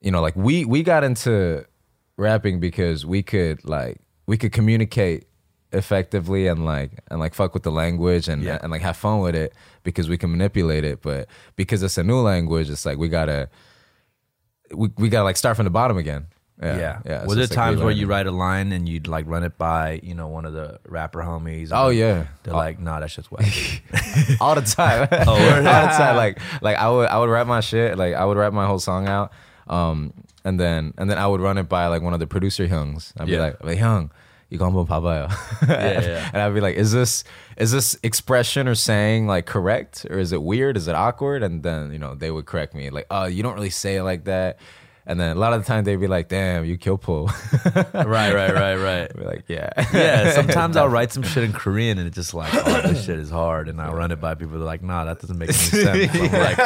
you 0.00 0.10
know, 0.10 0.20
like 0.20 0.36
we, 0.36 0.64
we 0.64 0.82
got 0.82 1.04
into 1.04 1.64
rapping 2.16 2.60
because 2.60 3.04
we 3.06 3.22
could 3.22 3.64
like, 3.68 3.98
we 4.26 4.36
could 4.36 4.52
communicate 4.52 5.26
effectively 5.72 6.46
and 6.46 6.64
like, 6.64 6.92
and 7.10 7.20
like 7.20 7.34
fuck 7.34 7.54
with 7.54 7.62
the 7.62 7.70
language 7.72 8.28
and, 8.28 8.42
Yeah. 8.42 8.58
and 8.62 8.70
like 8.72 8.82
have 8.82 8.96
fun 8.96 9.20
with 9.20 9.34
it 9.34 9.52
because 9.82 10.08
we 10.08 10.16
can 10.18 10.30
manipulate 10.30 10.84
it. 10.84 11.02
But 11.02 11.28
because 11.56 11.82
it's 11.82 11.98
a 11.98 12.02
new 12.04 12.20
language, 12.20 12.70
it's 12.70 12.86
like, 12.86 12.98
we 12.98 13.08
gotta, 13.08 13.48
we, 14.74 14.88
we 14.96 15.08
gotta 15.08 15.24
like 15.24 15.36
start 15.36 15.56
from 15.56 15.64
the 15.64 15.70
bottom 15.70 15.96
again. 15.98 16.26
Yeah. 16.60 16.76
Yeah. 16.78 16.98
yeah. 17.06 17.24
Were 17.26 17.34
there 17.36 17.44
like 17.44 17.50
times 17.50 17.80
where 17.80 17.92
you 17.92 18.06
write 18.06 18.26
a 18.26 18.32
line 18.32 18.72
and 18.72 18.88
you'd 18.88 19.06
like 19.06 19.26
run 19.28 19.44
it 19.44 19.56
by, 19.56 20.00
you 20.02 20.14
know, 20.14 20.26
one 20.26 20.44
of 20.44 20.54
the 20.54 20.80
rapper 20.88 21.20
homies? 21.20 21.70
Oh, 21.72 21.88
yeah. 21.90 22.26
They're 22.42 22.54
like, 22.54 22.80
nah, 22.80 22.98
that's 22.98 23.14
just 23.14 23.30
whack. 23.30 23.82
all 24.40 24.54
the 24.56 24.62
time. 24.62 25.08
Oh, 25.28 25.32
all 25.32 25.38
the 25.38 25.62
time. 25.96 26.16
Like 26.16 26.38
like 26.60 26.76
I 26.76 26.88
would 26.90 27.08
I 27.08 27.18
would 27.18 27.30
rap 27.30 27.46
my 27.46 27.60
shit. 27.60 27.96
Like 27.96 28.14
I 28.14 28.24
would 28.24 28.36
rap 28.36 28.52
my 28.52 28.66
whole 28.66 28.80
song 28.80 29.06
out. 29.06 29.30
Um 29.68 30.12
and 30.44 30.58
then 30.58 30.94
and 30.98 31.08
then 31.10 31.18
I 31.18 31.26
would 31.26 31.40
run 31.40 31.58
it 31.58 31.68
by 31.68 31.86
like 31.86 32.02
one 32.02 32.12
of 32.14 32.18
the 32.20 32.26
producer 32.26 32.66
Hyungs. 32.66 33.12
I'd 33.18 33.26
be 33.26 33.32
Yeah. 33.34 33.40
like, 33.40 33.62
like 33.64 33.78
Hyung, 33.78 34.10
이거 34.50 34.86
papaya. 34.86 35.28
Yeah, 35.68 36.00
yeah. 36.00 36.30
and 36.32 36.42
I'd 36.42 36.54
be 36.54 36.60
like, 36.60 36.74
is 36.76 36.90
this 36.92 37.22
is 37.56 37.70
this 37.70 37.96
expression 38.02 38.66
or 38.66 38.74
saying 38.74 39.26
like 39.28 39.46
correct 39.46 40.06
or 40.10 40.18
is 40.18 40.32
it 40.32 40.42
weird? 40.42 40.76
Is 40.76 40.88
it 40.88 40.94
awkward? 40.96 41.42
And 41.44 41.62
then 41.62 41.92
you 41.92 41.98
know 42.00 42.14
they 42.14 42.30
would 42.32 42.46
correct 42.46 42.74
me 42.74 42.90
like, 42.90 43.06
oh, 43.10 43.26
you 43.26 43.42
don't 43.44 43.54
really 43.54 43.70
say 43.70 43.96
it 43.96 44.02
like 44.02 44.24
that. 44.24 44.58
And 45.08 45.18
then 45.18 45.34
a 45.34 45.40
lot 45.40 45.54
of 45.54 45.62
the 45.62 45.66
time 45.66 45.84
they'd 45.84 45.96
be 45.96 46.06
like, 46.06 46.28
damn, 46.28 46.66
you 46.66 46.76
kill 46.76 46.98
kyopo. 46.98 47.26
right, 48.06 48.34
right, 48.34 48.52
right, 48.52 48.74
right. 49.08 49.16
Be 49.16 49.24
like, 49.24 49.44
yeah, 49.48 49.70
Yeah, 49.92 50.32
sometimes 50.32 50.76
I'll 50.76 50.88
write 50.96 51.12
some 51.12 51.22
shit 51.22 51.44
in 51.44 51.54
Korean 51.54 51.96
and 51.96 52.06
it's 52.06 52.14
just 52.14 52.34
like, 52.34 52.52
oh, 52.54 52.82
this 52.82 53.06
shit 53.06 53.18
is 53.18 53.30
hard, 53.30 53.70
and 53.70 53.80
I'll 53.80 53.94
run 53.94 54.12
it 54.12 54.20
by 54.20 54.34
people. 54.34 54.58
They're 54.58 54.66
like, 54.66 54.82
nah, 54.82 55.06
that 55.06 55.18
doesn't 55.20 55.38
make 55.38 55.48
any 55.48 55.56
sense. 55.56 56.14
Like, 56.32 56.56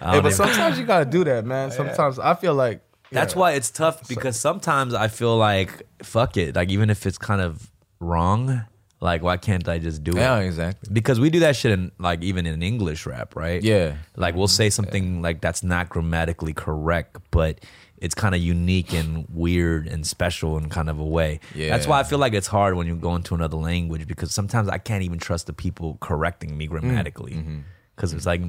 but 0.00 0.16
even- 0.16 0.32
sometimes 0.32 0.76
you 0.76 0.84
gotta 0.84 1.04
do 1.04 1.22
that, 1.22 1.44
man. 1.46 1.70
Sometimes 1.70 2.18
I 2.18 2.34
feel 2.34 2.54
like 2.54 2.80
That's 3.12 3.34
yeah. 3.34 3.40
why 3.40 3.52
it's 3.52 3.70
tough 3.70 4.08
because 4.08 4.38
sometimes 4.38 4.92
I 4.92 5.06
feel 5.06 5.36
like 5.36 5.86
fuck 6.02 6.36
it, 6.36 6.56
like 6.56 6.68
even 6.70 6.90
if 6.90 7.06
it's 7.06 7.16
kind 7.18 7.40
of 7.40 7.70
wrong, 8.00 8.64
like 9.00 9.22
why 9.22 9.36
can't 9.36 9.68
I 9.68 9.78
just 9.78 10.02
do 10.02 10.12
yeah, 10.14 10.38
it? 10.38 10.40
Yeah, 10.40 10.46
exactly. 10.46 10.88
Because 10.92 11.20
we 11.20 11.30
do 11.30 11.40
that 11.40 11.56
shit 11.56 11.72
in 11.72 11.92
like 11.98 12.22
even 12.22 12.46
in 12.46 12.62
English 12.62 13.06
rap, 13.06 13.36
right? 13.36 13.62
Yeah. 13.62 13.96
Like 14.16 14.34
we'll 14.34 14.48
say 14.48 14.70
something 14.70 15.22
like 15.22 15.40
that's 15.40 15.62
not 15.62 15.88
grammatically 15.88 16.54
correct, 16.54 17.18
but 17.30 17.60
it's 17.98 18.14
kind 18.14 18.34
of 18.34 18.40
unique 18.40 18.92
and 18.92 19.26
weird 19.30 19.86
and 19.86 20.06
special 20.06 20.58
in 20.58 20.68
kind 20.68 20.88
of 20.88 20.98
a 20.98 21.04
way. 21.04 21.40
Yeah. 21.54 21.70
That's 21.70 21.86
why 21.86 22.00
I 22.00 22.04
feel 22.04 22.18
like 22.18 22.34
it's 22.34 22.46
hard 22.46 22.74
when 22.74 22.86
you 22.86 22.96
go 22.96 23.14
into 23.14 23.34
another 23.34 23.56
language 23.56 24.06
because 24.06 24.32
sometimes 24.32 24.68
I 24.68 24.78
can't 24.78 25.02
even 25.02 25.18
trust 25.18 25.46
the 25.46 25.52
people 25.52 25.98
correcting 26.00 26.56
me 26.56 26.66
grammatically. 26.66 27.64
Because 27.94 28.12
it's 28.12 28.26
like, 28.26 28.42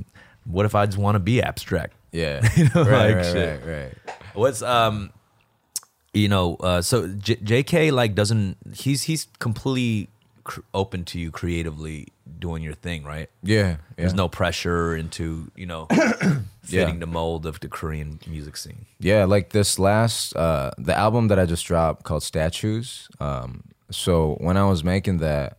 what 0.45 0.65
if 0.65 0.75
I 0.75 0.86
just 0.86 0.97
want 0.97 1.15
to 1.15 1.19
be 1.19 1.41
abstract? 1.41 1.93
Yeah, 2.12 2.47
You 2.55 2.65
know, 2.65 2.83
right, 2.83 3.07
like 3.07 3.15
right, 3.17 3.25
shit. 3.25 3.65
right, 3.65 3.81
right. 3.81 4.15
What's 4.33 4.62
um, 4.62 5.12
you 6.13 6.29
know, 6.29 6.55
uh, 6.55 6.81
so 6.81 7.07
J- 7.07 7.39
J.K. 7.43 7.91
like 7.91 8.15
doesn't 8.15 8.57
he's 8.73 9.03
he's 9.03 9.27
completely 9.39 10.10
cr- 10.47 10.62
open 10.73 11.03
to 11.05 11.19
you 11.19 11.29
creatively 11.29 12.07
doing 12.39 12.63
your 12.63 12.73
thing, 12.73 13.03
right? 13.03 13.29
Yeah, 13.43 13.77
There's 13.97 14.13
no 14.13 14.27
pressure 14.27 14.95
into 14.95 15.51
you 15.55 15.65
know 15.65 15.86
fitting 16.63 16.99
the 16.99 17.05
mold 17.05 17.45
of 17.45 17.60
the 17.60 17.67
Korean 17.67 18.19
music 18.25 18.57
scene. 18.57 18.86
Yeah, 18.99 19.25
like 19.25 19.49
this 19.49 19.77
last 19.77 20.36
uh 20.36 20.71
the 20.77 20.97
album 20.97 21.27
that 21.27 21.38
I 21.38 21.45
just 21.45 21.65
dropped 21.65 22.03
called 22.03 22.23
Statues. 22.23 23.10
Um 23.19 23.63
so 23.91 24.38
when 24.39 24.57
I 24.57 24.65
was 24.65 24.83
making 24.83 25.17
that 25.17 25.57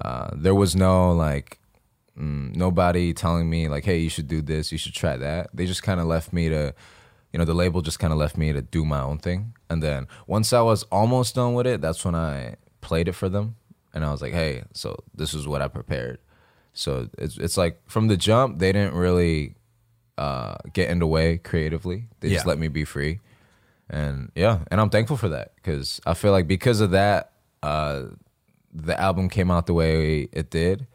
uh 0.00 0.30
there 0.34 0.54
was 0.54 0.76
no 0.76 1.12
like 1.12 1.58
mm, 2.16 2.54
nobody 2.54 3.12
telling 3.12 3.48
me 3.48 3.68
like 3.68 3.84
hey, 3.84 3.98
you 3.98 4.10
should 4.10 4.28
do 4.28 4.42
this, 4.42 4.70
you 4.70 4.78
should 4.78 4.94
try 4.94 5.16
that. 5.16 5.50
They 5.54 5.66
just 5.66 5.82
kind 5.82 5.98
of 6.00 6.06
left 6.06 6.32
me 6.32 6.48
to 6.50 6.74
you 7.32 7.38
know, 7.38 7.44
the 7.44 7.54
label 7.54 7.82
just 7.82 7.98
kind 7.98 8.12
of 8.12 8.18
left 8.18 8.36
me 8.36 8.52
to 8.52 8.62
do 8.62 8.84
my 8.84 9.00
own 9.00 9.18
thing. 9.18 9.54
And 9.68 9.82
then 9.82 10.06
once 10.28 10.52
I 10.52 10.60
was 10.60 10.84
almost 10.84 11.34
done 11.34 11.54
with 11.54 11.66
it, 11.66 11.80
that's 11.80 12.04
when 12.04 12.14
I 12.14 12.54
played 12.80 13.08
it 13.08 13.14
for 13.14 13.28
them 13.28 13.56
and 13.94 14.04
I 14.04 14.10
was 14.12 14.20
like, 14.20 14.34
"Hey, 14.34 14.64
so 14.74 14.96
this 15.14 15.32
is 15.32 15.48
what 15.48 15.62
I 15.62 15.68
prepared." 15.68 16.18
So 16.74 17.08
it's 17.16 17.38
it's 17.38 17.56
like 17.56 17.80
from 17.86 18.08
the 18.08 18.16
jump, 18.16 18.58
they 18.58 18.72
didn't 18.72 18.94
really 18.94 19.54
uh, 20.18 20.56
get 20.72 20.90
in 20.90 20.98
the 20.98 21.06
way 21.06 21.38
creatively. 21.38 22.08
They 22.20 22.28
just 22.30 22.44
Yeah. 22.44 22.48
let 22.50 22.58
me 22.58 22.68
be 22.68 22.84
free, 22.84 23.20
and 23.88 24.30
yeah, 24.34 24.58
and 24.70 24.80
I'm 24.80 24.90
thankful 24.90 25.16
for 25.16 25.28
that 25.30 25.54
because 25.56 26.00
I 26.04 26.14
feel 26.14 26.32
like 26.32 26.46
because 26.46 26.80
of 26.80 26.90
that, 26.90 27.32
uh, 27.62 28.02
the 28.72 29.00
album 29.00 29.28
came 29.28 29.50
out 29.50 29.66
the 29.66 29.74
way 29.74 30.28
it 30.32 30.50
did, 30.50 30.86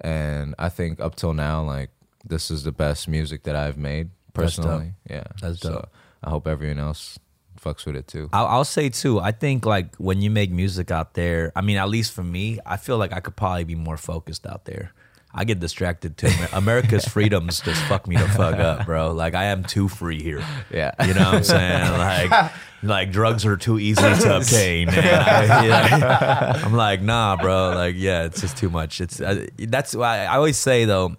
and 0.00 0.54
I 0.58 0.68
think 0.68 1.00
up 1.00 1.14
till 1.16 1.34
now, 1.34 1.62
like 1.62 1.90
this 2.24 2.50
is 2.50 2.62
the 2.64 2.72
best 2.72 3.08
music 3.08 3.42
that 3.44 3.56
I've 3.56 3.76
made 3.76 4.10
That's 4.34 4.56
dope. 4.56 4.64
personally. 4.66 4.92
Yeah, 5.10 5.24
That's 5.40 5.60
so. 5.60 5.88
I 6.22 6.30
hope 6.30 6.46
everyone 6.46 6.78
else 6.78 7.18
fucks 7.64 7.86
with 7.86 7.96
it 7.96 8.06
too. 8.06 8.28
I'll, 8.32 8.46
I'll 8.46 8.64
say 8.64 8.88
too. 8.88 9.18
I 9.20 9.32
think 9.32 9.64
like 9.64 9.96
when 9.96 10.20
you 10.20 10.30
make 10.30 10.50
music 10.50 10.90
out 10.90 11.14
there, 11.14 11.52
I 11.56 11.62
mean, 11.62 11.78
at 11.78 11.88
least 11.88 12.12
for 12.12 12.22
me, 12.22 12.58
I 12.66 12.76
feel 12.76 12.98
like 12.98 13.12
I 13.12 13.20
could 13.20 13.36
probably 13.36 13.64
be 13.64 13.74
more 13.74 13.96
focused 13.96 14.46
out 14.46 14.64
there. 14.66 14.92
I 15.36 15.44
get 15.44 15.58
distracted 15.58 16.16
too. 16.16 16.30
America's 16.52 17.04
freedoms 17.08 17.60
just 17.60 17.82
fuck 17.84 18.06
me 18.06 18.16
the 18.16 18.28
fuck 18.28 18.54
up, 18.54 18.86
bro. 18.86 19.12
Like 19.12 19.34
I 19.34 19.44
am 19.46 19.64
too 19.64 19.88
free 19.88 20.22
here. 20.22 20.44
Yeah. 20.70 20.92
you 21.04 21.14
know 21.14 21.24
what 21.24 21.34
I'm 21.34 21.44
saying? 21.44 21.90
Like, 22.30 22.52
like 22.84 23.10
drugs 23.10 23.44
are 23.44 23.56
too 23.56 23.80
easy 23.80 24.00
to 24.00 24.36
obtain. 24.36 24.86
Man. 24.86 24.98
I, 24.98 25.66
yeah. 25.66 26.52
I'm 26.64 26.74
like, 26.74 27.02
nah, 27.02 27.36
bro. 27.36 27.72
Like, 27.74 27.96
yeah, 27.98 28.24
it's 28.24 28.40
just 28.40 28.56
too 28.56 28.70
much. 28.70 29.00
It's 29.00 29.20
uh, 29.20 29.46
that's 29.58 29.96
why 29.96 30.20
I 30.20 30.36
always 30.36 30.56
say 30.56 30.84
though, 30.84 31.16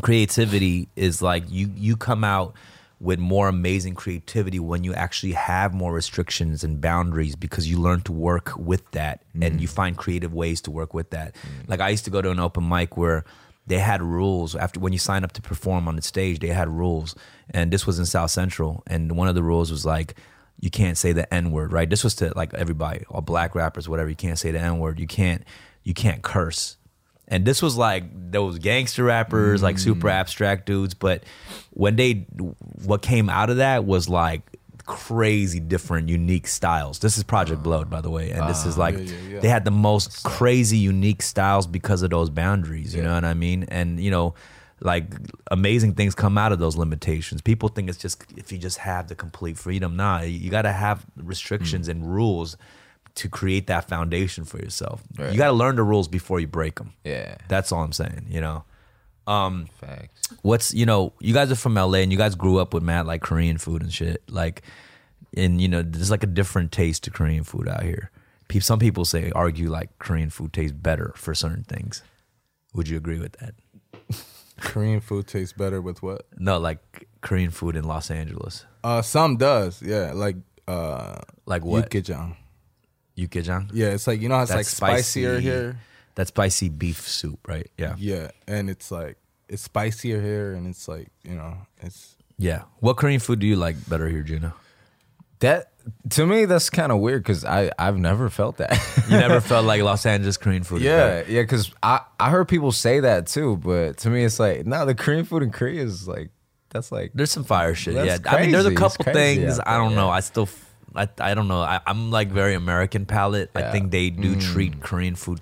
creativity 0.00 0.88
is 0.96 1.20
like 1.20 1.44
you 1.50 1.70
you 1.76 1.98
come 1.98 2.24
out 2.24 2.54
with 3.04 3.18
more 3.18 3.48
amazing 3.48 3.94
creativity 3.94 4.58
when 4.58 4.82
you 4.82 4.94
actually 4.94 5.32
have 5.32 5.74
more 5.74 5.92
restrictions 5.92 6.64
and 6.64 6.80
boundaries 6.80 7.36
because 7.36 7.70
you 7.70 7.78
learn 7.78 8.00
to 8.00 8.12
work 8.12 8.56
with 8.56 8.90
that 8.92 9.22
and 9.34 9.58
mm. 9.58 9.60
you 9.60 9.68
find 9.68 9.98
creative 9.98 10.32
ways 10.32 10.62
to 10.62 10.70
work 10.70 10.94
with 10.94 11.10
that. 11.10 11.34
Mm. 11.34 11.68
Like 11.68 11.80
I 11.80 11.90
used 11.90 12.06
to 12.06 12.10
go 12.10 12.22
to 12.22 12.30
an 12.30 12.40
open 12.40 12.66
mic 12.66 12.96
where 12.96 13.24
they 13.66 13.78
had 13.78 14.02
rules 14.02 14.56
after 14.56 14.80
when 14.80 14.94
you 14.94 14.98
sign 14.98 15.22
up 15.22 15.32
to 15.32 15.42
perform 15.42 15.86
on 15.86 15.96
the 15.96 16.02
stage, 16.02 16.38
they 16.38 16.48
had 16.48 16.70
rules. 16.70 17.14
And 17.50 17.70
this 17.70 17.86
was 17.86 17.98
in 17.98 18.06
South 18.06 18.30
Central 18.30 18.82
and 18.86 19.16
one 19.16 19.28
of 19.28 19.34
the 19.34 19.42
rules 19.42 19.70
was 19.70 19.84
like 19.84 20.14
you 20.58 20.70
can't 20.70 20.96
say 20.96 21.12
the 21.12 21.32
N 21.32 21.50
word, 21.50 21.72
right? 21.72 21.90
This 21.90 22.04
was 22.04 22.14
to 22.16 22.32
like 22.34 22.54
everybody, 22.54 23.04
all 23.10 23.20
black 23.20 23.54
rappers, 23.54 23.86
whatever. 23.86 24.08
You 24.08 24.16
can't 24.16 24.38
say 24.38 24.50
the 24.50 24.60
N 24.60 24.78
word. 24.78 24.98
You 24.98 25.06
can't 25.06 25.44
you 25.82 25.92
can't 25.92 26.22
curse. 26.22 26.78
And 27.34 27.44
this 27.44 27.60
was 27.60 27.76
like 27.76 28.04
those 28.30 28.60
gangster 28.60 29.02
rappers, 29.02 29.60
like 29.60 29.76
super 29.76 30.06
mm. 30.06 30.12
abstract 30.12 30.66
dudes. 30.66 30.94
But 30.94 31.24
when 31.70 31.96
they, 31.96 32.28
what 32.84 33.02
came 33.02 33.28
out 33.28 33.50
of 33.50 33.56
that 33.56 33.84
was 33.84 34.08
like 34.08 34.42
crazy 34.86 35.58
different, 35.58 36.08
unique 36.08 36.46
styles. 36.46 37.00
This 37.00 37.18
is 37.18 37.24
Project 37.24 37.58
oh. 37.58 37.64
Blowed, 37.64 37.90
by 37.90 38.00
the 38.00 38.08
way, 38.08 38.30
and 38.30 38.48
this 38.48 38.64
is 38.64 38.76
ah, 38.76 38.82
like 38.82 38.94
yeah, 38.94 39.00
yeah, 39.00 39.28
yeah. 39.30 39.40
they 39.40 39.48
had 39.48 39.64
the 39.64 39.72
most 39.72 40.22
crazy, 40.22 40.78
unique 40.78 41.22
styles 41.22 41.66
because 41.66 42.02
of 42.02 42.10
those 42.10 42.30
boundaries. 42.30 42.94
You 42.94 43.02
know 43.02 43.14
what 43.14 43.24
I 43.24 43.34
mean? 43.34 43.64
And 43.64 43.98
you 43.98 44.12
know, 44.12 44.34
like 44.78 45.06
amazing 45.50 45.94
things 45.94 46.14
come 46.14 46.38
out 46.38 46.52
of 46.52 46.60
those 46.60 46.76
limitations. 46.76 47.42
People 47.42 47.68
think 47.68 47.88
it's 47.88 47.98
just 47.98 48.24
if 48.36 48.52
you 48.52 48.58
just 48.58 48.78
have 48.78 49.08
the 49.08 49.16
complete 49.16 49.58
freedom. 49.58 49.96
Nah, 49.96 50.20
you 50.20 50.50
got 50.50 50.62
to 50.62 50.72
have 50.72 51.04
restrictions 51.16 51.88
mm. 51.88 51.90
and 51.90 52.14
rules 52.14 52.56
to 53.16 53.28
create 53.28 53.66
that 53.68 53.88
foundation 53.88 54.44
for 54.44 54.58
yourself. 54.58 55.02
Right. 55.16 55.32
You 55.32 55.38
got 55.38 55.46
to 55.48 55.52
learn 55.52 55.76
the 55.76 55.82
rules 55.82 56.08
before 56.08 56.40
you 56.40 56.46
break 56.46 56.76
them. 56.76 56.94
yeah, 57.04 57.36
That's 57.48 57.70
all 57.72 57.82
I'm 57.82 57.92
saying. 57.92 58.26
You 58.28 58.40
know, 58.40 58.64
um, 59.26 59.66
facts. 59.80 60.28
what's 60.42 60.74
you 60.74 60.84
know, 60.86 61.12
you 61.20 61.32
guys 61.32 61.50
are 61.50 61.56
from 61.56 61.74
LA 61.74 61.98
and 61.98 62.10
you 62.12 62.18
guys 62.18 62.34
grew 62.34 62.58
up 62.58 62.74
with 62.74 62.82
mad 62.82 63.06
like 63.06 63.22
Korean 63.22 63.58
food 63.58 63.82
and 63.82 63.92
shit. 63.92 64.22
Like, 64.28 64.62
and 65.36 65.60
you 65.60 65.68
know, 65.68 65.82
there's 65.82 66.10
like 66.10 66.22
a 66.24 66.28
different 66.28 66.72
taste 66.72 67.04
to 67.04 67.10
Korean 67.10 67.44
food 67.44 67.68
out 67.68 67.82
here. 67.82 68.10
Some 68.60 68.78
people 68.78 69.04
say 69.04 69.32
argue 69.34 69.68
like 69.68 69.98
Korean 69.98 70.30
food 70.30 70.52
tastes 70.52 70.76
better 70.76 71.12
for 71.16 71.34
certain 71.34 71.64
things. 71.64 72.02
Would 72.74 72.88
you 72.88 72.96
agree 72.96 73.18
with 73.18 73.32
that? 73.38 73.54
Korean 74.60 75.00
food 75.00 75.26
tastes 75.26 75.52
better 75.52 75.80
with 75.80 76.02
what? 76.02 76.26
No, 76.38 76.58
like 76.58 77.08
Korean 77.20 77.50
food 77.50 77.74
in 77.74 77.84
Los 77.84 78.10
Angeles. 78.12 78.64
Uh, 78.84 79.02
some 79.02 79.36
does, 79.38 79.82
yeah, 79.82 80.12
like 80.12 80.36
uh, 80.68 81.20
Like 81.46 81.64
what? 81.64 81.90
Yukgaejang. 81.90 82.36
Yukgaejang. 83.16 83.70
Yeah, 83.72 83.88
it's 83.88 84.06
like 84.06 84.20
you 84.20 84.28
know 84.28 84.36
how 84.36 84.42
it's 84.42 84.52
like 84.54 84.66
spicier 84.66 85.34
spicy. 85.36 85.40
here. 85.42 85.76
That 86.16 86.28
spicy 86.28 86.68
beef 86.68 87.00
soup, 87.08 87.40
right? 87.48 87.68
Yeah. 87.78 87.94
Yeah, 87.98 88.30
and 88.46 88.70
it's 88.70 88.90
like 88.90 89.16
it's 89.48 89.62
spicier 89.62 90.20
here, 90.20 90.52
and 90.54 90.66
it's 90.66 90.86
like 90.88 91.08
you 91.22 91.34
know 91.34 91.56
it's 91.80 92.16
Yeah. 92.38 92.62
What 92.80 92.96
Korean 92.96 93.20
food 93.20 93.38
do 93.40 93.46
you 93.46 93.56
like 93.56 93.76
better 93.88 94.08
here, 94.08 94.22
Juno? 94.22 94.52
That 95.40 95.72
to 96.10 96.24
me, 96.26 96.44
that's 96.46 96.70
kind 96.70 96.90
of 96.92 96.98
weird 96.98 97.22
because 97.22 97.44
I 97.44 97.70
I've 97.78 97.98
never 97.98 98.30
felt 98.30 98.56
that. 98.58 98.72
You 99.10 99.18
never 99.18 99.40
felt 99.40 99.66
like 99.66 99.82
Los 99.82 100.06
Angeles 100.14 100.36
Korean 100.38 100.62
food? 100.64 100.76
is 100.78 100.82
Yeah, 100.84 100.96
better? 101.20 101.30
yeah, 101.32 101.42
because 101.42 101.70
I, 101.82 102.00
I 102.18 102.30
heard 102.30 102.48
people 102.48 102.72
say 102.72 103.00
that 103.00 103.26
too, 103.26 103.58
but 103.58 103.98
to 103.98 104.08
me 104.10 104.24
it's 104.24 104.38
like 104.40 104.64
no, 104.66 104.86
the 104.86 104.94
Korean 104.94 105.24
food 105.24 105.42
in 105.42 105.50
Korea 105.50 105.82
is 105.82 106.08
like 106.08 106.30
that's 106.70 106.90
like 106.90 107.10
There's 107.14 107.30
some 107.30 107.44
fire 107.44 107.74
shit. 107.74 107.94
That's 107.94 108.06
yeah, 108.24 108.32
I 108.32 108.40
mean, 108.42 108.52
there's 108.52 108.64
a 108.66 108.70
crazy. 108.70 108.84
It's 108.86 108.96
couple 108.96 109.04
crazy 109.12 109.40
things 109.42 109.58
out 109.60 109.68
I 109.68 109.76
don't 109.76 109.90
there, 109.90 109.96
know. 109.98 110.08
I 110.10 110.20
still, 110.20 110.44
f- 110.44 110.63
I, 110.94 111.08
I 111.18 111.34
don't 111.34 111.48
know. 111.48 111.60
I, 111.60 111.80
I'm 111.86 112.10
like 112.10 112.28
very 112.30 112.54
American 112.54 113.04
palate. 113.06 113.50
I 113.54 113.60
Yeah. 113.60 113.68
Mm. 113.68 113.72
think 113.72 113.90
they 113.90 114.10
do 114.10 114.40
treat 114.40 114.80
Korean 114.80 115.14
food 115.16 115.40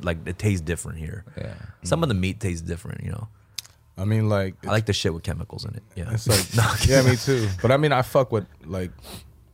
like 0.00 0.18
it 0.26 0.38
tastes 0.38 0.60
different 0.60 0.98
here. 0.98 1.24
yeah. 1.36 1.54
Some 1.84 2.02
of 2.02 2.08
the 2.08 2.14
meat 2.14 2.40
tastes 2.40 2.62
different. 2.62 3.04
You 3.04 3.12
know, 3.12 3.28
I 3.96 4.04
mean 4.04 4.28
like 4.28 4.54
I 4.66 4.70
like 4.70 4.86
the 4.86 4.92
shit 4.92 5.14
with 5.14 5.22
chemicals 5.22 5.64
in 5.64 5.74
it. 5.74 5.82
Yeah, 5.96 6.12
it's 6.12 6.26
like 6.26 6.86
yeah, 6.88 7.02
me 7.02 7.16
too. 7.16 7.48
But 7.62 7.70
I 7.70 7.76
mean 7.76 7.92
I 7.92 8.02
fuck 8.02 8.32
with 8.32 8.46
like 8.64 8.90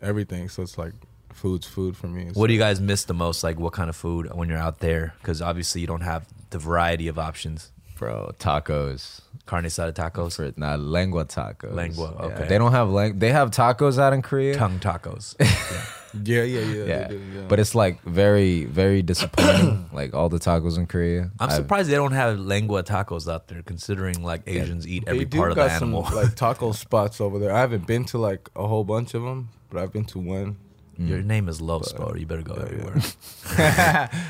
everything, 0.02 0.48
so 0.48 0.62
it's 0.62 0.78
like 0.78 0.92
food's 1.32 1.66
food 1.66 1.96
for 1.96 2.06
me. 2.08 2.26
It's 2.28 2.36
What 2.36 2.46
do 2.46 2.52
you 2.54 2.58
guys 2.58 2.80
miss 2.80 3.04
the 3.04 3.14
most? 3.14 3.42
Like, 3.44 3.58
what 3.58 3.72
kind 3.72 3.90
of 3.90 3.96
food 3.96 4.32
when 4.34 4.48
you're 4.48 4.58
out 4.58 4.78
there? 4.80 5.14
Because 5.20 5.42
obviously 5.42 5.80
you 5.80 5.86
don't 5.86 6.02
have 6.02 6.26
the 6.50 6.58
variety 6.58 7.08
of 7.08 7.18
options. 7.18 7.70
Bro, 7.98 8.32
tacos. 8.38 9.20
Carne 9.46 9.66
asada 9.66 9.92
tacos, 9.92 10.36
For 10.36 10.52
not 10.56 10.80
lengua 10.80 11.26
tacos. 11.26 11.74
Lengua, 11.74 12.14
Yeah, 12.18 12.26
okay. 12.26 12.48
They 12.48 12.56
don't 12.56 12.72
have 12.72 12.88
lang- 12.88 13.18
they 13.18 13.30
have 13.30 13.50
tacos 13.50 13.98
out 13.98 14.12
in 14.14 14.22
Korea. 14.22 14.56
tongue 14.56 14.78
tacos. 14.78 15.34
yeah, 16.24 16.42
yeah, 16.42 16.60
yeah, 16.60 16.84
yeah. 16.84 17.08
they 17.08 17.14
do, 17.14 17.22
yeah. 17.34 17.40
But 17.46 17.60
it's 17.60 17.74
like 17.74 18.00
very, 18.02 18.64
very 18.64 19.02
disappointing. 19.02 19.86
like 19.92 20.14
all 20.14 20.30
the 20.30 20.38
tacos 20.38 20.78
in 20.78 20.86
Korea. 20.86 21.30
I'm 21.38 21.50
I've- 21.50 21.56
surprised 21.56 21.90
they 21.90 21.96
don't 21.96 22.12
have 22.12 22.38
lengua 22.38 22.84
tacos 22.84 23.30
out 23.30 23.48
there, 23.48 23.62
considering 23.62 24.22
like 24.22 24.42
Asians 24.46 24.88
eat 24.88 25.04
every 25.06 25.26
part 25.26 25.50
of 25.50 25.56
the 25.56 25.66
got 25.66 25.78
some 25.78 25.92
like 25.92 26.34
taco 26.36 26.72
spots 26.72 27.20
over 27.20 27.38
there. 27.38 27.52
I 27.52 27.60
haven't 27.60 27.86
been 27.86 28.06
to 28.06 28.18
like 28.18 28.48
a 28.56 28.66
whole 28.66 28.84
bunch 28.84 29.12
of 29.12 29.22
them, 29.22 29.50
but 29.68 29.82
I've 29.82 29.92
been 29.92 30.06
to 30.06 30.18
one. 30.18 30.56
Your 30.96 31.18
mm. 31.18 31.24
name 31.24 31.48
is 31.48 31.60
Los, 31.60 31.90
Spot. 31.90 32.18
You 32.18 32.24
better 32.24 32.42
go 32.42 32.54
everywhere. 32.54 33.00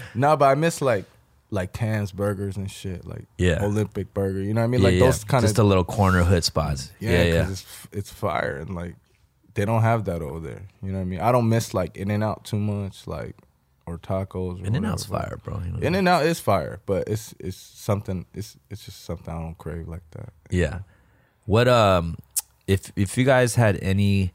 no, 0.14 0.36
but 0.36 0.46
I 0.46 0.54
miss 0.54 0.80
like 0.80 1.04
like 1.54 1.72
Tam's 1.72 2.12
burgers 2.12 2.56
and 2.56 2.70
shit, 2.70 3.06
like 3.06 3.24
Yeah. 3.38 3.64
Olympic 3.64 4.12
burger. 4.12 4.40
You 4.42 4.52
know 4.54 4.60
what 4.60 4.66
I 4.66 4.68
mean? 4.68 4.82
Like 4.82 4.94
yeah. 4.94 5.00
those 5.06 5.24
kind 5.24 5.42
of 5.44 5.48
just 5.48 5.58
a 5.58 5.64
little 5.64 5.84
corner 5.84 6.22
hood 6.22 6.44
spots. 6.44 6.90
yeah, 7.00 7.10
Yeah, 7.10 7.22
yeah. 7.24 7.50
It's 7.50 7.64
it's 7.92 8.12
fire 8.12 8.56
and 8.56 8.74
like 8.74 8.96
they 9.54 9.64
don't 9.64 9.82
have 9.82 10.04
that 10.06 10.20
over 10.20 10.40
there. 10.40 10.62
You 10.82 10.90
know 10.90 10.98
what 10.98 11.02
I 11.02 11.06
mean? 11.06 11.20
I 11.20 11.32
don't 11.32 11.48
miss 11.48 11.72
like 11.72 11.96
In 11.96 12.10
and 12.10 12.22
Out 12.22 12.44
too 12.44 12.58
much, 12.58 13.06
like 13.06 13.36
or 13.86 13.98
tacos. 13.98 14.62
Or 14.62 14.66
In 14.66 14.74
and 14.74 14.86
Out's 14.86 15.04
fire, 15.04 15.38
bro. 15.42 15.60
You 15.64 15.72
know? 15.72 15.78
In 15.78 15.94
and 15.94 16.08
Out 16.08 16.26
is 16.26 16.40
fire, 16.40 16.80
but 16.86 17.08
it's 17.08 17.34
it's 17.38 17.56
something. 17.56 18.26
It's 18.34 18.56
it's 18.70 18.84
just 18.84 19.04
something 19.04 19.32
I 19.32 19.38
don't 19.38 19.56
crave 19.56 19.88
like 19.88 20.08
that. 20.12 20.32
Yeah. 20.50 20.80
What 21.46 21.68
um 21.68 22.16
if 22.66 22.90
if 22.96 23.16
you 23.16 23.24
guys 23.24 23.54
had 23.54 23.78
any 23.82 24.32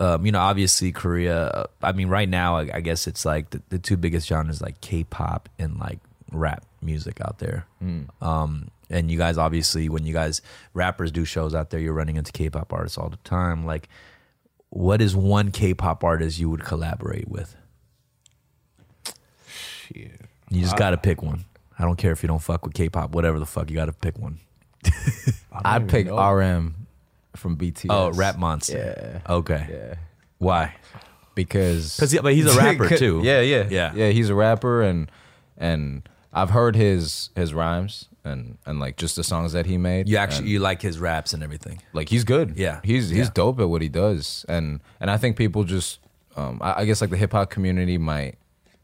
um 0.00 0.26
you 0.26 0.32
know 0.32 0.40
obviously 0.40 0.90
Korea 0.90 1.66
I 1.82 1.92
mean 1.92 2.08
right 2.08 2.28
now 2.28 2.56
I, 2.56 2.70
I 2.74 2.80
guess 2.80 3.06
it's 3.06 3.24
like 3.24 3.50
the, 3.50 3.62
the 3.68 3.78
two 3.78 3.96
biggest 3.96 4.26
genres 4.26 4.60
like 4.60 4.80
K-pop 4.80 5.48
and 5.58 5.78
like 5.78 6.00
rap 6.34 6.64
music 6.80 7.20
out 7.20 7.38
there. 7.38 7.66
Um 8.20 8.68
and 8.90 9.10
you 9.10 9.16
guys 9.18 9.38
obviously 9.38 9.88
when 9.88 10.04
you 10.04 10.12
guys 10.12 10.42
rappers 10.74 11.10
do 11.12 11.24
shows 11.24 11.54
out 11.54 11.70
there 11.70 11.80
you're 11.80 11.94
running 11.94 12.16
into 12.16 12.30
K-pop 12.32 12.72
artists 12.72 12.98
all 12.98 13.08
the 13.08 13.16
time 13.18 13.64
like 13.64 13.88
what 14.68 15.00
is 15.02 15.14
one 15.16 15.50
K-pop 15.50 16.02
artist 16.04 16.38
you 16.38 16.48
would 16.50 16.64
collaborate 16.64 17.28
with? 17.28 17.56
Shit. 19.46 20.20
You 20.50 20.60
just 20.62 20.76
got 20.76 20.90
to 20.90 20.96
pick 20.96 21.22
one. 21.22 21.44
I 21.78 21.84
don't 21.84 21.96
care 21.96 22.12
if 22.12 22.22
you 22.22 22.26
don't 22.26 22.42
fuck 22.42 22.64
with 22.64 22.74
K-pop, 22.74 23.14
whatever 23.14 23.38
the 23.38 23.46
fuck, 23.46 23.70
you 23.70 23.76
got 23.76 23.86
to 23.86 23.92
pick 23.92 24.18
one. 24.18 24.38
I 24.84 24.90
don't 25.52 25.66
I'd 25.66 25.88
pick 25.88 26.06
know. 26.06 26.16
RM 26.18 26.86
from 27.36 27.56
BTS. 27.56 27.86
Oh, 27.90 28.10
Rap 28.12 28.38
Monster. 28.38 29.22
Yeah. 29.26 29.32
Okay. 29.34 29.66
Yeah. 29.70 29.94
Why? 30.38 30.74
Because 31.34 31.96
Because 32.00 32.18
but 32.20 32.34
he's 32.34 32.46
a 32.54 32.56
rapper 32.58 32.88
too. 32.96 33.20
Yeah, 33.24 33.40
yeah, 33.40 33.66
Yeah. 33.70 33.92
yeah. 33.94 34.08
He's 34.10 34.28
a 34.30 34.34
rapper, 34.34 34.82
and 34.82 35.10
and 35.56 36.08
I've 36.32 36.50
heard 36.50 36.76
his 36.76 37.30
his 37.36 37.52
rhymes 37.52 38.08
and 38.24 38.58
and 38.66 38.80
like 38.80 38.96
just 38.96 39.16
the 39.16 39.24
songs 39.24 39.52
that 39.52 39.66
he 39.66 39.76
made. 39.78 40.08
You 40.08 40.16
actually 40.16 40.44
and, 40.44 40.48
you 40.48 40.58
like 40.60 40.80
his 40.82 40.98
raps 40.98 41.32
and 41.34 41.42
everything. 41.42 41.80
like 41.92 42.08
he's 42.08 42.24
good. 42.24 42.56
Yeah. 42.56 42.80
he's 42.84 43.10
he's 43.10 43.26
Yeah. 43.26 43.30
dope 43.34 43.60
at 43.60 43.68
what 43.68 43.82
he 43.82 43.88
does, 43.88 44.44
and 44.48 44.80
and 45.00 45.10
I 45.10 45.16
think 45.16 45.36
people 45.36 45.64
just 45.64 45.98
um 46.36 46.58
I, 46.62 46.80
I 46.80 46.84
guess 46.84 47.00
like 47.00 47.10
the 47.10 47.16
hip 47.16 47.32
hop 47.32 47.50
community 47.50 47.98
might 47.98 48.36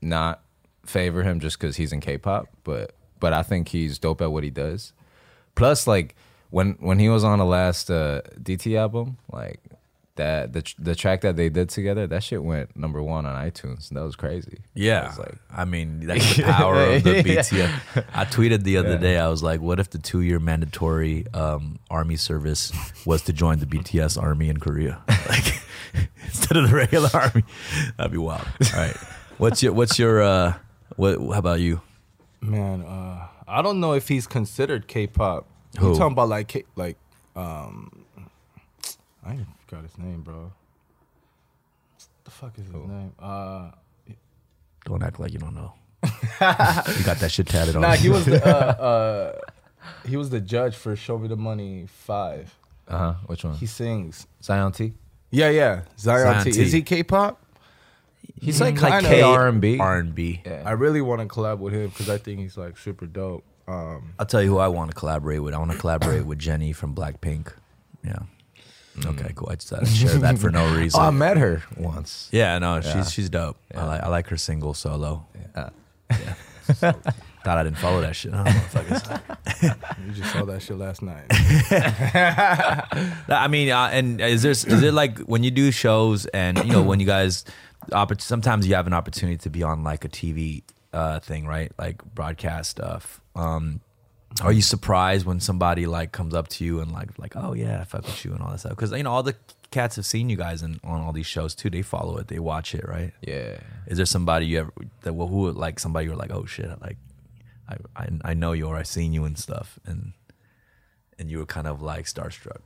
not 0.03 0.43
favor 0.85 1.23
him 1.23 1.41
just 1.41 1.59
because 1.59 1.77
he's 1.77 1.93
in 1.93 2.01
K-pop, 2.01 2.49
but 2.65 2.93
but 3.21 3.33
I 3.33 3.43
think 3.43 3.69
he's 3.69 3.99
dope 3.99 4.21
at 4.21 4.31
what 4.33 4.45
he 4.45 4.51
does. 4.51 4.93
Plus, 5.55 5.87
like 5.87 6.15
when 6.51 6.77
when 6.81 6.99
he 6.99 7.09
was 7.09 7.25
on 7.25 7.39
the 7.39 7.45
last 7.45 7.91
uh, 7.91 8.23
DT 8.41 8.77
album, 8.77 9.19
like 9.33 9.61
that 10.19 10.53
the 10.53 10.63
the 10.79 10.95
track 10.95 11.23
that 11.23 11.35
they 11.37 11.49
did 11.49 11.71
together, 11.71 12.07
that 12.07 12.23
shit 12.23 12.45
went 12.45 12.77
number 12.77 13.03
one 13.03 13.25
on 13.27 13.35
iTunes. 13.51 13.89
That 13.89 14.03
was 14.03 14.15
crazy. 14.15 14.59
I 14.61 14.63
Yeah, 14.75 15.07
was 15.09 15.19
like, 15.19 15.35
I 15.51 15.65
mean 15.65 16.07
that's 16.07 16.37
the 16.37 16.43
power 16.61 16.77
of 16.79 17.03
the 17.03 17.17
Yeah. 17.17 17.23
BTS. 17.23 18.05
I 18.15 18.25
tweeted 18.27 18.63
the 18.63 18.77
other 18.77 18.91
Yeah. 18.93 18.97
day. 18.99 19.19
I 19.19 19.29
was 19.29 19.43
like, 19.43 19.61
"What 19.61 19.81
if 19.81 19.91
the 19.91 19.99
two-year 19.99 20.39
mandatory 20.39 21.27
um, 21.35 21.79
army 21.91 22.17
service 22.17 22.71
was 23.07 23.23
to 23.23 23.33
join 23.33 23.59
the 23.59 23.67
BTS 23.67 24.23
army 24.23 24.49
in 24.51 24.59
Korea, 24.61 25.01
like 25.09 25.61
instead 26.27 26.57
of 26.59 26.69
the 26.71 26.77
regular 26.77 27.11
army? 27.15 27.45
That'd 27.97 28.13
be 28.13 28.19
wild." 28.19 28.47
All 28.75 28.79
right, 28.81 28.97
what's 29.39 29.63
your 29.63 29.73
what's 29.73 29.99
your 29.99 30.23
uh, 30.23 30.55
what? 30.97 31.19
How 31.19 31.39
about 31.41 31.61
you? 31.61 31.81
Man, 32.41 32.83
uh, 32.83 33.27
I 33.49 33.63
don't 33.63 33.81
know 33.81 33.95
if 33.95 34.09
he's 34.09 34.27
considered 34.27 34.87
K-pop. 34.87 35.47
Who? 35.79 35.93
You 35.93 35.97
talking 35.99 36.13
about 36.13 36.29
like 36.29 36.49
K- 36.49 36.65
like 36.77 36.97
um, 37.37 38.05
I 39.25 39.33
ain't 39.33 39.47
forgot 39.69 39.83
his 39.85 39.99
name, 39.99 40.23
bro. 40.23 40.35
What 41.95 42.03
The 42.25 42.31
fuck 42.31 42.59
is 42.59 42.65
his 42.67 42.75
name? 42.75 43.13
Uh, 43.19 43.71
Don't 44.85 45.03
act 45.03 45.21
like 45.21 45.33
you 45.33 45.39
don't 45.39 45.55
know. 45.55 45.75
you 46.05 46.09
got 47.05 47.19
that 47.19 47.31
shit 47.31 47.47
tatted 47.47 47.75
on. 47.77 47.83
nah, 47.83 47.93
he 47.95 48.09
was 48.09 48.25
the 48.25 48.45
uh, 48.47 48.49
uh, 48.83 49.39
he 50.07 50.17
was 50.17 50.31
the 50.31 50.41
judge 50.41 50.77
for 50.77 50.95
Show 50.95 51.19
Me 51.19 51.29
the 51.29 51.37
Money 51.37 51.87
Five. 51.89 52.57
uh 52.87 52.97
huh. 52.99 53.15
Which 53.27 53.45
one? 53.45 53.55
He 53.55 53.67
sings. 53.67 54.27
Zion 54.43 54.73
T. 54.73 54.95
Yeah, 55.31 55.51
yeah. 55.51 55.83
Zion, 55.99 56.33
Zion 56.35 56.45
T. 56.45 56.53
T. 56.53 56.63
Is 56.63 56.73
he 56.73 56.83
K-pop? 56.83 57.45
He's 58.41 58.61
like 58.61 58.77
Kinda. 58.77 58.91
like 58.91 59.05
K 59.05 59.23
R 59.23 59.49
and 59.49 59.61
B. 59.61 59.79
R 59.79 59.99
and 59.99 60.15
B. 60.15 60.41
Yeah. 60.47 60.63
I 60.65 60.73
really 60.73 61.01
want 61.01 61.21
to 61.21 61.27
collab 61.27 61.59
with 61.59 61.75
him 61.75 61.89
because 61.89 62.09
I 62.09 62.19
think 62.19 62.39
he's 62.41 62.57
like 62.57 62.79
super 62.79 63.07
dope. 63.07 63.45
Um, 63.67 64.15
I'll 64.19 64.27
tell 64.27 64.43
you 64.43 64.49
who 64.49 64.59
I 64.59 64.69
want 64.69 64.91
to 64.91 64.97
collaborate 64.97 65.43
with. 65.43 65.53
I 65.53 65.59
want 65.59 65.73
to 65.73 65.79
collaborate 65.79 66.25
with 66.25 66.39
Jennie 66.39 66.73
from 66.73 66.95
Blackpink. 66.95 67.53
Yeah. 68.05 68.21
Okay, 69.07 69.33
cool. 69.35 69.49
I 69.51 69.55
just 69.57 69.69
thought 69.69 69.81
I'd 69.83 69.89
share 69.89 70.15
that 70.19 70.39
for 70.39 70.51
no 70.51 70.75
reason. 70.77 71.01
Oh, 71.03 71.05
I 71.07 71.11
met 71.11 71.37
her 71.37 71.63
once. 71.77 72.29
yeah, 72.33 72.59
no, 72.59 72.77
Yeah. 72.77 72.81
she's 72.81 73.13
she's 73.13 73.29
dope. 73.31 73.57
I 73.75 73.85
like 73.85 74.03
I 74.03 74.09
like 74.09 74.27
her 74.29 74.37
single 74.37 74.75
solo. 74.75 75.27
Yeah. 76.11 76.95
Thought 77.45 77.57
I 77.59 77.63
didn't 77.63 77.79
follow 77.79 78.01
that 78.03 78.15
shit. 78.17 78.35
I 78.35 78.45
don't 78.45 78.47
know 78.47 78.61
what 78.61 78.87
Huh, 78.87 79.19
motherfuckers. 79.63 80.07
you 80.07 80.13
just 80.13 80.33
saw 80.33 80.45
that 80.45 80.61
shit 80.61 80.77
last 80.77 81.03
night. 81.03 81.25
I 83.29 83.49
mean, 83.49 83.71
uh, 83.71 83.89
and 83.93 84.21
is 84.21 84.43
there 84.43 84.51
is 84.53 84.65
it 84.83 84.93
like 84.95 85.19
when 85.21 85.45
you 85.45 85.51
do 85.51 85.71
shows 85.71 86.27
and 86.27 86.59
you 86.59 86.73
know 86.73 86.83
when 86.83 87.01
you 87.01 87.07
guys, 87.07 87.45
oppor- 87.91 88.21
sometimes 88.21 88.67
you 88.67 88.75
have 88.75 88.87
an 88.87 88.93
opportunity 88.93 89.39
to 89.39 89.51
be 89.51 89.63
on 89.63 89.83
like 89.85 90.05
a 90.05 90.09
TV 90.09 90.63
uh, 90.93 91.21
thing, 91.21 91.47
right? 91.47 91.73
Like 91.79 92.05
broadcast 92.15 92.71
stuff. 92.71 93.21
Um, 93.37 93.81
are 94.43 94.53
you 94.53 94.63
surprised 94.63 95.27
when 95.27 95.41
somebody 95.41 95.87
like 95.87 96.13
comes 96.13 96.35
up 96.35 96.49
to 96.49 96.65
you 96.65 96.81
and 96.81 96.93
like 96.93 97.19
like 97.19 97.35
oh 97.37 97.53
yeah, 97.55 97.81
I 97.81 97.85
fuck 97.85 98.05
with 98.05 98.25
you 98.25 98.33
and 98.33 98.41
all 98.41 98.51
that 98.51 98.61
stuff? 98.61 98.71
Because 98.71 98.93
you 98.93 99.03
know 99.03 99.13
all 99.13 99.23
the 99.23 99.35
cats 99.71 99.97
have 99.97 100.07
seen 100.07 100.31
you 100.31 100.37
guys 100.37 100.63
in, 100.63 100.81
on 100.85 101.01
all 101.01 101.13
these 101.13 101.27
shows 101.27 101.55
too. 101.55 101.71
They 101.71 101.83
follow 101.83 102.17
it, 102.19 102.29
they 102.29 102.39
watch 102.39 102.75
it, 102.75 102.87
right? 102.87 103.13
Yeah. 103.21 103.59
Is 103.87 103.97
there 103.97 104.07
somebody 104.07 104.47
you 104.47 104.61
ever 104.61 104.73
that 105.03 105.15
well, 105.15 105.29
who 105.29 105.51
like 105.53 105.81
somebody 105.81 106.07
you're 106.07 106.17
like 106.17 106.31
oh 106.31 106.47
shit, 106.47 106.71
like 106.81 106.97
I, 107.69 107.77
I 107.97 108.09
I 108.25 108.35
know 108.35 108.53
you 108.53 108.67
or 108.67 108.77
I 108.77 108.83
seen 108.83 109.13
you 109.13 109.25
and 109.25 109.39
stuff 109.39 109.79
and 109.87 110.13
and 111.19 111.31
you 111.31 111.39
were 111.39 111.47
kind 111.47 111.67
of 111.67 111.83
like 111.83 112.05
starstruck. 112.05 112.61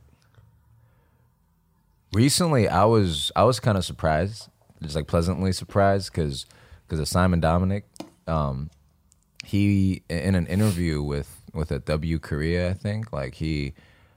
Recently, 2.11 2.67
I 2.67 2.85
was 2.85 3.31
I 3.35 3.43
was 3.43 3.59
kind 3.59 3.77
of 3.77 3.83
surprised, 3.83 4.49
just 4.81 4.95
like 4.95 5.07
pleasantly 5.07 5.51
surprised, 5.51 6.11
because 6.11 6.45
because 6.85 6.99
of 6.99 7.07
Simon 7.07 7.39
Dominic, 7.39 7.85
um, 8.27 8.69
he 9.43 10.03
in 10.09 10.35
an 10.35 10.45
interview 10.45 11.01
with 11.01 11.42
with 11.53 11.71
a 11.71 11.79
W 11.79 12.19
Korea, 12.19 12.69
I 12.71 12.73
think, 12.73 13.11
like 13.13 13.35
he. 13.35 13.73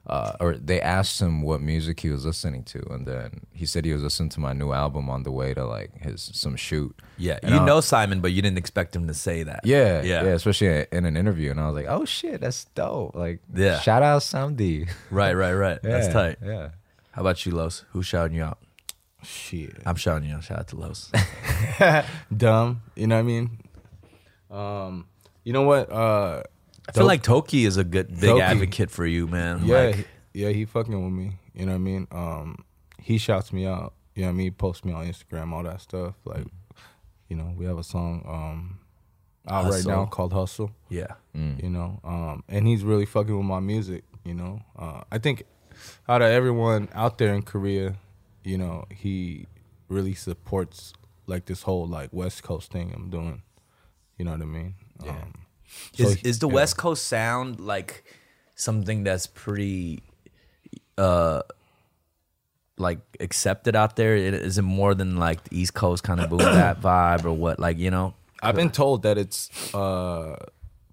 Uh, 0.08 0.36
or 0.38 0.54
they 0.56 0.80
asked 0.80 1.20
him 1.20 1.42
what 1.42 1.60
music 1.60 1.98
he 1.98 2.10
was 2.10 2.24
listening 2.24 2.62
to, 2.62 2.78
and 2.92 3.06
then 3.06 3.40
he 3.52 3.66
said 3.66 3.84
he 3.84 3.92
was 3.92 4.04
listening 4.04 4.28
to 4.28 4.38
my 4.38 4.52
new 4.52 4.70
album 4.72 5.10
on 5.10 5.24
the 5.24 5.32
way 5.32 5.52
to 5.52 5.64
like 5.66 6.00
his 6.00 6.30
some 6.32 6.54
shoot. 6.54 6.94
Yeah, 7.18 7.40
And 7.42 7.52
you 7.52 7.60
I- 7.60 7.66
know 7.66 7.80
Simon, 7.80 8.20
but 8.20 8.30
you 8.30 8.40
didn't 8.40 8.56
expect 8.58 8.94
him 8.94 9.08
to 9.08 9.14
say 9.14 9.42
that. 9.42 9.62
Yeah, 9.64 10.02
yeah, 10.02 10.22
yeah, 10.22 10.28
especially 10.34 10.86
in 10.92 11.06
an 11.06 11.16
interview, 11.16 11.50
and 11.50 11.58
I 11.58 11.66
was 11.66 11.74
like, 11.74 11.86
"Oh 11.88 12.04
shit, 12.04 12.40
that's 12.40 12.66
dope!" 12.66 13.16
Like, 13.16 13.40
Yeah. 13.52 13.80
shout 13.80 14.04
out 14.04 14.22
Ssamdi. 14.22 14.88
Right, 15.10 15.32
right, 15.34 15.54
right. 15.54 15.80
That's 15.82 16.06
tight. 16.06 16.36
Yeah, 16.40 16.68
How 17.10 17.22
about 17.22 17.44
you, 17.44 17.50
Los? 17.50 17.84
Who's 17.90 18.06
shouting 18.06 18.36
you 18.36 18.44
out? 18.44 18.58
shit. 19.24 19.74
I'm 19.84 19.96
shouting 19.96 20.28
you 20.28 20.36
out. 20.36 20.44
Shout 20.44 20.60
out 20.60 20.68
to 20.68 20.76
Los. 20.76 21.10
dumb. 22.36 22.82
You 22.94 23.08
know 23.08 23.16
what 23.16 23.20
I 23.20 23.22
mean? 23.24 23.58
Um, 24.52 25.06
you 25.42 25.52
know 25.52 25.62
what? 25.62 25.90
Uh, 25.90 26.42
I 26.88 26.92
feel 26.92 27.06
like 27.06 27.22
Dok2 27.22 27.66
is 27.66 27.76
a 27.76 27.84
good 27.84 28.08
big 28.20 28.30
Dok2. 28.30 28.40
advocate 28.40 28.90
for 28.90 29.06
you, 29.06 29.26
man. 29.26 29.64
yeah, 29.64 29.76
Like, 29.76 29.94
he- 29.96 30.04
yeah, 30.42 30.48
he 30.50 30.64
fucking 30.64 31.02
with 31.04 31.12
me. 31.12 31.38
You 31.54 31.66
know 31.66 31.72
what 31.72 31.76
I 31.76 31.78
mean? 31.78 32.06
Um, 32.12 32.64
he 33.00 33.18
shouts 33.18 33.52
me 33.52 33.66
out. 33.66 33.94
You 34.14 34.22
know 34.22 34.28
what 34.28 34.32
I 34.34 34.36
mean? 34.36 34.46
He 34.46 34.50
Posts 34.50 34.84
me 34.84 34.92
on 34.92 35.06
Instagram, 35.06 35.52
all 35.52 35.62
that 35.62 35.80
stuff. 35.80 36.14
Like, 36.24 36.46
you 37.28 37.36
know, 37.36 37.52
we 37.56 37.64
have 37.66 37.78
a 37.78 37.84
song 37.84 38.22
um 38.26 38.78
out 39.48 39.70
right 39.70 39.84
now 39.86 40.06
called 40.06 40.32
Hustle. 40.32 40.70
yeah. 40.88 41.14
You 41.34 41.68
know, 41.70 42.00
um, 42.04 42.42
and 42.48 42.66
he's 42.66 42.82
really 42.82 43.04
fucking 43.06 43.36
with 43.36 43.46
my 43.46 43.60
music. 43.60 44.04
You 44.24 44.34
know, 44.34 44.60
uh, 44.78 45.02
I 45.12 45.18
think 45.18 45.44
out 46.08 46.20
of 46.22 46.28
everyone 46.30 46.88
out 46.94 47.18
there 47.18 47.32
in 47.34 47.42
Korea, 47.42 47.96
you 48.42 48.56
know, 48.58 48.86
he 48.90 49.46
really 49.88 50.14
supports 50.14 50.92
like 51.26 51.44
this 51.46 51.62
whole 51.62 51.86
like 51.86 52.10
West 52.12 52.42
Coast 52.42 52.72
thing 52.72 52.92
I'm 52.94 53.08
doing. 53.10 53.42
You 54.18 54.24
know 54.24 54.32
what 54.32 54.40
I 54.42 54.46
mean? 54.46 54.74
Yeah. 55.04 55.10
Um, 55.10 55.32
so 55.34 55.45
Is, 55.98 56.14
he- 56.14 56.28
is 56.28 56.38
the 56.38 56.48
yeah. 56.48 56.54
West 56.54 56.76
Coast 56.76 57.06
sound 57.06 57.60
like 57.60 58.04
something 58.54 59.04
that's 59.04 59.26
pretty, 59.26 60.02
uh, 60.98 61.42
like 62.78 63.00
accepted 63.20 63.74
out 63.74 63.96
there? 63.96 64.14
Is 64.16 64.58
it 64.58 64.62
more 64.62 64.94
than 64.94 65.16
like 65.16 65.44
the 65.44 65.58
East 65.58 65.74
Coast 65.74 66.02
kind 66.02 66.20
of 66.20 66.30
boom 66.30 66.38
that 66.38 66.80
vibe 66.80 67.24
or 67.24 67.32
what? 67.32 67.58
Like 67.58 67.78
you 67.78 67.90
know? 67.90 68.14
I've 68.42 68.54
been 68.54 68.70
told 68.70 69.02
that 69.02 69.16
it's 69.16 69.74
uh 69.74 70.36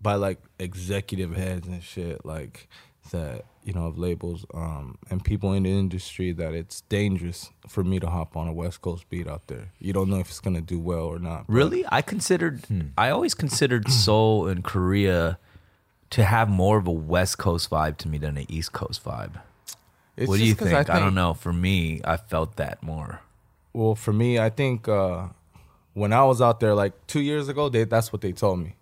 by 0.02 0.16
like 0.16 0.40
executive 0.60 1.36
heads 1.36 1.68
and 1.68 1.84
shit 1.84 2.26
like 2.26 2.68
that 3.12 3.46
you 3.64 3.74
know 3.74 3.86
of 3.88 3.98
labels 3.98 4.46
um 4.54 4.98
and 5.10 5.24
people 5.24 5.54
in 5.54 5.64
the 5.64 5.70
industry 5.72 6.32
that 6.34 6.54
it's 6.54 6.82
dangerous 6.90 7.50
for 7.68 7.84
me 7.84 8.00
to 8.00 8.08
hop 8.10 8.36
on 8.36 8.48
a 8.48 8.54
West 8.54 8.82
Coast 8.82 9.10
beat 9.10 9.28
out 9.28 9.48
there. 9.48 9.72
You 9.80 9.94
don't 9.94 10.10
know 10.10 10.20
if 10.20 10.30
it's 10.30 10.40
gonna 10.40 10.62
do 10.62 10.80
well 10.80 11.06
or 11.06 11.20
not. 11.20 11.46
Really? 11.48 11.86
I 11.92 12.02
considered 12.02 12.62
I 12.98 13.10
always 13.10 13.34
considered 13.34 13.90
Seoul 14.04 14.48
and 14.48 14.64
Korea 14.64 15.38
to 16.12 16.24
have 16.24 16.50
more 16.50 16.78
of 16.78 16.88
a 16.88 16.92
West 16.92 17.38
Coast 17.38 17.70
vibe 17.70 17.98
to 17.98 18.08
me 18.08 18.18
than 18.18 18.38
an 18.38 18.46
East 18.50 18.72
Coast 18.74 19.04
vibe. 19.04 19.42
It's 20.16 20.30
what 20.30 20.38
do 20.38 20.44
you 20.46 20.52
just 20.54 20.60
'cause 20.60 20.70
think? 20.70 20.90
I, 20.92 21.00
don't 21.00 21.16
know. 21.16 21.34
For 21.34 21.52
me, 21.52 22.02
I 22.06 22.18
felt 22.18 22.56
that 22.58 22.84
more. 22.84 23.22
well, 23.74 23.96
for 23.96 24.14
me, 24.14 24.38
I 24.38 24.50
think 24.52 24.88
uh, 24.88 25.30
when 25.96 26.14
I 26.14 26.24
was 26.24 26.40
out 26.40 26.60
there 26.60 26.76
like 26.76 26.94
two 27.08 27.22
years 27.22 27.48
ago, 27.50 27.68
they 27.70 27.84
that's 27.86 28.14
what 28.14 28.22
they 28.22 28.32
told 28.32 28.60
me. 28.60 28.76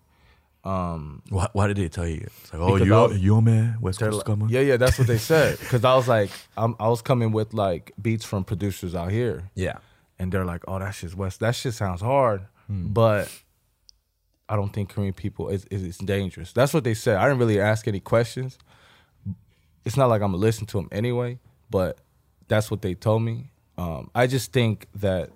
Why, 0.64 1.48
why 1.52 1.66
did 1.66 1.76
they 1.76 1.88
tell 1.88 2.06
you? 2.06 2.26
It's 2.42 2.52
like, 2.52 2.62
oh, 2.62 2.76
you, 2.76 2.92
was- 2.92 3.18
you 3.18 3.40
man, 3.40 3.78
West 3.80 3.98
Coast 3.98 4.24
coming. 4.24 4.48
yeah, 4.48 4.60
yeah, 4.60 4.76
that's 4.76 4.98
what 4.98 5.06
they 5.08 5.18
said. 5.32 5.58
Because 5.58 5.84
I 5.84 5.94
was 5.96 6.06
like, 6.08 6.30
I'm, 6.56 6.76
I 6.78 6.88
was 6.88 7.02
coming 7.02 7.32
with 7.32 7.52
like 7.52 7.92
beats 8.00 8.24
from 8.24 8.44
producers 8.44 8.94
out 8.94 9.10
here, 9.10 9.50
yeah. 9.54 9.78
and 10.18 10.30
they're 10.32 10.44
like, 10.44 10.62
"Oh, 10.68 10.78
that's 10.78 11.00
just 11.00 11.16
West. 11.16 11.40
That 11.40 11.54
shit 11.56 11.74
sounds 11.74 12.00
hard, 12.00 12.46
but 12.68 13.28
I 14.48 14.56
don't 14.56 14.72
think 14.72 14.90
Korean 14.90 15.12
people 15.14 15.48
is 15.48 15.64
is 15.66 15.82
it's 15.82 15.98
dangerous." 15.98 16.52
That's 16.52 16.72
what 16.72 16.84
they 16.84 16.94
said. 16.94 17.16
I 17.16 17.24
didn't 17.24 17.38
really 17.40 17.60
ask 17.60 17.88
any 17.88 18.00
questions. 18.00 18.58
It's 19.84 19.96
not 19.96 20.06
like 20.08 20.22
I'm 20.22 20.28
gonna 20.30 20.36
listen 20.38 20.66
to 20.66 20.76
them 20.76 20.88
anyway, 20.92 21.40
but 21.70 21.98
that's 22.46 22.70
what 22.70 22.82
they 22.82 22.94
told 22.94 23.22
me. 23.22 23.50
Um, 23.76 24.10
I 24.14 24.26
just 24.28 24.52
think 24.52 24.86
that 24.94 25.30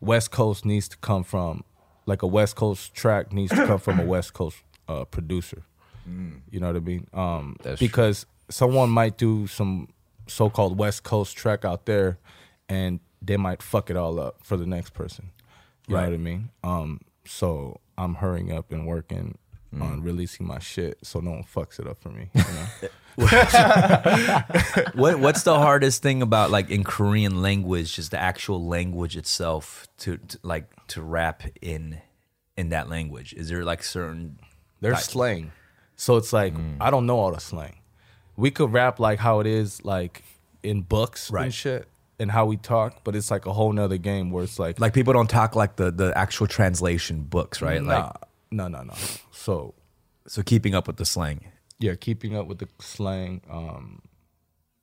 West 0.00 0.30
Coast 0.30 0.64
needs 0.64 0.86
to 0.90 0.96
come 0.98 1.24
from 1.24 1.64
like 2.10 2.22
a 2.22 2.26
West 2.26 2.54
Coast 2.56 2.92
track 2.94 3.32
needs 3.32 3.50
to 3.54 3.66
come 3.66 3.78
from 3.78 3.98
a 4.00 4.04
West 4.04 4.32
Coast 4.34 4.58
uh, 4.88 5.04
producer. 5.04 5.62
You 6.50 6.58
know 6.60 6.66
what 6.66 6.76
I 6.76 6.80
mean? 6.80 7.06
Um, 7.14 7.56
That's 7.62 7.78
true. 7.78 7.86
because 7.88 8.26
someone 8.48 8.90
might 8.90 9.16
do 9.16 9.46
some 9.46 9.88
so-called 10.26 10.76
West 10.76 11.04
Coast 11.04 11.36
track 11.36 11.64
out 11.64 11.86
there, 11.86 12.18
and 12.68 12.98
they 13.22 13.36
might 13.36 13.62
fuck 13.62 13.90
it 13.90 13.96
all 13.96 14.18
up 14.18 14.36
for 14.42 14.56
the 14.56 14.66
next 14.66 14.90
person. 14.92 15.30
You 15.86 15.94
know 15.94 16.00
Right. 16.00 16.08
what 16.08 16.14
I 16.14 16.18
mean? 16.18 16.48
Um, 16.64 17.00
so 17.24 17.80
I'm 17.96 18.14
hurrying 18.16 18.50
up 18.52 18.72
and 18.72 18.86
working 18.86 19.38
Mm. 19.72 19.82
on 19.82 20.02
releasing 20.02 20.46
my 20.48 20.58
shit, 20.58 20.98
so 21.04 21.20
no 21.20 21.30
one 21.30 21.44
fucks 21.44 21.78
it 21.78 21.86
up 21.86 21.98
for 22.02 22.08
me. 22.08 22.28
You 22.34 22.42
know? 22.42 22.66
what 24.94 25.18
What's 25.20 25.42
the 25.44 25.56
hardest 25.58 26.02
thing 26.02 26.22
about 26.22 26.50
like 26.50 26.70
in 26.70 26.82
Korean 26.84 27.40
language, 27.42 27.94
just 27.94 28.10
the 28.10 28.18
actual 28.18 28.64
language 28.66 29.16
itself, 29.16 29.86
to, 29.98 30.16
to 30.16 30.38
like 30.42 30.64
to 30.90 31.02
rap 31.02 31.42
in 31.62 32.00
in 32.56 32.68
that 32.70 32.88
language? 32.88 33.32
Is 33.34 33.48
there 33.48 33.64
like 33.64 33.82
certain 33.82 34.38
There's 34.82 34.94
Like- 34.94 35.04
slang. 35.04 35.52
So 35.96 36.16
it's 36.16 36.32
like 36.32 36.54
Mm. 36.54 36.76
I 36.80 36.90
don't 36.90 37.04
know 37.06 37.18
all 37.18 37.32
the 37.32 37.40
slang. 37.40 37.76
We 38.36 38.50
could 38.50 38.72
rap 38.72 38.98
like 38.98 39.18
how 39.18 39.40
it 39.40 39.46
is 39.46 39.84
like 39.84 40.22
in 40.62 40.80
books 40.82 41.30
and 41.30 41.52
shit 41.52 41.88
and 42.18 42.30
how 42.30 42.46
we 42.46 42.56
talk, 42.56 43.04
but 43.04 43.14
it's 43.16 43.30
like 43.30 43.44
a 43.46 43.52
whole 43.52 43.72
nother 43.72 43.98
game 43.98 44.30
where 44.30 44.44
it's 44.44 44.58
like 44.58 44.80
like 44.80 44.94
people 44.94 45.12
don't 45.12 45.28
talk 45.28 45.54
like 45.54 45.76
the 45.76 45.90
the 45.90 46.16
actual 46.16 46.46
translation 46.46 47.22
books, 47.22 47.60
right? 47.60 47.82
Like 47.82 48.04
nah, 48.04 48.12
no, 48.50 48.68
no, 48.68 48.82
no. 48.84 48.94
So 49.30 49.74
so 50.26 50.42
keeping 50.42 50.74
up 50.74 50.86
with 50.86 50.96
the 50.96 51.04
slang. 51.04 51.44
yeah, 51.78 51.94
keeping 51.96 52.34
up 52.36 52.46
with 52.46 52.58
the 52.58 52.68
slang. 52.78 53.40
Um, 53.50 54.00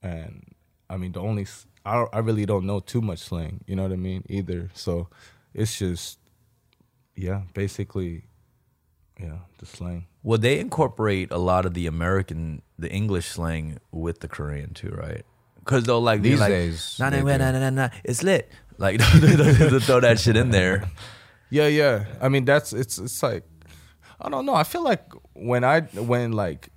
and 0.01 0.53
I 0.89 0.97
mean, 0.97 1.11
the 1.13 1.21
only 1.21 1.45
I 1.85 2.05
I 2.13 2.19
really 2.19 2.45
don't 2.45 2.65
know 2.65 2.79
too 2.79 3.01
much 3.01 3.19
slang. 3.19 3.63
You 3.67 3.75
know 3.75 3.83
what 3.83 3.91
I 3.91 3.97
mean? 3.97 4.23
Either. 4.29 4.69
So 4.73 5.07
it's 5.57 5.77
just 5.77 6.19
yeah, 7.15 7.41
basically 7.53 8.23
yeah, 9.19 9.39
the 9.57 9.65
slang. 9.65 10.05
Well, 10.23 10.37
they 10.37 10.59
incorporate 10.59 11.31
a 11.31 11.37
lot 11.37 11.65
of 11.65 11.73
the 11.73 11.87
American, 11.87 12.61
the 12.77 12.89
English 12.89 13.27
slang 13.27 13.79
with 13.91 14.19
the 14.19 14.27
Korean 14.27 14.73
too, 14.73 14.89
right? 14.89 15.25
Because 15.59 15.83
they'll 15.83 15.99
like 16.01 16.21
These 16.21 16.39
like, 16.39 16.49
days, 16.49 16.97
nah, 16.99 17.09
nah, 17.09 17.21
nah, 17.21 17.37
nah, 17.37 17.51
nah, 17.51 17.69
nah, 17.69 17.89
it's 18.03 18.23
lit. 18.23 18.49
Like 18.77 18.99
they'll 19.19 19.79
throw 19.79 19.99
that 19.99 20.19
shit 20.19 20.37
in 20.37 20.51
there. 20.51 20.89
Yeah, 21.49 21.67
yeah. 21.67 22.03
I 22.19 22.27
mean, 22.27 22.43
that's 22.43 22.73
it's 22.73 22.97
it's 22.97 23.23
like 23.23 23.45
I 24.19 24.27
don't 24.27 24.45
know. 24.45 24.53
I 24.53 24.65
feel 24.65 24.83
like 24.83 25.13
when 25.31 25.63
I 25.63 25.79
when 25.79 26.33
like 26.33 26.67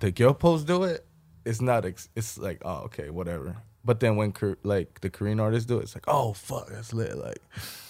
the 0.00 0.12
Gyopos 0.12 0.66
do 0.66 0.84
it, 0.84 1.06
it's 1.46 1.62
not. 1.62 1.86
Ex- 1.86 2.10
it's 2.14 2.36
like 2.36 2.60
oh 2.62 2.82
okay 2.84 3.08
whatever. 3.08 3.56
But 3.88 4.00
then 4.00 4.16
when 4.16 4.34
like 4.64 5.00
the 5.00 5.08
Korean 5.08 5.40
artists 5.40 5.64
do 5.64 5.78
it, 5.78 5.84
it's 5.84 5.96
like 5.96 6.04
oh 6.08 6.34
fuck 6.34 6.68
that's 6.68 6.92
lit. 6.92 7.16
Like 7.16 7.40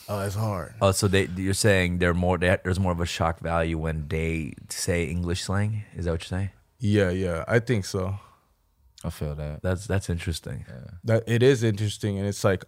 oh 0.09 0.21
that's 0.21 0.37
hard. 0.37 0.75
Oh, 0.81 0.93
so 0.93 1.09
they 1.09 1.29
you're 1.37 1.55
saying 1.55 1.99
they're 1.99 2.15
more 2.15 2.39
they, 2.39 2.57
there's 2.63 2.79
more 2.79 2.93
of 2.93 3.01
a 3.01 3.05
shock 3.05 3.41
value 3.41 3.77
when 3.79 4.07
they 4.07 4.53
say 4.69 5.07
English 5.07 5.43
slang? 5.43 5.83
Is 5.97 6.05
that 6.05 6.13
what 6.13 6.21
you're 6.21 6.39
saying? 6.39 6.51
Yeah, 6.79 7.11
yeah. 7.11 7.45
I 7.49 7.59
think 7.59 7.85
so. 7.85 8.15
I 9.03 9.11
feel 9.11 9.35
that. 9.35 9.61
That's 9.65 9.89
that's 9.89 10.09
interesting. 10.09 10.67
That 11.03 11.25
it 11.27 11.43
is 11.43 11.65
interesting, 11.65 12.17
and 12.17 12.29
it's 12.29 12.45
like 12.45 12.65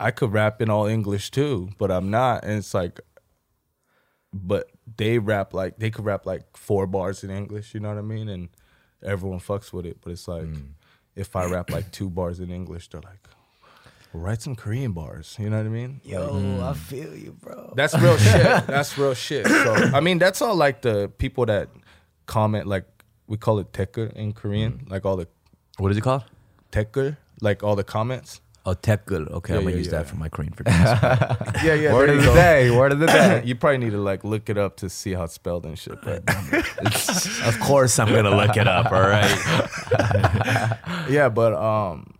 I 0.00 0.10
could 0.10 0.32
rap 0.32 0.60
in 0.60 0.68
all 0.68 0.86
English 0.86 1.30
too, 1.30 1.68
but 1.78 1.92
I'm 1.92 2.10
not. 2.10 2.42
And 2.42 2.58
it's 2.58 2.74
like, 2.74 2.98
but 4.32 4.72
they 4.96 5.20
rap 5.20 5.54
like 5.54 5.78
they 5.78 5.90
could 5.90 6.04
rap 6.04 6.26
like 6.26 6.56
four 6.56 6.88
bars 6.88 7.22
in 7.22 7.30
English. 7.30 7.74
You 7.74 7.80
know 7.80 7.90
what 7.90 7.98
I 7.98 8.02
mean? 8.02 8.28
And 8.28 8.48
everyone 9.04 9.38
fucks 9.38 9.72
with 9.72 9.86
it. 9.86 9.98
But 10.02 10.14
it's 10.14 10.26
like 10.26 10.46
mm. 10.46 10.70
If 11.16 11.34
I 11.34 11.46
rap 11.46 11.70
like 11.70 11.90
two 11.90 12.10
bars 12.10 12.38
in 12.40 12.50
English, 12.50 12.88
they're 12.88 13.00
like, 13.00 13.18
well, 14.12 14.22
write 14.22 14.42
some 14.42 14.54
Korean 14.54 14.92
bars. 14.92 15.36
You 15.38 15.50
know 15.50 15.56
what 15.56 15.66
I 15.66 15.70
mean? 15.70 16.00
Yo, 16.04 16.22
I 16.22 16.72
mm. 16.72 16.76
feel 16.76 17.16
you, 17.16 17.32
bro. 17.32 17.72
That's 17.74 17.98
real 17.98 18.16
shit. 18.18 18.66
That's 18.66 18.96
real 18.96 19.14
shit. 19.14 19.46
So 19.46 19.74
I 19.94 20.00
mean, 20.00 20.18
that's 20.18 20.40
all 20.42 20.54
like 20.54 20.82
the 20.82 21.10
people 21.18 21.46
that 21.46 21.68
comment 22.26 22.66
like 22.66 22.84
we 23.26 23.36
call 23.36 23.58
it 23.58 23.72
tekker 23.72 24.12
in 24.12 24.32
Korean, 24.32 24.84
mm. 24.84 24.90
like 24.90 25.04
all 25.04 25.16
the 25.16 25.26
What 25.78 25.90
is 25.90 25.96
it 25.96 26.02
called? 26.02 26.24
tekker, 26.70 27.16
like 27.40 27.62
all 27.62 27.76
the 27.76 27.84
comments. 27.84 28.40
Oh, 28.68 28.74
tekul. 28.74 29.30
Okay, 29.30 29.52
Yeah, 29.52 29.58
I'm 29.60 29.64
gonna 29.64 29.70
yeah, 29.70 29.78
use 29.78 29.86
yeah. 29.86 29.90
that 30.02 30.08
for 30.08 30.16
my 30.16 30.28
Korean 30.28 30.52
for 30.52 30.64
dance. 30.68 31.00
Yeah, 31.62 31.74
yeah. 31.74 31.94
Word 31.94 32.08
there 32.10 32.16
of 32.18 32.24
you 32.24 32.28
the 32.30 32.34
go. 32.34 32.34
day. 32.34 32.70
Word 32.76 32.92
of 32.92 32.98
the 32.98 33.06
day. 33.06 33.42
you 33.48 33.54
probably 33.54 33.78
need 33.78 33.90
to 33.92 33.98
like 34.02 34.24
look 34.24 34.50
it 34.50 34.58
up 34.58 34.76
to 34.78 34.90
see 34.90 35.12
how 35.14 35.22
it's 35.24 35.34
spelled 35.34 35.64
and 35.66 35.78
shit. 35.78 36.02
But 36.02 36.24
of 37.46 37.60
course, 37.60 37.98
I'm 38.00 38.08
gonna 38.12 38.34
look 38.36 38.56
it 38.56 38.66
up. 38.66 38.90
All 38.90 39.00
right. 39.06 39.30
yeah, 41.08 41.28
but 41.28 41.54
um, 41.54 42.14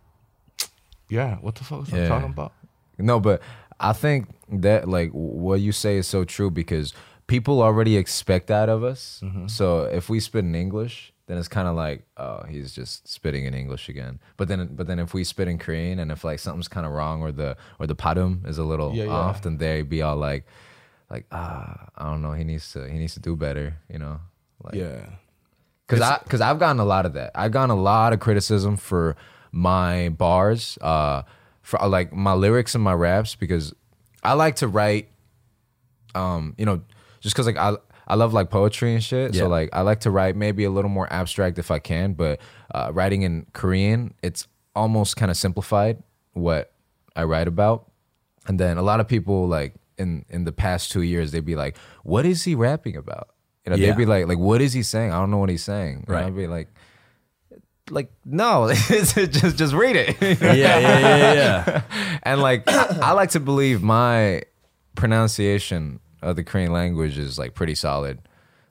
yeah. 1.09 1.35
What 1.41 1.55
the 1.55 1.63
fuck 1.63 1.81
was 1.81 1.93
I 1.93 1.97
Yeah. 1.97 2.07
talking 2.07 2.29
about? 2.29 2.53
No, 2.97 3.19
but 3.19 3.41
I 3.79 3.93
think 3.93 4.29
that 4.49 4.87
like 4.87 5.11
what 5.11 5.59
you 5.59 5.71
say 5.71 5.97
is 5.97 6.07
so 6.07 6.23
true 6.23 6.49
because 6.49 6.93
people 7.27 7.61
already 7.61 7.97
expect 7.97 8.47
that 8.47 8.69
of 8.69 8.83
us. 8.83 9.19
Mm-hmm. 9.23 9.47
So 9.47 9.83
if 9.83 10.09
we 10.09 10.19
spit 10.19 10.45
in 10.45 10.55
English, 10.55 11.13
then 11.27 11.37
it's 11.37 11.47
kind 11.47 11.67
of 11.67 11.75
like, 11.75 12.03
oh, 12.17 12.43
he's 12.49 12.73
just 12.73 13.07
spitting 13.07 13.45
in 13.45 13.53
English 13.53 13.89
again. 13.89 14.19
But 14.37 14.47
then, 14.47 14.69
but 14.73 14.87
then 14.87 14.97
if 14.97 15.13
we 15.13 15.23
spit 15.23 15.47
in 15.47 15.57
Korean 15.57 15.99
and 15.99 16.11
if 16.11 16.23
like 16.23 16.39
something's 16.39 16.67
kind 16.69 16.85
of 16.85 16.93
wrong 16.93 17.21
or 17.21 17.31
the 17.31 17.57
or 17.79 17.85
the 17.85 17.95
padum 17.95 18.47
is 18.47 18.57
a 18.57 18.63
little 18.63 18.95
Yeah, 18.95 19.05
yeah. 19.05 19.11
off, 19.11 19.41
then 19.41 19.57
they 19.57 19.81
be 19.81 20.01
all 20.01 20.15
like, 20.15 20.45
like 21.11 21.25
ah, 21.31 21.89
I 21.97 22.05
don't 22.05 22.21
know, 22.21 22.31
he 22.31 22.43
needs 22.43 22.71
to 22.73 22.89
he 22.89 22.97
needs 22.97 23.13
to 23.13 23.19
do 23.19 23.35
better, 23.35 23.77
you 23.89 23.99
know? 23.99 24.19
Like, 24.63 24.75
Yeah, 24.75 25.05
Cause 25.87 26.01
I, 26.01 26.17
cause 26.27 26.41
I've 26.41 26.59
gotten 26.59 26.79
a 26.79 26.85
lot 26.85 27.05
of 27.05 27.13
that. 27.13 27.31
I've 27.35 27.51
gotten 27.51 27.69
a 27.69 27.79
lot 27.79 28.11
of 28.11 28.19
criticism 28.19 28.75
for 28.75 29.15
my 29.51 30.09
bars, 30.09 30.77
uh, 30.81 31.21
for 31.61 31.81
uh, 31.81 31.87
like 31.87 32.11
my 32.13 32.33
lyrics 32.33 32.73
and 32.75 32.83
my 32.83 32.93
raps 32.93 33.35
because 33.35 33.73
I 34.23 34.33
like 34.33 34.55
to 34.57 34.67
write, 34.67 35.09
um, 36.15 36.55
you 36.57 36.65
know, 36.65 36.81
just 37.19 37.35
cause 37.35 37.45
like 37.45 37.57
I, 37.57 37.75
I 38.07 38.15
love 38.15 38.33
like 38.33 38.49
poetry 38.49 38.93
and 38.93 39.03
shit. 39.03 39.33
Yeah. 39.35 39.41
So 39.41 39.47
like 39.49 39.69
I 39.73 39.81
like 39.81 39.99
to 40.01 40.11
write 40.11 40.35
maybe 40.35 40.63
a 40.63 40.69
little 40.71 40.89
more 40.89 41.11
abstract 41.11 41.59
if 41.59 41.69
I 41.71 41.79
can, 41.79 42.13
but 42.13 42.39
uh, 42.73 42.91
writing 42.93 43.23
in 43.23 43.45
Korean, 43.53 44.13
it's 44.23 44.47
almost 44.75 45.17
kind 45.17 45.29
of 45.29 45.37
simplified 45.37 46.01
what 46.33 46.71
I 47.15 47.23
write 47.23 47.47
about. 47.47 47.91
And 48.47 48.59
then 48.59 48.77
a 48.77 48.81
lot 48.81 48.99
of 49.01 49.07
people 49.07 49.47
like 49.47 49.75
in 49.97 50.23
in 50.29 50.45
the 50.45 50.51
past 50.53 50.91
two 50.91 51.01
years, 51.01 51.31
they'd 51.31 51.43
be 51.43 51.55
like, 51.55 51.75
"What 52.03 52.25
is 52.25 52.43
he 52.43 52.55
rapping 52.55 52.95
about?" 52.95 53.29
You 53.65 53.71
know, 53.71 53.75
Yeah. 53.75 53.87
they'd 53.87 53.97
be 53.97 54.05
like, 54.05 54.27
"Like 54.27 54.37
what 54.39 54.61
is 54.61 54.71
he 54.73 54.83
saying? 54.83 55.11
I 55.11 55.19
don't 55.19 55.31
know 55.31 55.37
what 55.39 55.49
he's 55.49 55.63
saying." 55.63 56.05
And 56.07 56.09
Right. 56.09 56.25
I'd 56.25 56.35
be 56.35 56.47
like, 56.47 56.69
"Like 57.89 58.11
no, 58.23 58.71
just 58.87 59.15
just 59.57 59.73
read 59.73 59.95
it." 59.97 60.15
Yeah, 60.21 60.53
yeah, 60.53 60.99
yeah, 60.99 61.33
yeah. 61.33 61.81
and 62.23 62.41
like 62.41 62.63
I, 62.69 62.99
I 63.09 63.11
like 63.13 63.31
to 63.31 63.39
believe 63.41 63.81
my 63.83 64.43
pronunciation 64.95 65.99
of 66.21 66.35
the 66.35 66.43
Korean 66.43 66.71
language 66.71 67.17
is 67.17 67.37
like 67.39 67.53
pretty 67.53 67.75
solid. 67.75 68.19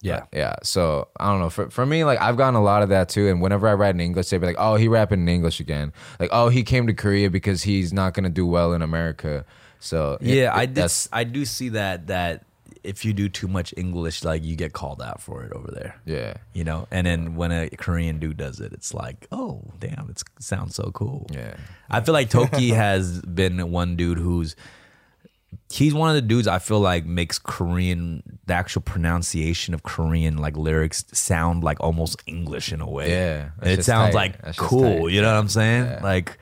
Yeah. 0.03 0.25
yeah. 0.33 0.57
So 0.63 1.09
I 1.19 1.31
don't 1.31 1.41
know. 1.41 1.51
For 1.51 1.71
for 1.71 1.85
me, 1.87 2.05
like 2.05 2.21
I've 2.21 2.37
gotten 2.37 2.55
a 2.55 2.63
lot 2.63 2.83
of 2.83 2.91
that 2.91 3.09
too. 3.09 3.29
And 3.29 3.41
whenever 3.41 3.67
I 3.67 3.75
write 3.75 3.95
in 3.95 4.01
English, 4.01 4.29
they'd 4.29 4.39
be 4.39 4.47
like, 4.47 4.57
"Oh, 4.59 4.77
he 4.77 4.89
rapping 4.89 5.21
in 5.21 5.29
English 5.29 5.59
again." 5.59 5.93
Like, 6.21 6.29
"Oh, 6.33 6.49
he 6.49 6.63
came 6.63 6.87
to 6.87 6.93
Korea 6.95 7.31
because 7.31 7.63
he's 7.63 7.93
not 7.93 8.15
gonna 8.15 8.29
do 8.31 8.47
well 8.47 8.73
in 8.73 8.83
America." 8.83 9.45
So 9.81 10.19
it- 10.21 10.29
Yeah, 10.29 10.55
I 10.55 10.67
did. 10.67 10.91
I 11.13 11.25
do 11.25 11.45
see 11.45 11.71
that 11.71 12.07
that 12.09 12.45
if 12.85 13.05
you 13.05 13.13
do 13.13 13.29
too 13.29 13.49
much 13.49 13.75
English, 13.77 14.23
like 14.23 14.45
you 14.45 14.55
get 14.55 14.73
called 14.73 15.03
out 15.03 15.21
for 15.21 15.43
it 15.43 15.53
over 15.53 15.73
there. 15.73 15.97
yeah, 16.05 16.35
You 16.53 16.63
know, 16.63 16.87
and 16.93 17.05
then 17.05 17.35
when 17.35 17.51
a 17.51 17.69
Korean 17.71 18.21
dude 18.21 18.37
does 18.37 18.61
it, 18.61 18.73
it's 18.73 18.95
like, 18.95 19.27
oh, 19.33 19.63
damn, 19.81 20.07
it 20.09 20.23
sounds 20.39 20.77
so 20.77 20.93
cool. 20.95 21.27
yeah, 21.33 21.57
I 21.91 22.01
feel 22.01 22.13
like 22.13 22.31
Dok2 22.31 22.75
has 22.77 23.23
been 23.23 23.73
one 23.73 23.97
dude 23.97 24.19
who's 24.19 24.55
he's 25.71 25.95
one 25.95 26.09
of 26.09 26.15
the 26.15 26.23
dudes 26.23 26.47
I 26.47 26.59
feel 26.59 26.81
like 26.81 27.05
makes 27.07 27.39
Korean 27.39 28.39
the 28.47 28.55
actual 28.55 28.83
pronunciation 28.83 29.75
of 29.75 29.83
Korean 29.83 30.37
like 30.39 30.57
lyrics 30.57 31.05
sound 31.13 31.65
like 31.65 31.81
almost 31.81 32.23
English 32.27 32.73
in 32.73 32.81
a 32.81 32.89
way. 32.89 33.11
Yeah, 33.11 33.51
it 33.63 33.85
sounds 33.85 34.15
tight. 34.15 34.15
like 34.15 34.43
That's 34.43 34.59
cool. 34.59 35.11
You 35.11 35.23
know 35.23 35.33
what 35.33 35.39
I'm 35.39 35.49
saying? 35.49 35.85
Yeah. 35.85 36.01
Like. 36.03 36.39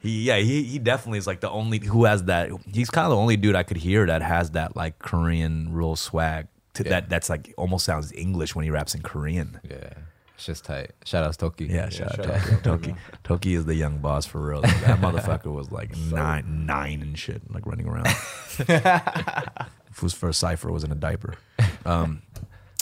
He, 0.00 0.24
yeah, 0.24 0.36
he, 0.36 0.62
he 0.62 0.78
definitely 0.78 1.18
is 1.18 1.26
like 1.26 1.40
the 1.40 1.50
only 1.50 1.78
who 1.84 2.04
has 2.04 2.24
that. 2.24 2.50
He's 2.72 2.90
kind 2.90 3.06
of 3.06 3.10
the 3.10 3.16
only 3.16 3.36
dude 3.36 3.56
I 3.56 3.62
could 3.62 3.78
hear 3.78 4.06
that 4.06 4.22
has 4.22 4.50
that 4.52 4.76
like 4.76 4.98
Korean 4.98 5.72
real 5.72 5.96
swag. 5.96 6.46
To, 6.74 6.84
Yeah. 6.84 6.90
That 6.90 7.08
that's 7.08 7.30
like 7.30 7.54
almost 7.56 7.86
sounds 7.86 8.12
English 8.12 8.54
when 8.54 8.64
he 8.64 8.70
raps 8.70 8.94
in 8.94 9.00
Korean. 9.02 9.58
yeah. 9.68 9.94
It's 10.36 10.44
just 10.44 10.66
tight. 10.66 10.90
Shout 11.06 11.24
out 11.24 11.32
to 11.38 11.50
Dok2. 11.50 11.70
Yeah, 11.70 11.88
shout 11.88 12.14
shout 12.14 12.26
out 12.26 12.36
out 12.36 12.42
to 12.42 12.56
to 12.56 12.68
Dok2. 12.68 12.96
Dok2 13.24 13.56
is 13.56 13.64
the 13.64 13.74
young 13.74 13.98
boss 13.98 14.26
for 14.26 14.38
real. 14.38 14.60
That 14.60 15.00
motherfucker 15.00 15.52
was 15.52 15.72
like 15.72 15.96
nine, 15.96 16.66
nine 16.66 17.00
and 17.00 17.18
shit, 17.18 17.50
like 17.50 17.64
running 17.64 17.88
around. 17.88 18.08
Whose 19.96 20.12
first 20.12 20.38
cipher 20.38 20.70
was 20.70 20.84
in 20.84 20.92
a 20.92 20.94
diaper. 20.94 21.36
Um, 21.86 22.20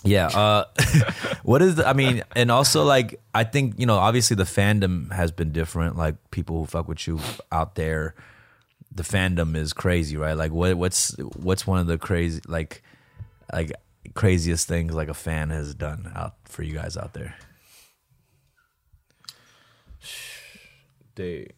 yeah. 0.02 0.26
Uh, 0.26 0.64
what 1.44 1.62
is 1.62 1.76
the? 1.76 1.86
I 1.86 1.92
mean, 1.92 2.24
and 2.34 2.50
also 2.50 2.82
like 2.82 3.20
I 3.32 3.44
think 3.44 3.78
you 3.78 3.86
know, 3.86 3.98
obviously 3.98 4.34
the 4.34 4.42
fandom 4.42 5.12
has 5.12 5.30
been 5.30 5.52
different. 5.52 5.96
Like 5.96 6.16
people 6.32 6.58
who 6.58 6.66
fuck 6.66 6.88
with 6.88 7.06
you 7.06 7.20
out 7.52 7.76
there, 7.76 8.16
the 8.92 9.04
fandom 9.04 9.54
is 9.54 9.72
crazy, 9.72 10.16
right? 10.16 10.36
Like 10.36 10.50
what 10.50 10.74
what's 10.76 11.16
what's 11.36 11.68
one 11.68 11.78
of 11.78 11.86
the 11.86 11.98
crazy 11.98 12.40
like 12.48 12.82
like 13.52 13.70
craziest 14.14 14.68
things 14.68 14.94
like 14.94 15.08
a 15.08 15.14
fan 15.14 15.50
has 15.50 15.74
done 15.74 16.10
out 16.14 16.34
for 16.44 16.62
you 16.62 16.74
guys 16.74 16.96
out 16.96 17.14
there? 17.14 17.34
They 21.14 21.48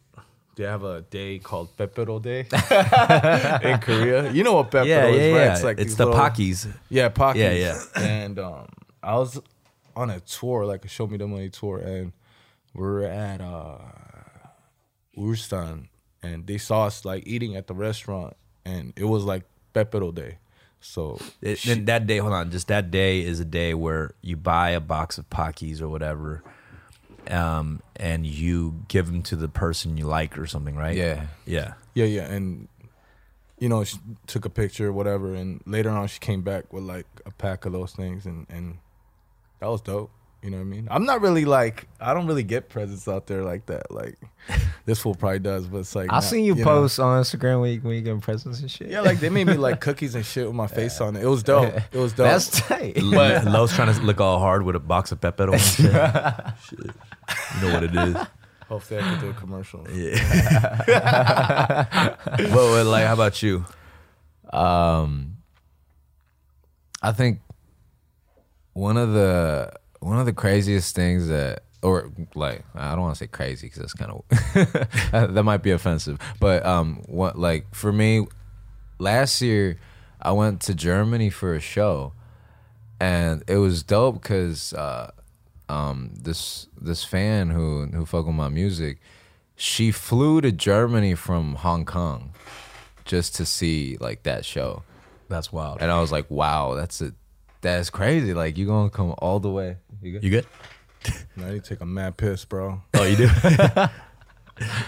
they 0.55 0.63
have 0.63 0.83
a 0.83 1.01
day 1.01 1.39
called 1.39 1.75
Pepero 1.77 2.21
Day 2.21 2.39
in 3.69 3.77
Korea. 3.79 4.31
You 4.31 4.43
know 4.43 4.53
what 4.53 4.71
Pepero 4.71 4.85
Yeah, 4.87 5.05
is, 5.07 5.17
yeah, 5.17 5.31
right? 5.31 5.45
yeah. 5.45 5.53
It's 5.53 5.63
like 5.63 5.79
it's 5.79 5.95
the 5.95 6.05
little- 6.05 6.19
Pakis. 6.19 6.67
Yeah, 6.89 7.09
Pockets. 7.09 7.39
Yeah, 7.41 7.51
yeah. 7.53 7.79
And 8.03 8.39
um, 8.39 8.67
I 9.03 9.15
was 9.17 9.39
on 9.95 10.09
a 10.09 10.19
tour, 10.19 10.65
like 10.65 10.85
a 10.85 10.87
Show 10.87 11.07
Me 11.07 11.17
the 11.17 11.27
Money 11.27 11.49
tour, 11.49 11.77
and 11.79 12.11
we 12.73 12.83
are 12.85 13.03
at 13.03 13.41
uh, 13.41 13.77
Ulsan, 15.17 15.87
and 16.23 16.45
they 16.47 16.57
saw 16.57 16.85
us 16.85 17.05
like 17.05 17.23
eating 17.27 17.55
at 17.55 17.67
the 17.67 17.73
restaurant, 17.75 18.35
and 18.65 18.93
it 18.95 19.05
was 19.05 19.23
like 19.23 19.43
Pepero 19.73 20.13
Day. 20.13 20.37
So 20.87 21.19
It, 21.41 21.61
then 21.63 21.85
that 21.85 22.07
day, 22.07 22.17
hold 22.17 22.33
on, 22.33 22.49
just 22.49 22.69
that 22.69 22.91
day 22.91 23.21
is 23.21 23.39
a 23.39 23.45
day 23.45 23.73
where 23.73 24.11
you 24.21 24.37
buy 24.37 24.71
a 24.71 24.79
box 24.79 25.17
of 25.17 25.29
Pockies 25.29 25.81
or 25.81 25.89
whatever, 25.89 26.43
um, 27.29 27.81
and 27.97 28.25
you 28.25 28.85
give 28.87 29.05
them 29.07 29.21
to 29.23 29.35
the 29.35 29.49
person 29.49 29.97
you 29.97 30.05
like 30.05 30.37
or 30.37 30.47
something, 30.47 30.75
right? 30.75 30.95
Yeah. 30.95 31.27
yeah. 31.45 31.73
yeah, 31.93 32.05
yeah, 32.05 32.31
and 32.31 32.67
you 33.59 33.67
know, 33.67 33.83
she 33.83 33.97
took 34.27 34.45
a 34.45 34.49
picture, 34.49 34.87
or 34.87 34.93
whatever, 34.93 35.35
and 35.35 35.61
later 35.65 35.89
on 35.89 36.07
she 36.07 36.19
came 36.19 36.41
back 36.41 36.71
with 36.71 36.83
like 36.83 37.07
a 37.25 37.31
pack 37.31 37.65
of 37.65 37.73
those 37.73 37.91
things, 37.91 38.25
and 38.25 38.47
and 38.49 38.77
that 39.59 39.67
was 39.67 39.81
dope. 39.81 40.11
You 40.43 40.51
know 40.51 40.57
what 40.57 40.61
I 40.61 40.65
mean? 40.65 40.87
I'm 40.91 41.05
not 41.05 41.21
really 41.21 41.45
like 41.45 41.87
I 41.99 42.13
don't 42.13 42.27
really 42.27 42.43
get 42.43 42.69
presents 42.69 43.07
out 43.07 43.25
there 43.27 43.43
like 43.43 43.65
that. 43.65 43.91
Like 43.91 44.17
this 44.85 44.99
fool 44.99 45.15
probably 45.15 45.39
does, 45.39 45.65
but 45.67 45.79
it's 45.79 45.95
like 45.95 46.05
I've 46.09 46.17
not- 46.17 46.23
seen 46.23 46.45
you, 46.45 46.55
know. 46.55 46.63
post 46.63 46.99
on 46.99 47.21
Instagram 47.21 47.61
when 47.61 47.73
you, 47.73 47.79
when 47.81 47.95
you 47.95 48.01
getting 48.01 48.21
presents 48.21 48.59
and 48.61 48.69
shit. 48.69 48.89
Yeah, 48.89 49.01
like 49.01 49.19
they 49.19 49.29
made 49.29 49.47
me 49.47 49.55
like 49.55 49.81
cookies 49.87 50.13
and 50.15 50.25
shit 50.25 50.45
with 50.45 50.55
my 50.55 50.67
face 50.67 51.01
on 51.01 51.15
it. 51.15 51.23
It 51.23 51.27
was 51.27 51.43
dope. 51.43 51.73
It 51.91 51.97
was 51.97 52.13
dope. 52.13 52.27
That's 52.27 52.61
tight. 52.61 52.95
But 52.95 53.45
Los 53.45 53.75
trying 53.75 53.93
to 53.93 54.01
look 54.01 54.21
all 54.21 54.39
hard 54.39 54.63
with 54.63 54.75
a 54.75 54.79
box 54.79 55.11
of 55.11 55.19
pepero 55.19 55.53
and 55.53 55.61
shit. 55.61 55.91
shit. 56.69 56.79
You 57.55 57.61
know 57.67 57.73
what 57.73 57.83
it 57.83 57.95
is. 57.95 58.15
Hopefully, 58.69 58.99
I 58.99 59.03
can 59.03 59.19
do 59.21 59.29
a 59.29 59.33
commercial. 59.33 59.79
But, 59.83 59.91
but, 62.37 62.83
like, 62.85 63.05
how 63.05 63.13
about 63.13 63.41
you? 63.41 63.65
Um, 64.51 65.37
I 67.01 67.13
think 67.13 67.39
one 68.73 68.97
of 68.97 69.13
the 69.13 69.71
one 69.99 70.19
of 70.19 70.25
the 70.25 70.33
craziest 70.33 70.95
things 70.95 71.27
that, 71.27 71.63
or 71.81 72.11
like, 72.35 72.63
I 72.75 72.91
don't 72.91 73.01
want 73.01 73.15
to 73.15 73.19
say 73.19 73.27
crazy 73.27 73.67
because 73.67 73.79
that's 73.79 73.93
kind 73.93 74.11
of 74.11 74.23
that 75.35 75.43
might 75.43 75.63
be 75.63 75.71
offensive. 75.71 76.19
But 76.39 76.65
um, 76.65 77.03
what 77.07 77.37
like 77.37 77.73
for 77.73 77.91
me, 77.91 78.27
last 78.99 79.41
year 79.41 79.79
I 80.21 80.31
went 80.31 80.61
to 80.61 80.73
Germany 80.73 81.29
for 81.29 81.53
a 81.53 81.59
show, 81.59 82.13
and 82.99 83.43
it 83.47 83.57
was 83.57 83.83
dope 83.83 84.21
because 84.21 84.73
uh, 84.73 85.11
um, 85.69 86.11
this 86.19 86.67
this 86.79 87.03
fan 87.03 87.49
who 87.49 87.85
who 87.87 88.05
fuck 88.05 88.25
with 88.25 88.35
my 88.35 88.49
music, 88.49 88.99
she 89.55 89.91
flew 89.91 90.41
to 90.41 90.51
Germany 90.51 91.15
from 91.15 91.55
Hong 91.55 91.85
Kong 91.85 92.33
just 93.05 93.35
to 93.35 93.45
see 93.45 93.97
like 93.99 94.23
that 94.23 94.45
show. 94.45 94.83
That's 95.29 95.51
wild. 95.51 95.79
And 95.81 95.91
I 95.91 95.99
was 95.99 96.11
like, 96.11 96.29
wow, 96.29 96.75
that's 96.75 97.01
a 97.01 97.13
that's 97.75 97.89
crazy. 97.89 98.33
Like 98.33 98.57
you 98.57 98.65
gonna 98.65 98.89
come 98.89 99.13
all 99.17 99.39
the 99.39 99.49
way. 99.51 99.77
You 100.01 100.13
good? 100.13 100.23
You 100.23 100.29
good? 100.29 100.45
Now 101.35 101.49
you 101.49 101.59
take 101.59 101.81
a 101.81 101.85
mad 101.85 102.17
piss, 102.17 102.45
bro. 102.45 102.81
Oh, 102.93 103.03
you 103.03 103.15
do? 103.15 103.23
you 103.23 103.29
want 103.29 103.89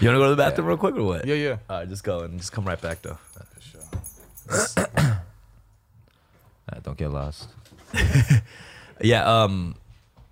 go 0.02 0.24
to 0.24 0.30
the 0.30 0.36
bathroom 0.36 0.66
real 0.68 0.76
quick 0.76 0.96
or 0.96 1.04
what? 1.04 1.26
Yeah, 1.26 1.34
yeah. 1.34 1.56
All 1.68 1.78
right, 1.78 1.88
just 1.88 2.04
go 2.04 2.20
and 2.20 2.38
just 2.38 2.52
come 2.52 2.64
right 2.64 2.80
back 2.80 3.02
though. 3.02 3.18
Uh, 4.50 5.14
don't 6.82 6.96
get 6.98 7.10
lost. 7.10 7.48
Yeah. 9.02 9.24
Um, 9.24 9.76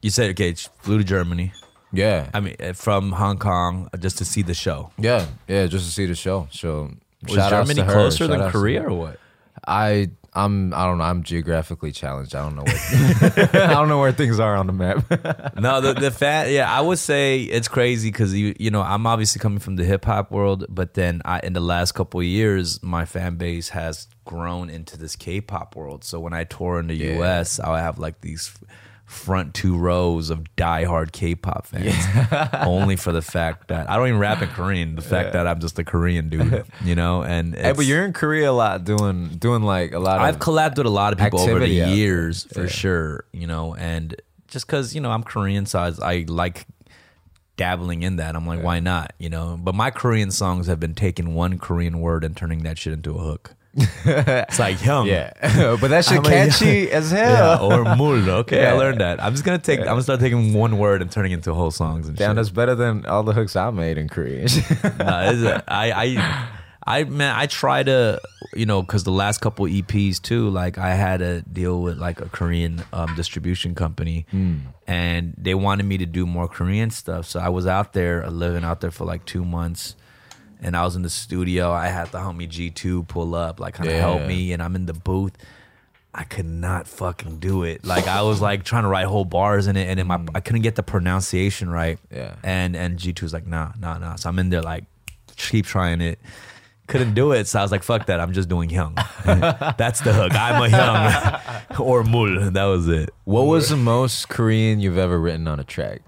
you 0.03 0.11
said 0.11 0.29
okay, 0.33 0.53
flew 0.53 0.99
to 0.99 1.05
Germany. 1.05 1.53
Yeah. 1.91 2.29
I 2.35 2.41
mean, 2.41 2.55
uh, 2.61 2.75
from 2.75 3.13
Hong 3.13 3.39
Kong 3.39 3.89
uh, 3.95 3.97
just 3.97 4.19
to 4.19 4.27
see 4.27 4.43
the 4.43 4.53
show. 4.53 4.93
yeah, 4.99 5.25
yeah, 5.49 5.67
just 5.67 5.87
to 5.87 5.91
see 5.91 6.05
the 6.05 6.15
show. 6.15 6.49
So 6.53 6.91
Was 7.23 7.33
shout 7.37 7.49
Germany 7.51 7.77
to 7.77 7.85
her, 7.85 7.93
closer 7.95 8.17
shout 8.19 8.29
than 8.29 8.41
outs 8.43 8.53
to- 8.53 8.59
Korea 8.59 8.83
or 8.83 8.93
what? 8.93 9.19
I 9.67 10.11
I'm 10.45 10.73
I 10.73 10.85
don't 10.85 10.99
know. 10.99 11.05
I'm 11.05 11.23
geographically 11.23 11.93
challenged. 11.93 12.35
I 12.35 12.43
don't 12.43 12.57
know 12.57 12.63
where 12.65 13.51
I 13.69 13.75
don't 13.75 13.89
know 13.89 13.99
where 13.99 14.13
things 14.13 14.39
are 14.39 14.55
on 14.57 14.67
the 14.67 14.73
map. 14.73 15.05
no, 15.59 15.81
the 15.81 15.95
the 15.95 16.11
fat. 16.11 16.51
Yeah, 16.51 16.71
I 16.73 16.81
would 16.81 16.99
say 16.99 17.41
it's 17.41 17.69
crazy 17.69 18.11
because 18.11 18.35
you 18.35 18.55
you 18.59 18.71
know 18.71 18.83
I'm 18.83 19.07
obviously 19.07 19.41
coming 19.41 19.59
from 19.59 19.77
the 19.77 19.85
hip 19.85 20.05
hop 20.05 20.31
world, 20.31 20.65
but 20.69 20.95
then 20.95 21.23
I 21.25 21.41
in 21.41 21.53
the 21.53 21.61
last 21.61 21.93
couple 21.93 22.21
of 22.21 22.27
years 22.27 22.83
my 22.83 23.05
fan 23.05 23.37
base 23.37 23.71
has 23.71 24.07
grown 24.25 24.71
into 24.71 24.99
this 24.99 25.17
K-pop 25.17 25.75
world. 25.75 26.05
So 26.05 26.21
when 26.21 26.33
I 26.35 26.45
tour 26.45 26.79
in 26.81 26.87
the 26.89 26.95
Yeah. 26.95 27.17
U.S., 27.17 27.59
I 27.59 27.81
have 27.81 27.99
like 27.99 28.21
these 28.21 28.53
front 29.09 29.55
two 29.55 29.77
rows 29.77 30.29
of 30.31 30.45
diehard 30.57 31.11
K-pop 31.13 31.67
fans, 31.67 31.95
only 32.67 32.95
for 32.95 33.11
the 33.11 33.23
fact 33.23 33.69
that 33.69 33.89
I 33.91 33.97
don't 33.97 34.09
even 34.09 34.21
rap 34.21 34.43
in 34.43 34.49
Korean. 34.51 34.95
The 34.97 35.03
fact 35.03 35.33
that 35.33 35.47
I'm 35.47 35.59
just 35.61 35.79
a 35.79 35.85
Korean 35.85 36.29
dude, 36.29 36.65
you 36.85 36.95
know, 36.95 37.23
and 37.23 37.55
hey, 37.57 37.73
but 37.73 37.87
you're 37.87 38.05
in 38.05 38.13
Korea 38.13 38.51
a 38.51 38.53
lot 38.53 38.85
doing 38.85 39.29
doing 39.39 39.63
like 39.63 39.93
a 39.93 39.99
lot 39.99 40.17
of 40.19 40.23
I've 40.23 40.39
collabed 40.39 40.77
with 40.77 40.87
a 40.87 40.91
lot 40.91 41.13
of 41.13 41.19
people 41.19 41.41
over 41.41 41.59
the 41.59 41.69
years 41.69 42.45
for 42.53 42.63
Yeah. 42.65 42.69
sure, 42.69 43.25
you 43.33 43.47
know, 43.47 43.75
and 43.75 44.15
just 44.47 44.67
because 44.67 44.95
you 44.95 45.01
know 45.01 45.11
I'm 45.11 45.23
Korean, 45.23 45.65
so 45.67 45.79
I, 45.81 45.93
I 46.03 46.25
like 46.29 46.67
dabbling 47.57 48.03
in 48.03 48.17
that. 48.17 48.37
I'm 48.37 48.47
like, 48.47 48.63
why 48.63 48.79
not, 48.81 49.15
you 49.19 49.29
know? 49.29 49.59
But 49.61 49.75
my 49.75 49.91
Korean 49.91 50.31
songs 50.31 50.67
have 50.69 50.79
been 50.79 50.95
taking 50.95 51.35
one 51.35 51.59
Korean 51.59 52.01
word 52.01 52.23
and 52.25 52.37
turning 52.37 52.63
that 52.63 52.79
shit 52.79 52.93
into 52.93 53.15
a 53.17 53.19
hook. 53.19 53.55
it's 54.05 54.59
like 54.59 54.85
young, 54.85 55.07
Yeah. 55.07 55.33
but 55.81 55.89
that 55.89 56.05
shit 56.05 56.19
I'm 56.19 56.25
a- 56.27 56.29
catchy 56.49 56.91
as 56.91 57.13
yeah, 57.13 57.57
hell. 57.57 57.73
or 57.73 57.85
mul. 57.97 58.29
Okay, 58.31 58.67
I 58.67 58.73
learned 58.73 59.01
that. 59.01 59.23
I'm 59.23 59.33
just 59.33 59.45
gonna 59.45 59.59
take. 59.59 59.81
I'm 59.81 59.87
gonna 59.87 60.03
start 60.03 60.21
taking 60.21 60.53
one 60.53 60.79
word 60.79 61.03
and 61.03 61.11
turning 61.11 61.33
it 61.33 61.37
into 61.37 61.55
whole 61.55 61.71
songs 61.71 62.09
and 62.09 62.17
Damn, 62.17 62.31
shit. 62.31 62.37
that's 62.37 62.51
better 62.51 62.75
than 62.75 63.07
all 63.07 63.23
the 63.23 63.33
hooks 63.33 63.57
I 63.57 63.71
made 63.71 63.99
in 63.99 64.09
Korea. 64.09 64.47
no, 64.99 65.61
I, 65.69 66.17
I, 66.87 67.05
man, 67.05 67.35
I 67.37 67.47
try 67.47 67.83
to, 67.83 68.19
you 68.55 68.65
know, 68.65 68.81
because 68.81 69.05
the 69.05 69.11
last 69.13 69.43
couple 69.43 69.67
EPs 69.67 70.23
too, 70.23 70.49
like 70.49 70.79
I 70.79 70.95
had 70.95 71.19
to 71.19 71.43
deal 71.43 71.83
with 71.83 71.99
like 71.99 72.21
a 72.21 72.29
Korean 72.31 72.83
um, 72.95 73.15
distribution 73.15 73.75
company, 73.75 74.25
and 74.87 75.35
they 75.37 75.55
wanted 75.55 75.85
me 75.87 75.99
to 75.99 76.07
do 76.07 76.27
more 76.27 76.49
Korean 76.49 76.91
stuff. 76.91 77.27
So 77.27 77.41
I 77.41 77.49
was 77.51 77.67
out 77.67 77.93
there, 77.93 78.29
living 78.31 78.65
out 78.65 78.81
there 78.81 78.91
for 78.91 79.05
like 79.05 79.25
two 79.27 79.45
months, 79.45 79.97
and 80.61 80.77
I 80.77 80.85
was 80.85 80.97
in 80.97 81.03
the 81.03 81.11
studio. 81.11 81.71
I 81.71 81.89
had 81.89 82.11
the 82.13 82.19
homie 82.19 82.49
G 82.49 82.71
two 82.71 83.05
pull 83.05 83.35
up, 83.35 83.61
like 83.61 83.75
kind 83.75 83.89
of 83.89 83.97
help 83.97 84.27
me, 84.27 84.53
and 84.53 84.63
I'm 84.63 84.75
in 84.75 84.87
the 84.87 84.95
booth. 84.95 85.33
I 86.15 86.25
could 86.25 86.47
not 86.47 86.89
fucking 86.89 87.39
do 87.39 87.63
it. 87.63 87.85
Like 87.85 88.09
I 88.09 88.23
was 88.23 88.41
like 88.41 88.65
trying 88.65 88.83
to 88.83 88.89
write 88.89 89.07
whole 89.07 89.25
bars 89.25 89.67
in 89.67 89.77
it, 89.77 89.89
and 89.89 89.99
then 89.99 90.07
my 90.07 90.17
mm. 90.17 90.31
I 90.35 90.41
couldn't 90.41 90.63
get 90.63 90.75
the 90.75 90.83
pronunciation 90.83 91.71
right. 91.71 91.99
Yeah. 92.11 92.35
And 92.43 92.75
and 92.75 92.99
G 92.99 93.15
was 93.23 93.33
like, 93.33 93.47
nah, 93.47 93.73
nah, 93.79 93.99
nah. 93.99 94.17
So 94.17 94.29
I'm 94.29 94.39
in 94.39 94.51
there 94.51 94.63
like, 94.63 94.85
keep 95.37 95.67
trying 95.67 96.01
it. 96.01 96.19
Couldn't 96.87 97.13
do 97.13 97.33
it. 97.33 97.47
So 97.47 97.59
I 97.59 97.63
was 97.63 97.71
like, 97.71 97.83
fuck 97.83 98.07
that. 98.07 98.19
I'm 98.19 98.33
just 98.33 98.49
doing 98.49 98.71
young. 98.71 98.95
That's 99.25 100.01
the 100.01 100.15
hook. 100.15 100.35
I'm 100.35 100.63
a 100.63 100.69
young 100.69 101.79
or 101.79 102.03
mul. 102.03 102.51
That 102.51 102.65
was 102.65 102.89
it. 102.89 103.11
what 103.25 103.43
was 103.43 103.69
the 103.69 103.77
most 103.77 104.31
Korean 104.31 104.81
you've 104.81 104.97
ever 104.97 105.21
written 105.21 105.47
on 105.47 105.61
a 105.61 105.65
track? 105.65 106.01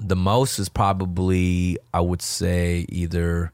The 0.00 0.16
most 0.16 0.58
is 0.58 0.70
probably 0.70 1.78
I 1.92 2.00
would 2.00 2.22
say 2.22 2.86
either 2.88 3.52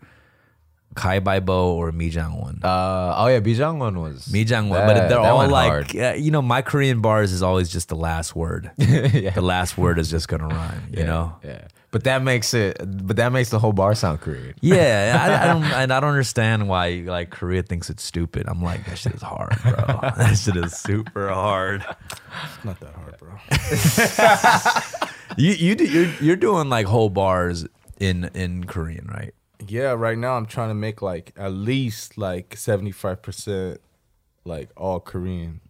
Kai 0.99 1.21
Baibo 1.21 1.75
or 1.79 1.93
Mi 1.93 2.11
Jang 2.11 2.35
Won. 2.41 2.59
Uh, 2.63 3.15
oh 3.17 3.29
yeah, 3.29 3.39
Mi 3.39 3.55
Bijangwon 3.55 4.03
was 4.03 4.33
Mi 4.33 4.43
Jang 4.45 4.69
Won, 4.69 4.85
that- 4.85 4.95
but 4.95 5.09
they're 5.09 5.21
all 5.21 5.49
like, 5.49 5.95
uh, 5.95 6.15
you 6.19 6.33
know, 6.33 6.43
my 6.43 6.61
Korean 6.61 7.01
bars 7.01 7.31
is 7.33 7.41
always 7.43 7.69
just 7.69 7.89
the 7.89 7.95
last 7.97 8.35
word. 8.35 8.73
yeah. 8.77 9.31
The 9.31 9.41
last 9.41 9.79
word 9.79 9.99
is 10.01 10.11
just 10.11 10.27
gonna 10.27 10.49
rhyme. 10.49 10.83
You 10.91 10.99
yeah, 11.01 11.07
know. 11.07 11.37
yeah. 11.45 11.69
But 11.91 12.05
that 12.05 12.23
makes 12.23 12.53
it. 12.53 12.77
But 13.07 13.17
that 13.17 13.33
makes 13.33 13.49
the 13.51 13.59
whole 13.59 13.73
bar 13.73 13.95
sound 13.95 14.21
Korean. 14.21 14.55
Yeah, 14.61 15.17
I, 15.41 15.45
I 15.45 15.47
don't, 15.53 15.63
and 15.65 15.93
I 15.93 16.01
don't 16.01 16.11
understand 16.11 16.69
why 16.69 17.05
like 17.07 17.31
Korea 17.31 17.63
thinks 17.63 17.89
it's 17.91 18.03
stupid. 18.03 18.47
I'm 18.49 18.61
like, 18.61 18.85
that 18.87 18.99
shit 18.99 19.15
is 19.15 19.23
hard, 19.23 19.57
bro. 19.63 19.73
that 20.19 20.37
shit 20.37 20.57
is 20.57 20.77
super 20.77 21.31
hard. 21.31 21.85
It's 21.89 22.65
not 22.65 22.79
that 22.81 22.95
hard, 22.95 23.17
bro. 23.19 23.39
You 25.37 25.53
you 25.53 25.75
do, 25.77 25.85
you're 25.85 26.13
you're 26.21 26.37
doing 26.37 26.69
like 26.69 26.87
whole 26.87 27.09
bars 27.11 27.67
in 28.01 28.25
in 28.35 28.65
Korean, 28.65 29.07
right? 29.07 29.33
Yeah, 29.67 29.93
right 29.93 30.17
now 30.17 30.37
I'm 30.37 30.47
trying 30.47 30.69
to 30.69 30.75
make 30.75 31.03
like 31.03 31.33
at 31.37 31.53
least 31.53 32.17
like 32.17 32.51
75% 32.51 33.79
like 34.45 34.71
all 34.77 35.01
Korean. 35.01 35.61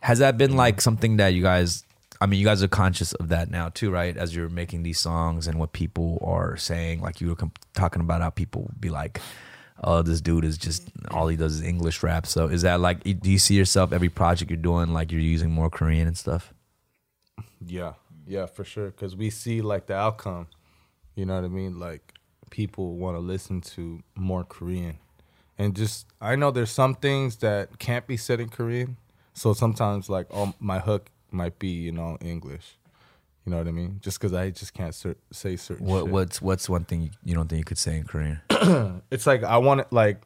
Has 0.00 0.18
that 0.18 0.38
been 0.38 0.50
mm-hmm. 0.50 0.58
like 0.58 0.80
something 0.80 1.16
that 1.16 1.28
you 1.28 1.42
guys 1.42 1.84
I 2.22 2.26
mean, 2.26 2.38
you 2.38 2.46
guys 2.46 2.62
are 2.62 2.68
conscious 2.68 3.12
of 3.14 3.30
that 3.30 3.50
now 3.50 3.70
too, 3.70 3.90
right? 3.90 4.16
As 4.16 4.34
you're 4.36 4.48
making 4.48 4.84
these 4.84 5.00
songs 5.00 5.48
and 5.48 5.58
what 5.58 5.72
people 5.72 6.22
are 6.22 6.56
saying, 6.56 7.00
like 7.00 7.20
you 7.20 7.30
were 7.30 7.34
com- 7.34 7.50
talking 7.74 8.00
about 8.00 8.20
how 8.20 8.30
people 8.30 8.70
be 8.78 8.90
like, 8.90 9.20
"Oh, 9.82 10.02
this 10.02 10.20
dude 10.20 10.44
is 10.44 10.56
just 10.56 10.88
all 11.10 11.26
he 11.26 11.36
does 11.36 11.54
is 11.54 11.62
English 11.62 12.00
rap." 12.04 12.26
So 12.26 12.46
is 12.46 12.62
that 12.62 12.78
like, 12.78 13.02
do 13.02 13.28
you 13.28 13.40
see 13.40 13.56
yourself 13.56 13.92
every 13.92 14.08
project 14.08 14.52
you're 14.52 14.56
doing 14.56 14.92
like 14.92 15.10
you're 15.10 15.20
using 15.20 15.50
more 15.50 15.68
Korean 15.68 16.06
and 16.06 16.16
stuff? 16.16 16.54
Yeah, 17.66 17.94
yeah, 18.24 18.46
for 18.46 18.62
sure. 18.62 18.90
Because 18.90 19.16
we 19.16 19.28
see 19.28 19.60
like 19.60 19.86
the 19.86 19.96
outcome. 19.96 20.46
You 21.16 21.26
know 21.26 21.34
what 21.34 21.44
I 21.44 21.48
mean? 21.48 21.80
Like 21.80 22.14
people 22.52 22.96
want 22.96 23.16
to 23.16 23.20
listen 23.20 23.62
to 23.62 24.02
more 24.14 24.44
Korean, 24.44 24.98
and 25.58 25.74
just 25.74 26.06
I 26.20 26.36
know 26.36 26.52
there's 26.52 26.70
some 26.70 26.94
things 26.94 27.36
that 27.36 27.78
can't 27.80 28.06
be 28.06 28.16
said 28.16 28.38
in 28.38 28.50
Korean. 28.50 28.98
So 29.34 29.54
sometimes 29.54 30.08
like 30.08 30.26
oh, 30.30 30.54
my 30.60 30.78
hook 30.78 31.10
might 31.32 31.58
be 31.58 31.68
you 31.68 31.90
know 31.90 32.18
English. 32.20 32.78
You 33.44 33.50
know 33.50 33.58
what 33.58 33.66
I 33.66 33.72
mean? 33.72 33.98
Just 34.00 34.20
because 34.20 34.34
I 34.34 34.50
just 34.50 34.72
can't 34.72 34.94
cer- 34.94 35.16
say 35.32 35.56
certain. 35.56 35.84
What 35.84 36.04
shit. 36.04 36.12
what's 36.12 36.42
what's 36.42 36.68
one 36.68 36.84
thing 36.84 37.02
you, 37.02 37.10
you 37.24 37.34
don't 37.34 37.48
think 37.48 37.58
you 37.58 37.64
could 37.64 37.78
say 37.78 37.96
in 37.96 38.04
Korean? 38.04 38.40
it's 39.10 39.26
like 39.26 39.42
I 39.42 39.56
want 39.56 39.80
it 39.80 39.88
like 39.90 40.22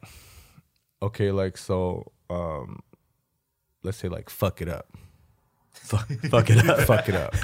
okay, 1.01 1.31
like 1.31 1.57
so 1.57 2.11
um 2.29 2.83
let's 3.83 3.97
say 3.97 4.09
like 4.09 4.29
fuck 4.29 4.61
it 4.61 4.67
up. 4.69 4.85
Fuck, 5.83 6.07
fuck 6.29 6.49
it 6.49 6.69
up. 6.69 6.79
fuck 6.81 7.09
it 7.09 7.15
up. 7.15 7.35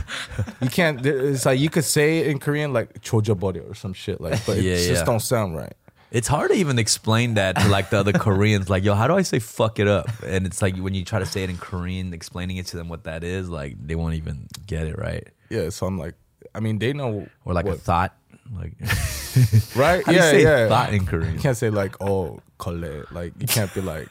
You 0.62 0.70
can't 0.70 1.06
it's 1.06 1.46
like 1.46 1.60
you 1.60 1.70
could 1.70 1.84
say 1.86 2.20
it 2.20 2.28
in 2.28 2.40
Korean 2.40 2.74
like 2.74 3.02
chojaboryo 3.02 3.70
or 3.70 3.76
some 3.76 3.94
shit 3.94 4.20
like 4.22 4.46
but 4.46 4.58
it 4.58 4.64
Yeah, 4.64 4.76
just 4.76 4.90
yeah. 4.90 5.04
don't 5.04 5.20
sound 5.22 5.56
right. 5.56 5.74
It's 6.12 6.28
hard 6.28 6.52
to 6.52 6.58
even 6.58 6.78
explain 6.78 7.34
that 7.36 7.58
to 7.58 7.68
like 7.70 7.90
the 7.90 7.98
other 7.98 8.14
Koreans. 8.14 8.70
Like, 8.70 8.84
yo, 8.84 8.94
how 8.94 9.08
do 9.08 9.16
I 9.16 9.24
say 9.24 9.40
fuck 9.40 9.80
it 9.80 9.88
up? 9.88 10.08
And 10.24 10.46
it's 10.46 10.62
like 10.62 10.78
when 10.78 10.94
you 10.94 11.04
try 11.04 11.18
to 11.18 11.26
say 11.26 11.44
it 11.44 11.50
in 11.50 11.58
Korean, 11.58 12.14
explaining 12.14 12.58
it 12.58 12.68
to 12.68 12.78
them 12.78 12.88
what 12.88 13.06
that 13.06 13.24
is, 13.24 13.50
like 13.50 13.76
they 13.84 13.96
won't 13.96 14.14
even 14.14 14.46
get 14.68 14.86
it 14.86 14.96
right. 15.00 15.28
Yeah, 15.50 15.70
so 15.70 15.88
I'm 15.88 15.98
like 15.98 16.14
I 16.54 16.60
mean 16.60 16.78
they 16.80 16.94
know 16.94 17.28
Or 17.46 17.54
like 17.54 17.66
a 17.66 17.70
what- 17.70 17.80
thought. 17.82 18.16
Like 18.54 18.74
right? 19.76 20.06
how 20.06 20.12
do 20.12 20.18
yeah, 20.18 20.32
you 20.32 20.40
say 20.40 20.44
yeah. 20.44 20.68
thought 20.70 20.94
in 20.94 21.06
Korean? 21.08 21.34
You 21.34 21.40
can't 21.40 21.58
say 21.58 21.70
like 21.72 21.96
oh 22.02 22.42
kole. 22.60 23.10
Like 23.12 23.34
you 23.40 23.48
can't 23.48 23.74
be 23.74 23.82
like 23.82 24.08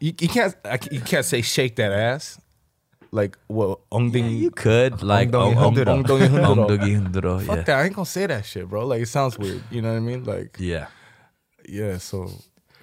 you, 0.00 0.12
you 0.20 0.28
can't 0.28 0.54
I, 0.66 0.78
you 0.90 1.00
can't 1.00 1.24
say 1.24 1.40
shake 1.40 1.76
that 1.76 1.92
ass 1.92 2.38
like 3.12 3.38
well, 3.48 3.80
ongding? 3.90 4.24
Yeah, 4.24 4.30
you 4.30 4.50
could 4.50 5.02
like 5.02 5.30
ongdongi 5.30 6.30
hundro. 6.30 7.40
Fuck 7.40 7.64
that! 7.66 7.78
I 7.78 7.84
ain't 7.84 7.94
gonna 7.94 8.06
say 8.06 8.26
that 8.26 8.44
shit, 8.44 8.68
bro. 8.68 8.86
Like 8.86 9.02
it 9.02 9.08
sounds 9.08 9.38
weird. 9.38 9.62
You 9.70 9.82
know 9.82 9.90
what 9.90 9.96
I 9.96 10.00
mean? 10.00 10.24
Like 10.24 10.56
yeah, 10.58 10.88
yeah. 11.68 11.98
So 11.98 12.30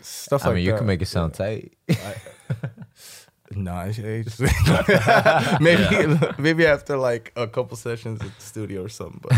stuff 0.02 0.44
I 0.44 0.48
like 0.48 0.56
mean, 0.56 0.66
that. 0.66 0.72
you 0.72 0.78
can 0.78 0.88
make 0.88 1.02
it 1.02 1.08
sound 1.08 1.36
yeah. 1.40 1.46
tight. 1.46 1.74
Nah, 3.56 3.84
maybe 5.60 5.84
yeah. 5.92 6.32
maybe 6.40 6.66
after 6.66 6.98
like 6.98 7.32
a 7.36 7.48
couple 7.48 7.78
sessions 7.78 8.20
at 8.22 8.36
the 8.36 8.42
studio 8.42 8.84
or 8.84 8.90
something, 8.90 9.20
but. 9.22 9.34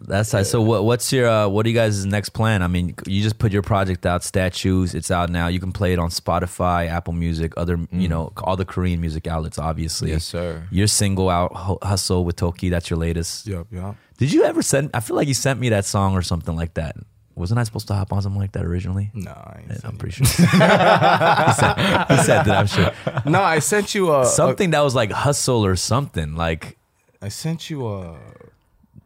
That's 0.00 0.32
nice. 0.32 0.50
So 0.50 0.60
what 0.60 0.84
what's 0.84 1.12
your 1.12 1.28
uh, 1.28 1.48
what 1.48 1.64
are 1.64 1.68
you 1.68 1.74
guys' 1.74 2.04
next 2.04 2.30
plan? 2.30 2.62
I 2.62 2.68
mean, 2.68 2.94
you 3.06 3.22
just 3.22 3.38
put 3.38 3.52
your 3.52 3.62
project 3.62 4.04
out, 4.04 4.22
Statues. 4.22 4.94
It's 4.94 5.10
out 5.10 5.30
now. 5.30 5.48
You 5.48 5.58
can 5.58 5.72
play 5.72 5.92
it 5.92 5.98
on 5.98 6.10
Spotify, 6.10 6.88
Apple 6.88 7.14
Music, 7.14 7.54
other 7.56 7.78
you 7.90 8.08
know 8.08 8.32
all 8.42 8.56
the 8.56 8.66
Korean 8.66 9.00
music 9.00 9.26
outlets. 9.26 9.58
Obviously, 9.58 10.10
yes, 10.10 10.24
sir. 10.24 10.66
Your 10.70 10.86
single 10.86 11.30
out, 11.30 11.52
Hustle 11.82 12.24
with 12.24 12.36
Dok2. 12.36 12.70
That's 12.70 12.90
your 12.90 12.98
latest. 12.98 13.46
yep, 13.46 13.66
yep. 13.70 13.96
Did 14.18 14.32
you 14.32 14.44
ever 14.44 14.62
send? 14.62 14.90
I 14.92 15.00
feel 15.00 15.16
like 15.16 15.28
you 15.28 15.34
sent 15.34 15.60
me 15.60 15.70
that 15.70 15.84
song 15.84 16.14
or 16.14 16.22
something 16.22 16.56
like 16.56 16.74
that. 16.74 16.96
Wasn't 17.34 17.60
I 17.60 17.64
supposed 17.64 17.86
to 17.88 17.94
hop 17.94 18.14
on 18.14 18.22
something 18.22 18.40
like 18.40 18.52
that 18.52 18.64
originally? 18.64 19.10
No, 19.12 19.30
I 19.30 19.60
ain't 19.60 19.70
I'm 19.70 19.78
sent 19.78 19.98
pretty 19.98 20.14
sure. 20.14 20.26
he, 20.46 20.46
said, 20.46 22.06
he 22.08 22.16
said 22.22 22.42
that. 22.44 22.48
I'm 22.48 22.66
sure. 22.66 22.92
No, 23.26 23.42
I 23.42 23.58
sent 23.58 23.94
you 23.94 24.14
a 24.14 24.24
something 24.24 24.70
that 24.70 24.80
was 24.80 24.94
like 24.94 25.10
hustle 25.10 25.64
or 25.64 25.76
something. 25.76 26.34
Like 26.34 26.78
I 27.20 27.28
sent 27.28 27.68
you 27.70 27.86
a. 27.86 28.16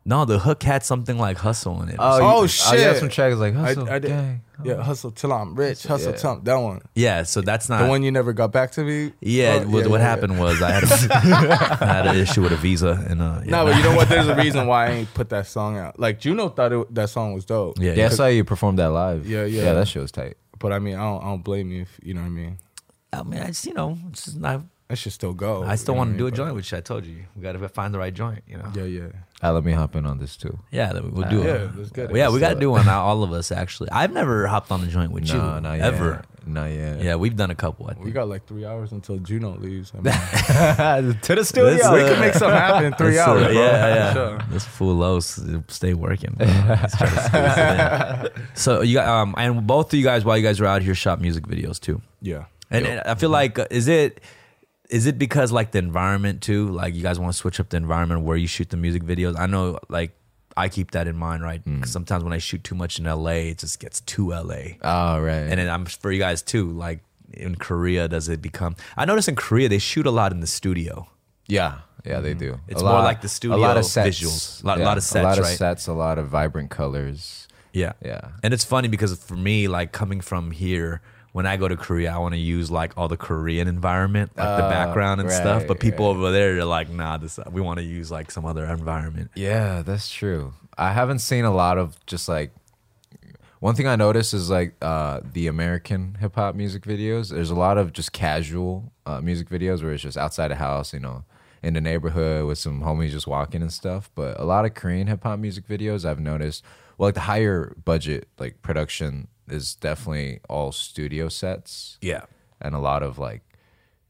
no, 0.05 0.25
the 0.25 0.39
hook 0.39 0.63
had 0.63 0.83
something 0.85 1.19
like 1.19 1.37
hustle 1.39 1.83
in 1.83 1.91
it. 1.91 1.97
Oh, 1.99 2.17
you- 2.19 2.25
Oh, 2.25 2.43
you 2.43 2.49
shit. 2.49 2.81
have 2.81 2.97
some 2.99 3.09
tracks 3.11 3.37
like 3.37 3.55
Hustle. 3.55 3.89
I 3.89 3.99
did. 3.99 4.09
Gang. 4.11 4.43
Yeah, 4.63 4.83
hustle 4.83 5.11
till 5.11 5.33
I'm 5.33 5.55
rich. 5.55 5.85
Hustle 5.85 6.11
Yeah. 6.13 6.17
till 6.19 6.31
I'm, 6.33 6.45
that 6.45 6.55
one. 6.57 6.83
yeah, 6.95 7.23
so 7.23 7.41
that's 7.41 7.69
not 7.71 7.83
The 7.83 7.89
one 7.89 8.03
you 8.03 8.11
never 8.13 8.33
got 8.35 8.53
back 8.53 8.73
to 8.73 8.85
me. 8.85 9.13
Yeah, 9.21 9.61
Oh, 9.63 9.69
what, 9.69 9.87
what 9.87 10.01
yeah, 10.01 10.07
happened 10.07 10.39
was 10.39 10.61
I 10.61 10.71
had 10.71 10.85
a, 10.85 11.79
I 11.81 11.87
had 11.87 12.07
an 12.09 12.17
issue 12.17 12.43
with 12.43 12.53
a 12.53 12.57
visa 12.57 13.03
and 13.09 13.23
uh 13.23 13.41
yeah. 13.45 13.51
No, 13.51 13.65
but 13.65 13.77
you 13.77 13.83
know 13.83 13.95
what? 13.97 14.09
There's 14.11 14.29
a 14.29 14.35
reason 14.37 14.67
why 14.67 14.87
I 14.87 14.91
ain't 14.91 15.15
put 15.15 15.31
that 15.31 15.47
song 15.47 15.79
out. 15.79 15.99
Like 15.99 16.21
Juno 16.21 16.51
thought 16.51 16.73
it, 16.73 16.95
that 16.95 17.09
song 17.09 17.33
was 17.33 17.45
dope. 17.47 17.79
yeah, 17.79 17.93
Yeah, 17.93 17.93
I 17.93 17.97
yeah. 17.97 18.09
saw 18.11 18.27
you 18.27 18.45
perform 18.45 18.77
that 18.77 18.91
live. 18.91 19.27
Yeah, 19.27 19.45
yeah. 19.45 19.63
Yeah, 19.65 19.73
that 19.75 19.89
shit 19.89 20.03
was 20.03 20.13
tight. 20.13 20.37
But 20.59 20.73
I 20.75 20.79
mean, 20.79 20.95
I 20.97 21.05
don't, 21.05 21.23
I 21.23 21.27
don't 21.27 21.43
blame 21.45 21.71
you 21.71 21.83
if 21.83 21.99
you 22.03 22.13
know 22.13 22.21
what 22.21 22.27
I 22.27 22.31
mean. 22.31 22.59
I 23.15 23.23
mean, 23.23 23.41
I 23.41 23.47
just 23.47 23.65
you 23.65 23.73
know, 23.75 23.97
it's 24.11 24.27
just 24.27 24.39
not, 24.39 24.61
That 24.91 24.97
should 24.97 25.13
still 25.13 25.33
go. 25.33 25.63
I 25.63 25.77
still 25.77 25.95
you 25.95 25.97
know 25.97 25.99
want 26.01 26.19
to 26.19 26.25
what 26.25 26.35
do 26.35 26.35
a 26.35 26.45
joint 26.45 26.55
which. 26.57 26.75
I 26.75 26.81
told 26.81 27.07
you, 27.07 27.25
we 27.37 27.43
got 27.43 27.53
to 27.53 27.69
find 27.69 27.95
the 27.95 27.99
right 27.99 28.13
joint. 28.13 28.43
You 28.47 28.59
know. 28.59 28.71
Yeah, 28.75 28.83
yeah. 28.85 29.07
Ah, 29.43 29.51
let 29.51 29.65
me 29.65 29.73
hop 29.73 29.95
in 29.97 30.05
on 30.05 30.19
this 30.19 30.37
too. 30.37 30.59
Yeah, 30.71 30.93
we'll 30.93 31.29
do 31.31 31.39
Yeah, 31.39 31.45
it. 31.65 31.77
let's 31.77 31.91
get 31.91 32.11
it. 32.11 32.17
Yeah, 32.17 32.29
we 32.29 32.41
got 32.41 32.51
to 32.55 32.61
do 32.61 32.71
one. 32.73 32.85
now, 32.85 33.01
All 33.03 33.23
of 33.23 33.33
us 33.33 33.51
actually. 33.53 33.89
I've 33.91 34.13
never 34.13 34.47
hopped 34.49 34.71
on 34.71 34.83
a 34.83 34.87
joint 34.87 35.13
with 35.13 35.29
you 35.29 35.39
No, 35.39 35.59
not 35.61 35.75
yet. 35.79 35.95
ever. 35.95 36.23
Not 36.45 36.67
yet. 36.73 37.03
Yeah, 37.03 37.15
we've 37.17 37.37
done 37.37 37.51
a 37.51 37.55
couple. 37.55 37.87
I 37.87 37.95
think. 37.95 38.05
We 38.05 38.11
got 38.11 38.29
like 38.29 38.47
three 38.47 38.67
hours 38.67 38.91
until 38.93 39.19
Juno 39.19 39.57
leaves. 39.59 39.93
I 39.95 40.01
mean, 40.01 41.15
to 41.23 41.35
the 41.37 41.45
studio. 41.45 41.93
we 41.95 42.01
can 42.01 42.19
make 42.21 42.35
something 42.35 42.51
happen 42.59 42.85
in 42.87 42.93
three 42.95 43.13
This, 43.13 43.21
uh, 43.21 43.31
hours. 43.31 43.45
bro. 43.45 43.53
yeah, 43.53 43.95
yeah. 43.95 44.13
sure. 44.13 44.39
This 44.51 44.65
fool 44.65 44.95
Los 44.95 45.41
stay 45.69 45.95
working. 45.95 46.35
bro. 46.37 46.47
He's 46.47 46.97
trying 46.97 47.15
to 47.15 47.23
squeeze 47.23 47.59
it 47.59 48.37
in. 48.37 48.47
so 48.55 48.81
you 48.83 48.95
got, 48.95 49.07
um 49.09 49.35
and 49.39 49.67
both 49.67 49.93
of 49.93 49.99
you 49.99 50.05
guys 50.05 50.25
while 50.25 50.37
you 50.37 50.43
guys 50.43 50.59
were 50.61 50.67
out 50.67 50.83
here 50.83 50.95
shot 50.97 51.21
music 51.21 51.47
videos 51.47 51.79
too. 51.79 52.03
Yeah. 52.21 52.45
And, 52.71 52.87
and 52.87 53.01
I 53.07 53.15
feel 53.17 53.31
like 53.31 53.59
uh, 53.59 53.67
is 53.71 53.89
it 53.89 54.21
is 54.91 55.07
it 55.07 55.19
because 55.19 55.53
like 55.53 55.71
the 55.73 55.79
environment 55.79 56.43
too? 56.43 56.69
Like 56.69 56.95
you 56.95 57.03
guys 57.03 57.19
want 57.19 57.33
to 57.33 57.39
switch 57.39 57.61
up 57.61 57.69
the 57.71 57.77
environment 57.77 58.23
where 58.23 58.37
you 58.37 58.47
shoot 58.47 58.71
the 58.71 58.77
music 58.77 59.03
videos? 59.05 59.39
I 59.39 59.47
know 59.47 59.79
like 59.89 60.13
I 60.57 60.69
keep 60.69 60.91
that 60.91 61.07
in 61.07 61.17
mind, 61.17 61.43
right? 61.43 61.65
Mm. 61.65 61.81
'Cause 61.83 61.91
sometimes 61.93 62.25
when 62.25 62.33
I 62.33 62.39
shoot 62.39 62.63
too 62.65 62.75
much 62.75 62.99
in 62.99 63.07
LA, 63.07 63.51
it 63.51 63.59
just 63.59 63.79
gets 63.81 64.01
too 64.01 64.33
LA. 64.33 64.77
Oh, 64.83 65.21
right. 65.21 65.47
And 65.51 65.59
then 65.59 65.69
I'm 65.69 65.87
for 65.87 66.11
you 66.11 66.19
guys 66.19 66.43
too. 66.43 66.71
Like 66.71 67.01
in 67.33 67.55
Korea, 67.55 68.09
does 68.09 68.29
it 68.29 68.43
become? 68.43 68.75
I 68.97 69.05
notice 69.05 69.29
in 69.29 69.37
Korea 69.37 69.69
they 69.69 69.79
shoot 69.79 70.07
a 70.07 70.11
lot 70.11 70.33
in 70.33 70.41
the 70.41 70.47
studio. 70.49 71.09
yeah, 71.47 71.79
yeah, 72.05 72.21
they 72.21 72.35
mm. 72.35 72.39
do. 72.39 72.61
It's 72.69 72.81
A 72.81 72.85
more 72.85 72.95
lot- 72.95 73.05
like 73.05 73.21
the 73.23 73.29
studio 73.29 73.57
a 73.57 73.59
lot 73.59 73.77
of 73.77 73.85
sets. 73.85 74.21
visuals. 74.21 74.63
A 74.63 74.67
lot- 74.67 74.81
a 74.81 74.85
lot 74.85 74.97
of 74.99 75.03
sets, 75.05 75.25
a 75.25 75.29
lot 75.29 75.39
of 75.39 75.45
right? 75.45 75.59
sets, 75.59 75.87
a 75.89 75.93
lot 75.93 76.17
of 76.19 76.29
vibrant 76.29 76.71
colors. 76.71 77.47
Yeah, 77.73 77.93
Yeah. 78.05 78.21
And 78.43 78.53
it's 78.53 78.65
funny 78.65 78.89
because 78.89 79.17
for 79.23 79.37
me, 79.37 79.69
like 79.69 79.93
coming 79.93 80.21
from 80.21 80.51
here, 80.51 81.01
when 81.33 81.47
I 81.47 81.57
go 81.57 81.69
to 81.69 81.77
Korea, 81.77 82.13
I 82.13 82.19
want 82.19 82.35
to 82.35 82.41
use 82.41 82.71
like 82.71 82.97
all 82.97 83.09
the 83.09 83.17
Korean 83.17 83.69
environment, 83.69 84.33
like 84.37 84.47
the 84.57 84.65
Uh, 84.65 84.71
background 84.71 85.21
and 85.21 85.31
stuff. 85.31 85.59
right, 85.61 85.69
But 85.69 85.79
people 85.81 86.07
over 86.07 86.31
there, 86.33 86.55
they're 86.55 86.65
like, 86.65 86.89
nah, 86.91 87.17
this 87.19 87.39
we 87.51 87.61
want 87.61 87.79
to 87.79 87.85
use 87.85 88.11
like 88.11 88.31
some 88.31 88.45
other 88.45 88.65
environment. 88.65 89.31
Yeah, 89.35 89.83
that's 89.83 90.11
true. 90.11 90.55
I 90.77 90.93
haven't 90.93 91.19
seen 91.21 91.45
a 91.45 91.53
lot 91.55 91.79
of 91.79 91.97
just 92.07 92.29
like 92.29 92.53
one 93.61 93.75
thing 93.75 93.87
I 93.87 93.97
noticed 93.97 94.33
is 94.33 94.49
like 94.49 94.75
uh, 94.81 95.21
the 95.33 95.47
American 95.47 96.17
hip 96.19 96.35
hop 96.35 96.55
music 96.55 96.83
videos. 96.85 97.31
There's 97.31 97.51
a 97.51 97.55
lot 97.55 97.77
of 97.77 97.93
just 97.93 98.13
casual 98.13 98.91
uh, 99.05 99.21
music 99.21 99.49
videos 99.51 99.83
where 99.83 99.93
it's 99.93 100.03
just 100.03 100.17
outside 100.17 100.49
the 100.49 100.55
house, 100.57 100.95
you 100.95 101.01
know, 101.01 101.25
in 101.63 101.75
the 101.75 101.81
neighborhood 101.81 102.47
with 102.47 102.57
some 102.57 102.81
homies 102.83 103.11
just 103.11 103.27
walking 103.27 103.61
and 103.61 103.71
stuff. 103.73 104.11
But 104.15 104.41
a 104.41 104.45
lot 104.45 104.65
of 104.65 104.73
Korean 104.75 105.07
hip 105.09 105.23
hop 105.25 105.39
music 105.39 105.69
videos 105.69 106.07
I've 106.07 106.19
noticed, 106.21 106.65
well, 106.97 107.09
like 107.09 107.15
the 107.15 107.21
higher 107.21 107.77
budget 107.85 108.29
like 108.39 108.63
production 108.63 109.29
is 109.53 109.75
definitely 109.75 110.41
all 110.49 110.73
studio 110.73 111.29
sets 111.29 111.99
Yeah, 112.01 112.25
and 112.61 112.75
a 112.75 112.79
lot 112.79 113.03
of 113.03 113.19
like 113.19 113.43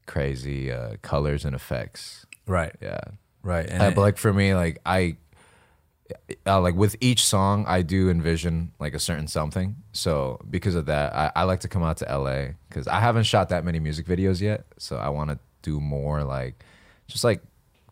crazy 0.05 0.71
uh, 0.71 0.95
colors 1.01 1.45
and 1.45 1.55
effects. 1.55 2.25
right, 2.47 2.75
Yeah. 2.81 2.99
right. 3.43 3.65
And 3.69 3.81
Uh, 3.81 3.91
but 3.91 4.01
like 4.01 4.17
for 4.17 4.33
me, 4.33 4.53
like 4.55 4.79
I, 4.85 5.15
uh, 6.45 6.59
like 6.59 6.75
with 6.75 6.95
each 6.99 7.25
song, 7.25 7.63
I 7.67 7.81
do 7.81 8.09
envision 8.09 8.71
like 8.79 8.93
a 8.93 8.99
certain 8.99 9.27
something. 9.27 9.77
So 9.93 10.39
because 10.49 10.75
of 10.75 10.85
that, 10.87 11.13
I, 11.15 11.31
I 11.35 11.43
like 11.43 11.61
to 11.61 11.67
come 11.69 11.83
out 11.83 11.97
to 11.97 12.05
LA 12.05 12.47
because 12.67 12.87
I 12.87 12.99
haven't 12.99 13.23
shot 13.23 13.49
that 13.49 13.63
many 13.63 13.79
music 13.79 14.05
videos 14.05 14.41
yet. 14.41 14.65
So 14.77 14.97
I 14.97 15.09
want 15.09 15.29
to 15.29 15.39
do 15.61 15.79
more 15.79 16.23
like, 16.23 16.61
just 17.07 17.23
like 17.23 17.41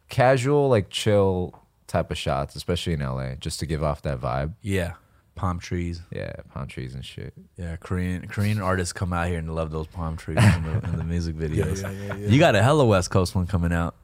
casual, 0.10 0.68
like 0.70 0.90
chill 0.90 1.54
type 1.88 2.12
of 2.12 2.18
shots, 2.18 2.56
especially 2.56 2.94
in 2.94 3.00
LA, 3.00 3.36
just 3.36 3.60
to 3.62 3.66
give 3.66 3.84
off 3.84 4.02
that 4.02 4.20
vibe. 4.20 4.54
yeah, 4.62 4.94
palm 5.40 5.58
trees. 5.60 6.02
Yeah, 6.12 6.34
palm 6.54 6.68
trees 6.68 6.94
and 6.96 7.04
shit. 7.06 7.34
Yeah, 7.58 7.78
Korean 7.78 8.28
Korean 8.28 8.60
artists 8.62 8.92
come 8.94 9.14
out 9.14 9.28
here 9.30 9.40
and 9.40 9.56
love 9.56 9.72
those 9.72 9.88
palm 9.88 10.18
trees 10.18 10.38
in, 10.38 10.64
the, 10.64 10.90
in 10.90 10.98
the 10.98 11.04
music 11.04 11.36
videos. 11.44 11.82
yeah, 11.82 11.92
yeah, 11.92 12.16
yeah. 12.16 12.28
You 12.28 12.40
got 12.40 12.56
a 12.56 12.62
hella 12.62 12.86
West 12.86 13.10
Coast 13.10 13.36
one 13.36 13.48
coming 13.48 13.72
out. 13.72 13.96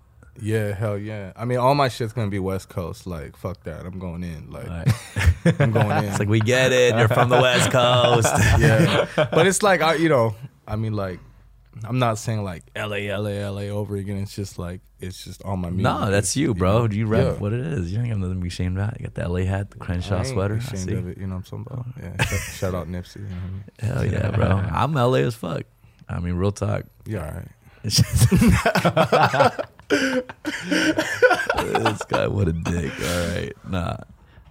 Yeah, 0.41 0.73
hell 0.73 0.97
yeah. 0.97 1.31
I 1.35 1.45
mean, 1.45 1.57
all 1.59 1.75
my 1.75 1.87
shit's 1.89 2.13
gonna 2.13 2.29
be 2.29 2.39
West 2.39 2.69
Coast. 2.69 3.05
Like, 3.07 3.35
fuck 3.37 3.63
that. 3.63 3.85
I'm 3.85 3.99
going 3.99 4.23
in. 4.23 4.49
Like, 4.51 4.67
Right. 4.67 4.87
I'm 5.59 5.71
going 5.71 5.91
in. 5.97 6.05
It's 6.05 6.19
like 6.19 6.27
we 6.29 6.39
get 6.39 6.71
it. 6.71 6.95
You're 6.97 7.07
from 7.09 7.29
the 7.29 7.39
West 7.41 7.69
Coast. 7.79 8.33
yeah, 8.59 9.07
but 9.15 9.45
it's 9.47 9.61
like 9.63 9.81
I, 9.81 9.95
you 9.95 10.09
know, 10.09 10.35
I 10.67 10.75
mean, 10.77 10.93
like, 10.93 11.19
I'm 11.83 11.99
not 11.99 12.17
saying 12.17 12.43
like 12.43 12.63
L.A., 12.75 13.09
L.A., 13.09 13.39
L.A. 13.41 13.69
over 13.69 13.95
again. 13.97 14.17
It's 14.17 14.35
just 14.35 14.57
like 14.57 14.81
it's 14.99 15.23
just 15.25 15.43
on 15.43 15.59
my 15.59 15.69
music. 15.69 15.83
No, 15.83 16.09
that's 16.09 16.35
you, 16.37 16.53
bro. 16.53 16.87
Do 16.87 16.95
you 16.95 17.05
rep 17.05 17.23
Yeah. 17.25 17.33
what 17.33 17.51
it 17.53 17.59
is? 17.59 17.91
You 17.91 17.99
ain't 17.99 18.09
got 18.09 18.17
nothing 18.19 18.35
to 18.35 18.41
be 18.41 18.47
ashamed 18.47 18.77
about. 18.77 18.99
You 18.99 19.07
got 19.07 19.15
the 19.15 19.27
LA 19.27 19.39
hat, 19.41 19.71
the 19.71 19.77
I 19.81 19.85
Crenshaw 19.85 20.17
ain't 20.19 20.27
sweater. 20.27 20.53
I 20.55 20.57
ashamed 20.57 20.79
see. 20.79 20.93
of 20.93 21.07
it. 21.09 21.17
You 21.17 21.27
know 21.27 21.35
what 21.35 21.51
I'm 21.51 21.65
talking 21.65 21.83
about? 21.99 22.17
Yeah. 22.19 22.25
Shout, 22.53 22.73
out 22.75 22.87
Nipsey. 22.87 23.17
You 23.17 23.23
know 23.23 23.35
what 23.79 23.83
I 23.83 23.85
Hell 23.85 24.05
yeah, 24.05 24.31
bro. 24.31 24.47
I'm 24.71 24.93
LA 24.93 25.17
as 25.19 25.35
fuck. 25.35 25.63
I 26.07 26.19
mean, 26.19 26.35
real 26.35 26.51
talk. 26.51 26.83
Yeah, 27.05 27.25
all 27.25 27.33
right. 27.33 27.47
This 30.65 32.03
guy, 32.07 32.27
what 32.27 32.47
a 32.47 32.53
dick. 32.53 32.91
All 33.01 33.27
right, 33.29 33.53
nah, 33.69 33.97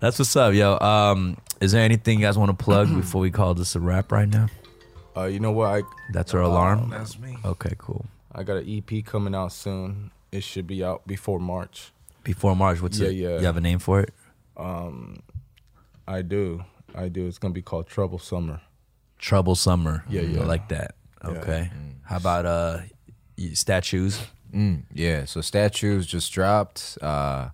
that's 0.00 0.18
what's 0.18 0.34
up, 0.36 0.54
yo. 0.54 0.78
Um, 0.78 1.36
is 1.60 1.72
there 1.72 1.82
anything 1.82 2.18
you 2.20 2.26
guys 2.26 2.38
want 2.38 2.56
to 2.56 2.64
plug 2.64 2.94
before 2.94 3.20
we 3.20 3.30
call 3.30 3.54
this 3.54 3.74
a 3.74 3.80
wrap 3.80 4.12
right 4.12 4.28
now? 4.28 4.46
Uh, 5.16 5.24
you 5.24 5.38
know 5.40 5.52
what? 5.52 5.68
I 5.68 5.82
That's 6.12 6.34
our 6.34 6.40
alarm. 6.42 6.90
That's 6.90 7.18
me. 7.18 7.36
Okay, 7.44 7.74
cool. 7.78 8.06
I 8.34 8.42
got 8.42 8.56
an 8.56 8.66
EP 8.68 9.04
coming 9.04 9.34
out 9.34 9.52
soon. 9.52 10.10
It 10.32 10.42
should 10.42 10.66
be 10.66 10.82
out 10.82 11.06
before 11.06 11.38
March. 11.38 11.92
Before 12.24 12.56
March, 12.56 12.80
what's 12.82 12.98
Yeah, 12.98 13.08
it? 13.08 13.12
yeah. 13.14 13.38
You 13.38 13.46
have 13.46 13.56
a 13.56 13.60
name 13.60 13.78
for 13.78 14.00
it? 14.00 14.12
Um, 14.56 15.20
I 16.08 16.22
do. 16.22 16.64
I 16.94 17.08
do. 17.08 17.26
It's 17.26 17.38
gonna 17.38 17.54
be 17.54 17.62
called 17.62 17.86
Trouble 17.86 18.18
Summer. 18.18 18.60
Trouble 19.18 19.54
Summer. 19.54 20.04
Yeah, 20.08 20.22
yeah. 20.22 20.40
I 20.42 20.44
like 20.44 20.68
that. 20.68 20.94
Okay. 21.24 21.70
How 22.02 22.16
about 22.16 22.44
uh, 22.46 22.80
statues? 23.54 24.20
Mm, 24.52 24.82
yeah. 24.92 25.24
So 25.24 25.40
statues 25.40 26.06
just 26.06 26.32
dropped. 26.32 26.98
Uh, 27.00 27.48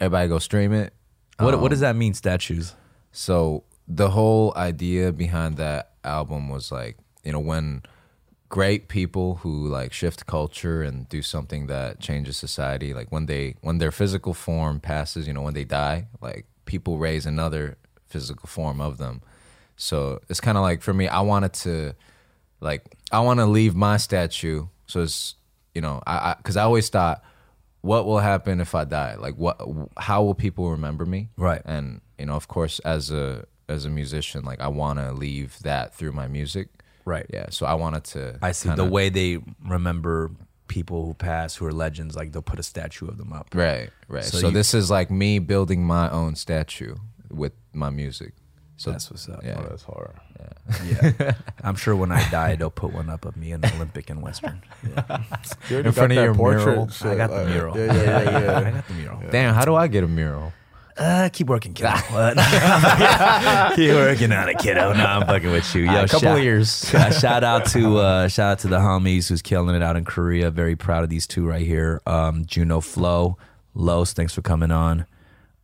everybody 0.00 0.28
go 0.28 0.38
stream 0.38 0.72
it. 0.72 0.92
What 1.38 1.54
Um, 1.54 1.60
What 1.60 1.70
does 1.70 1.80
that 1.80 1.96
mean? 1.96 2.14
Statues. 2.14 2.74
So 3.12 3.64
the 3.86 4.10
whole 4.10 4.52
idea 4.56 5.12
behind 5.12 5.56
that 5.56 5.92
album 6.08 6.48
was 6.48 6.72
like, 6.72 6.96
you 7.24 7.32
know, 7.32 7.40
when 7.40 7.82
great 8.48 8.88
people 8.88 9.36
who 9.36 9.68
like 9.68 9.92
shift 9.92 10.26
culture 10.26 10.82
and 10.82 11.08
do 11.08 11.22
something 11.22 11.66
that 11.66 12.00
changes 12.00 12.36
society, 12.36 12.94
like 12.94 13.12
when 13.12 13.26
they 13.26 13.54
when 13.60 13.78
their 13.78 13.92
physical 13.92 14.34
form 14.34 14.80
passes, 14.80 15.26
you 15.26 15.32
know, 15.32 15.42
when 15.42 15.54
they 15.54 15.64
die, 15.64 16.06
like 16.20 16.46
people 16.64 16.98
raise 16.98 17.26
another 17.26 17.76
physical 18.06 18.46
form 18.46 18.80
of 18.80 18.98
them. 18.98 19.22
So 19.76 20.20
it's 20.28 20.40
kind 20.40 20.58
of 20.58 20.62
like 20.62 20.82
for 20.82 20.94
me, 20.94 21.08
I 21.08 21.20
wanted 21.20 21.52
to 21.64 21.94
like 22.60 22.84
I 23.12 23.20
want 23.20 23.40
to 23.40 23.46
leave 23.46 23.74
my 23.74 23.96
statue. 23.96 24.66
So 24.86 25.02
it's 25.02 25.34
you 25.74 25.82
know, 25.82 26.02
I 26.06 26.34
because 26.36 26.56
I, 26.56 26.62
always 26.62 26.88
thought, 26.88 27.22
what 27.82 28.06
will 28.06 28.18
happen 28.18 28.60
if 28.60 28.74
I 28.74 28.84
die? 28.84 29.14
Like 29.14 29.36
what? 29.36 29.60
How 29.96 30.22
will 30.24 30.34
people 30.34 30.70
remember 30.70 31.06
me? 31.06 31.28
Right. 31.36 31.62
And 31.64 32.00
you 32.18 32.26
know, 32.26 32.34
of 32.34 32.48
course, 32.48 32.80
as 32.80 33.10
a 33.10 33.46
as 33.68 33.84
a 33.84 33.90
musician, 33.90 34.44
like 34.44 34.60
I 34.60 34.68
want 34.68 34.98
to 34.98 35.12
leave 35.12 35.58
that 35.62 35.94
through 35.94 36.12
my 36.12 36.28
music. 36.28 36.68
Right. 37.04 37.26
Yeah. 37.32 37.46
So 37.50 37.66
I 37.66 37.74
wanted 37.74 38.04
to. 38.04 38.38
I 38.42 38.52
see. 38.52 38.68
kinda- 38.68 38.84
The 38.84 38.90
way 38.90 39.08
they 39.08 39.38
remember 39.66 40.30
people 40.68 41.06
who 41.06 41.14
pass, 41.14 41.56
who 41.56 41.64
are 41.66 41.72
legends, 41.72 42.14
like 42.16 42.32
they'll 42.32 42.42
put 42.42 42.58
a 42.58 42.62
statue 42.62 43.06
of 43.08 43.16
them 43.18 43.32
up. 43.32 43.48
Right. 43.54 43.90
Right. 44.08 44.24
So 44.24 44.38
So, 44.38 44.46
you- 44.48 44.52
this 44.54 44.74
is 44.74 44.90
like 44.90 45.10
me 45.10 45.38
building 45.38 45.84
my 45.84 46.10
own 46.10 46.34
statue 46.34 46.96
with 47.30 47.52
my 47.72 47.90
music. 47.90 48.34
So 48.76 48.92
That's 48.92 49.10
what's 49.10 49.28
up. 49.28 49.42
Yeah. 49.42 49.56
Oh, 49.58 49.66
that's 49.70 49.82
hard. 49.82 50.14
Yeah. 50.84 51.10
yeah. 51.18 51.32
I'm 51.64 51.74
sure 51.74 51.96
when 51.96 52.12
I 52.12 52.28
die, 52.30 52.54
they'll 52.54 52.70
put 52.70 52.92
one 52.92 53.10
up 53.10 53.24
of 53.24 53.36
me 53.36 53.50
in 53.50 53.60
the 53.60 53.74
Olympic 53.74 54.08
and 54.08 54.22
Western. 54.22 54.62
You 54.84 54.92
already 55.76 55.88
In 55.88 55.92
front 55.92 56.12
of 56.12 56.16
your 56.18 56.34
portrait 56.34 56.64
mural? 56.66 56.88
shit, 56.88 57.06
I 57.08 57.16
got 57.16 57.30
the 57.30 57.42
uh, 57.44 57.48
mural. 57.48 57.76
Yeah, 57.76 57.92
yeah, 57.92 58.22
yeah. 58.40 58.58
I 58.68 58.70
got 58.70 58.86
the 58.88 58.94
mural. 58.94 59.20
Damn, 59.30 59.54
how 59.54 59.64
do 59.64 59.74
I 59.74 59.88
get 59.88 60.04
a 60.04 60.08
mural? 60.08 60.52
Uh, 60.98 61.28
keep 61.32 61.46
working, 61.46 61.74
kiddo. 61.74 61.90
What? 61.90 62.36
keep 63.76 63.90
working 63.92 64.32
on 64.32 64.48
it, 64.48 64.58
kiddo. 64.58 64.92
No, 64.92 65.04
I'm 65.04 65.26
fucking 65.26 65.50
with 65.50 65.72
you. 65.74 65.82
Yo, 65.84 66.02
a 66.02 66.06
couple 66.06 66.20
shout, 66.20 66.38
of 66.38 66.44
years. 66.44 66.92
uh, 66.94 67.10
shout 67.12 67.44
out 67.44 67.66
to 67.66 67.98
uh, 67.98 68.28
shout 68.28 68.52
out 68.52 68.58
to 68.60 68.68
the 68.68 68.78
homies 68.78 69.28
who's 69.28 69.40
killing 69.42 69.76
it 69.76 69.82
out 69.82 69.96
in 69.96 70.04
Korea. 70.04 70.50
Very 70.50 70.74
proud 70.74 71.04
of 71.04 71.10
these 71.10 71.26
two 71.26 71.46
right 71.46 71.64
here. 71.64 72.00
Um, 72.06 72.44
Junoflo, 72.44 73.36
Los, 73.74 74.12
thanks 74.12 74.34
for 74.34 74.42
coming 74.42 74.72
on. 74.72 75.06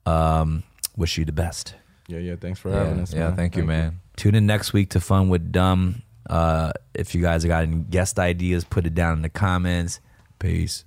Um, 0.06 0.62
wish 0.96 1.18
you 1.18 1.24
the 1.24 1.32
best. 1.32 1.74
Yeah, 2.06 2.18
yeah. 2.18 2.36
Thanks 2.36 2.60
for 2.60 2.70
Yeah, 2.70 2.84
having 2.84 3.00
us. 3.00 3.12
yeah 3.12 3.28
man. 3.28 3.36
thank 3.36 3.56
you, 3.56 3.64
man. 3.64 4.00
Tune 4.16 4.34
in 4.36 4.46
next 4.46 4.72
week 4.72 4.90
to 4.90 5.00
Fun 5.00 5.28
with 5.28 5.50
Dumb. 5.50 6.02
Uh, 6.30 6.72
if 6.94 7.14
you 7.14 7.20
guys 7.20 7.44
got 7.44 7.64
any 7.64 7.76
guest 7.78 8.18
ideas, 8.18 8.62
put 8.64 8.86
it 8.86 8.94
down 8.94 9.14
in 9.14 9.22
the 9.22 9.28
comments. 9.28 10.00
Peace. 10.38 10.84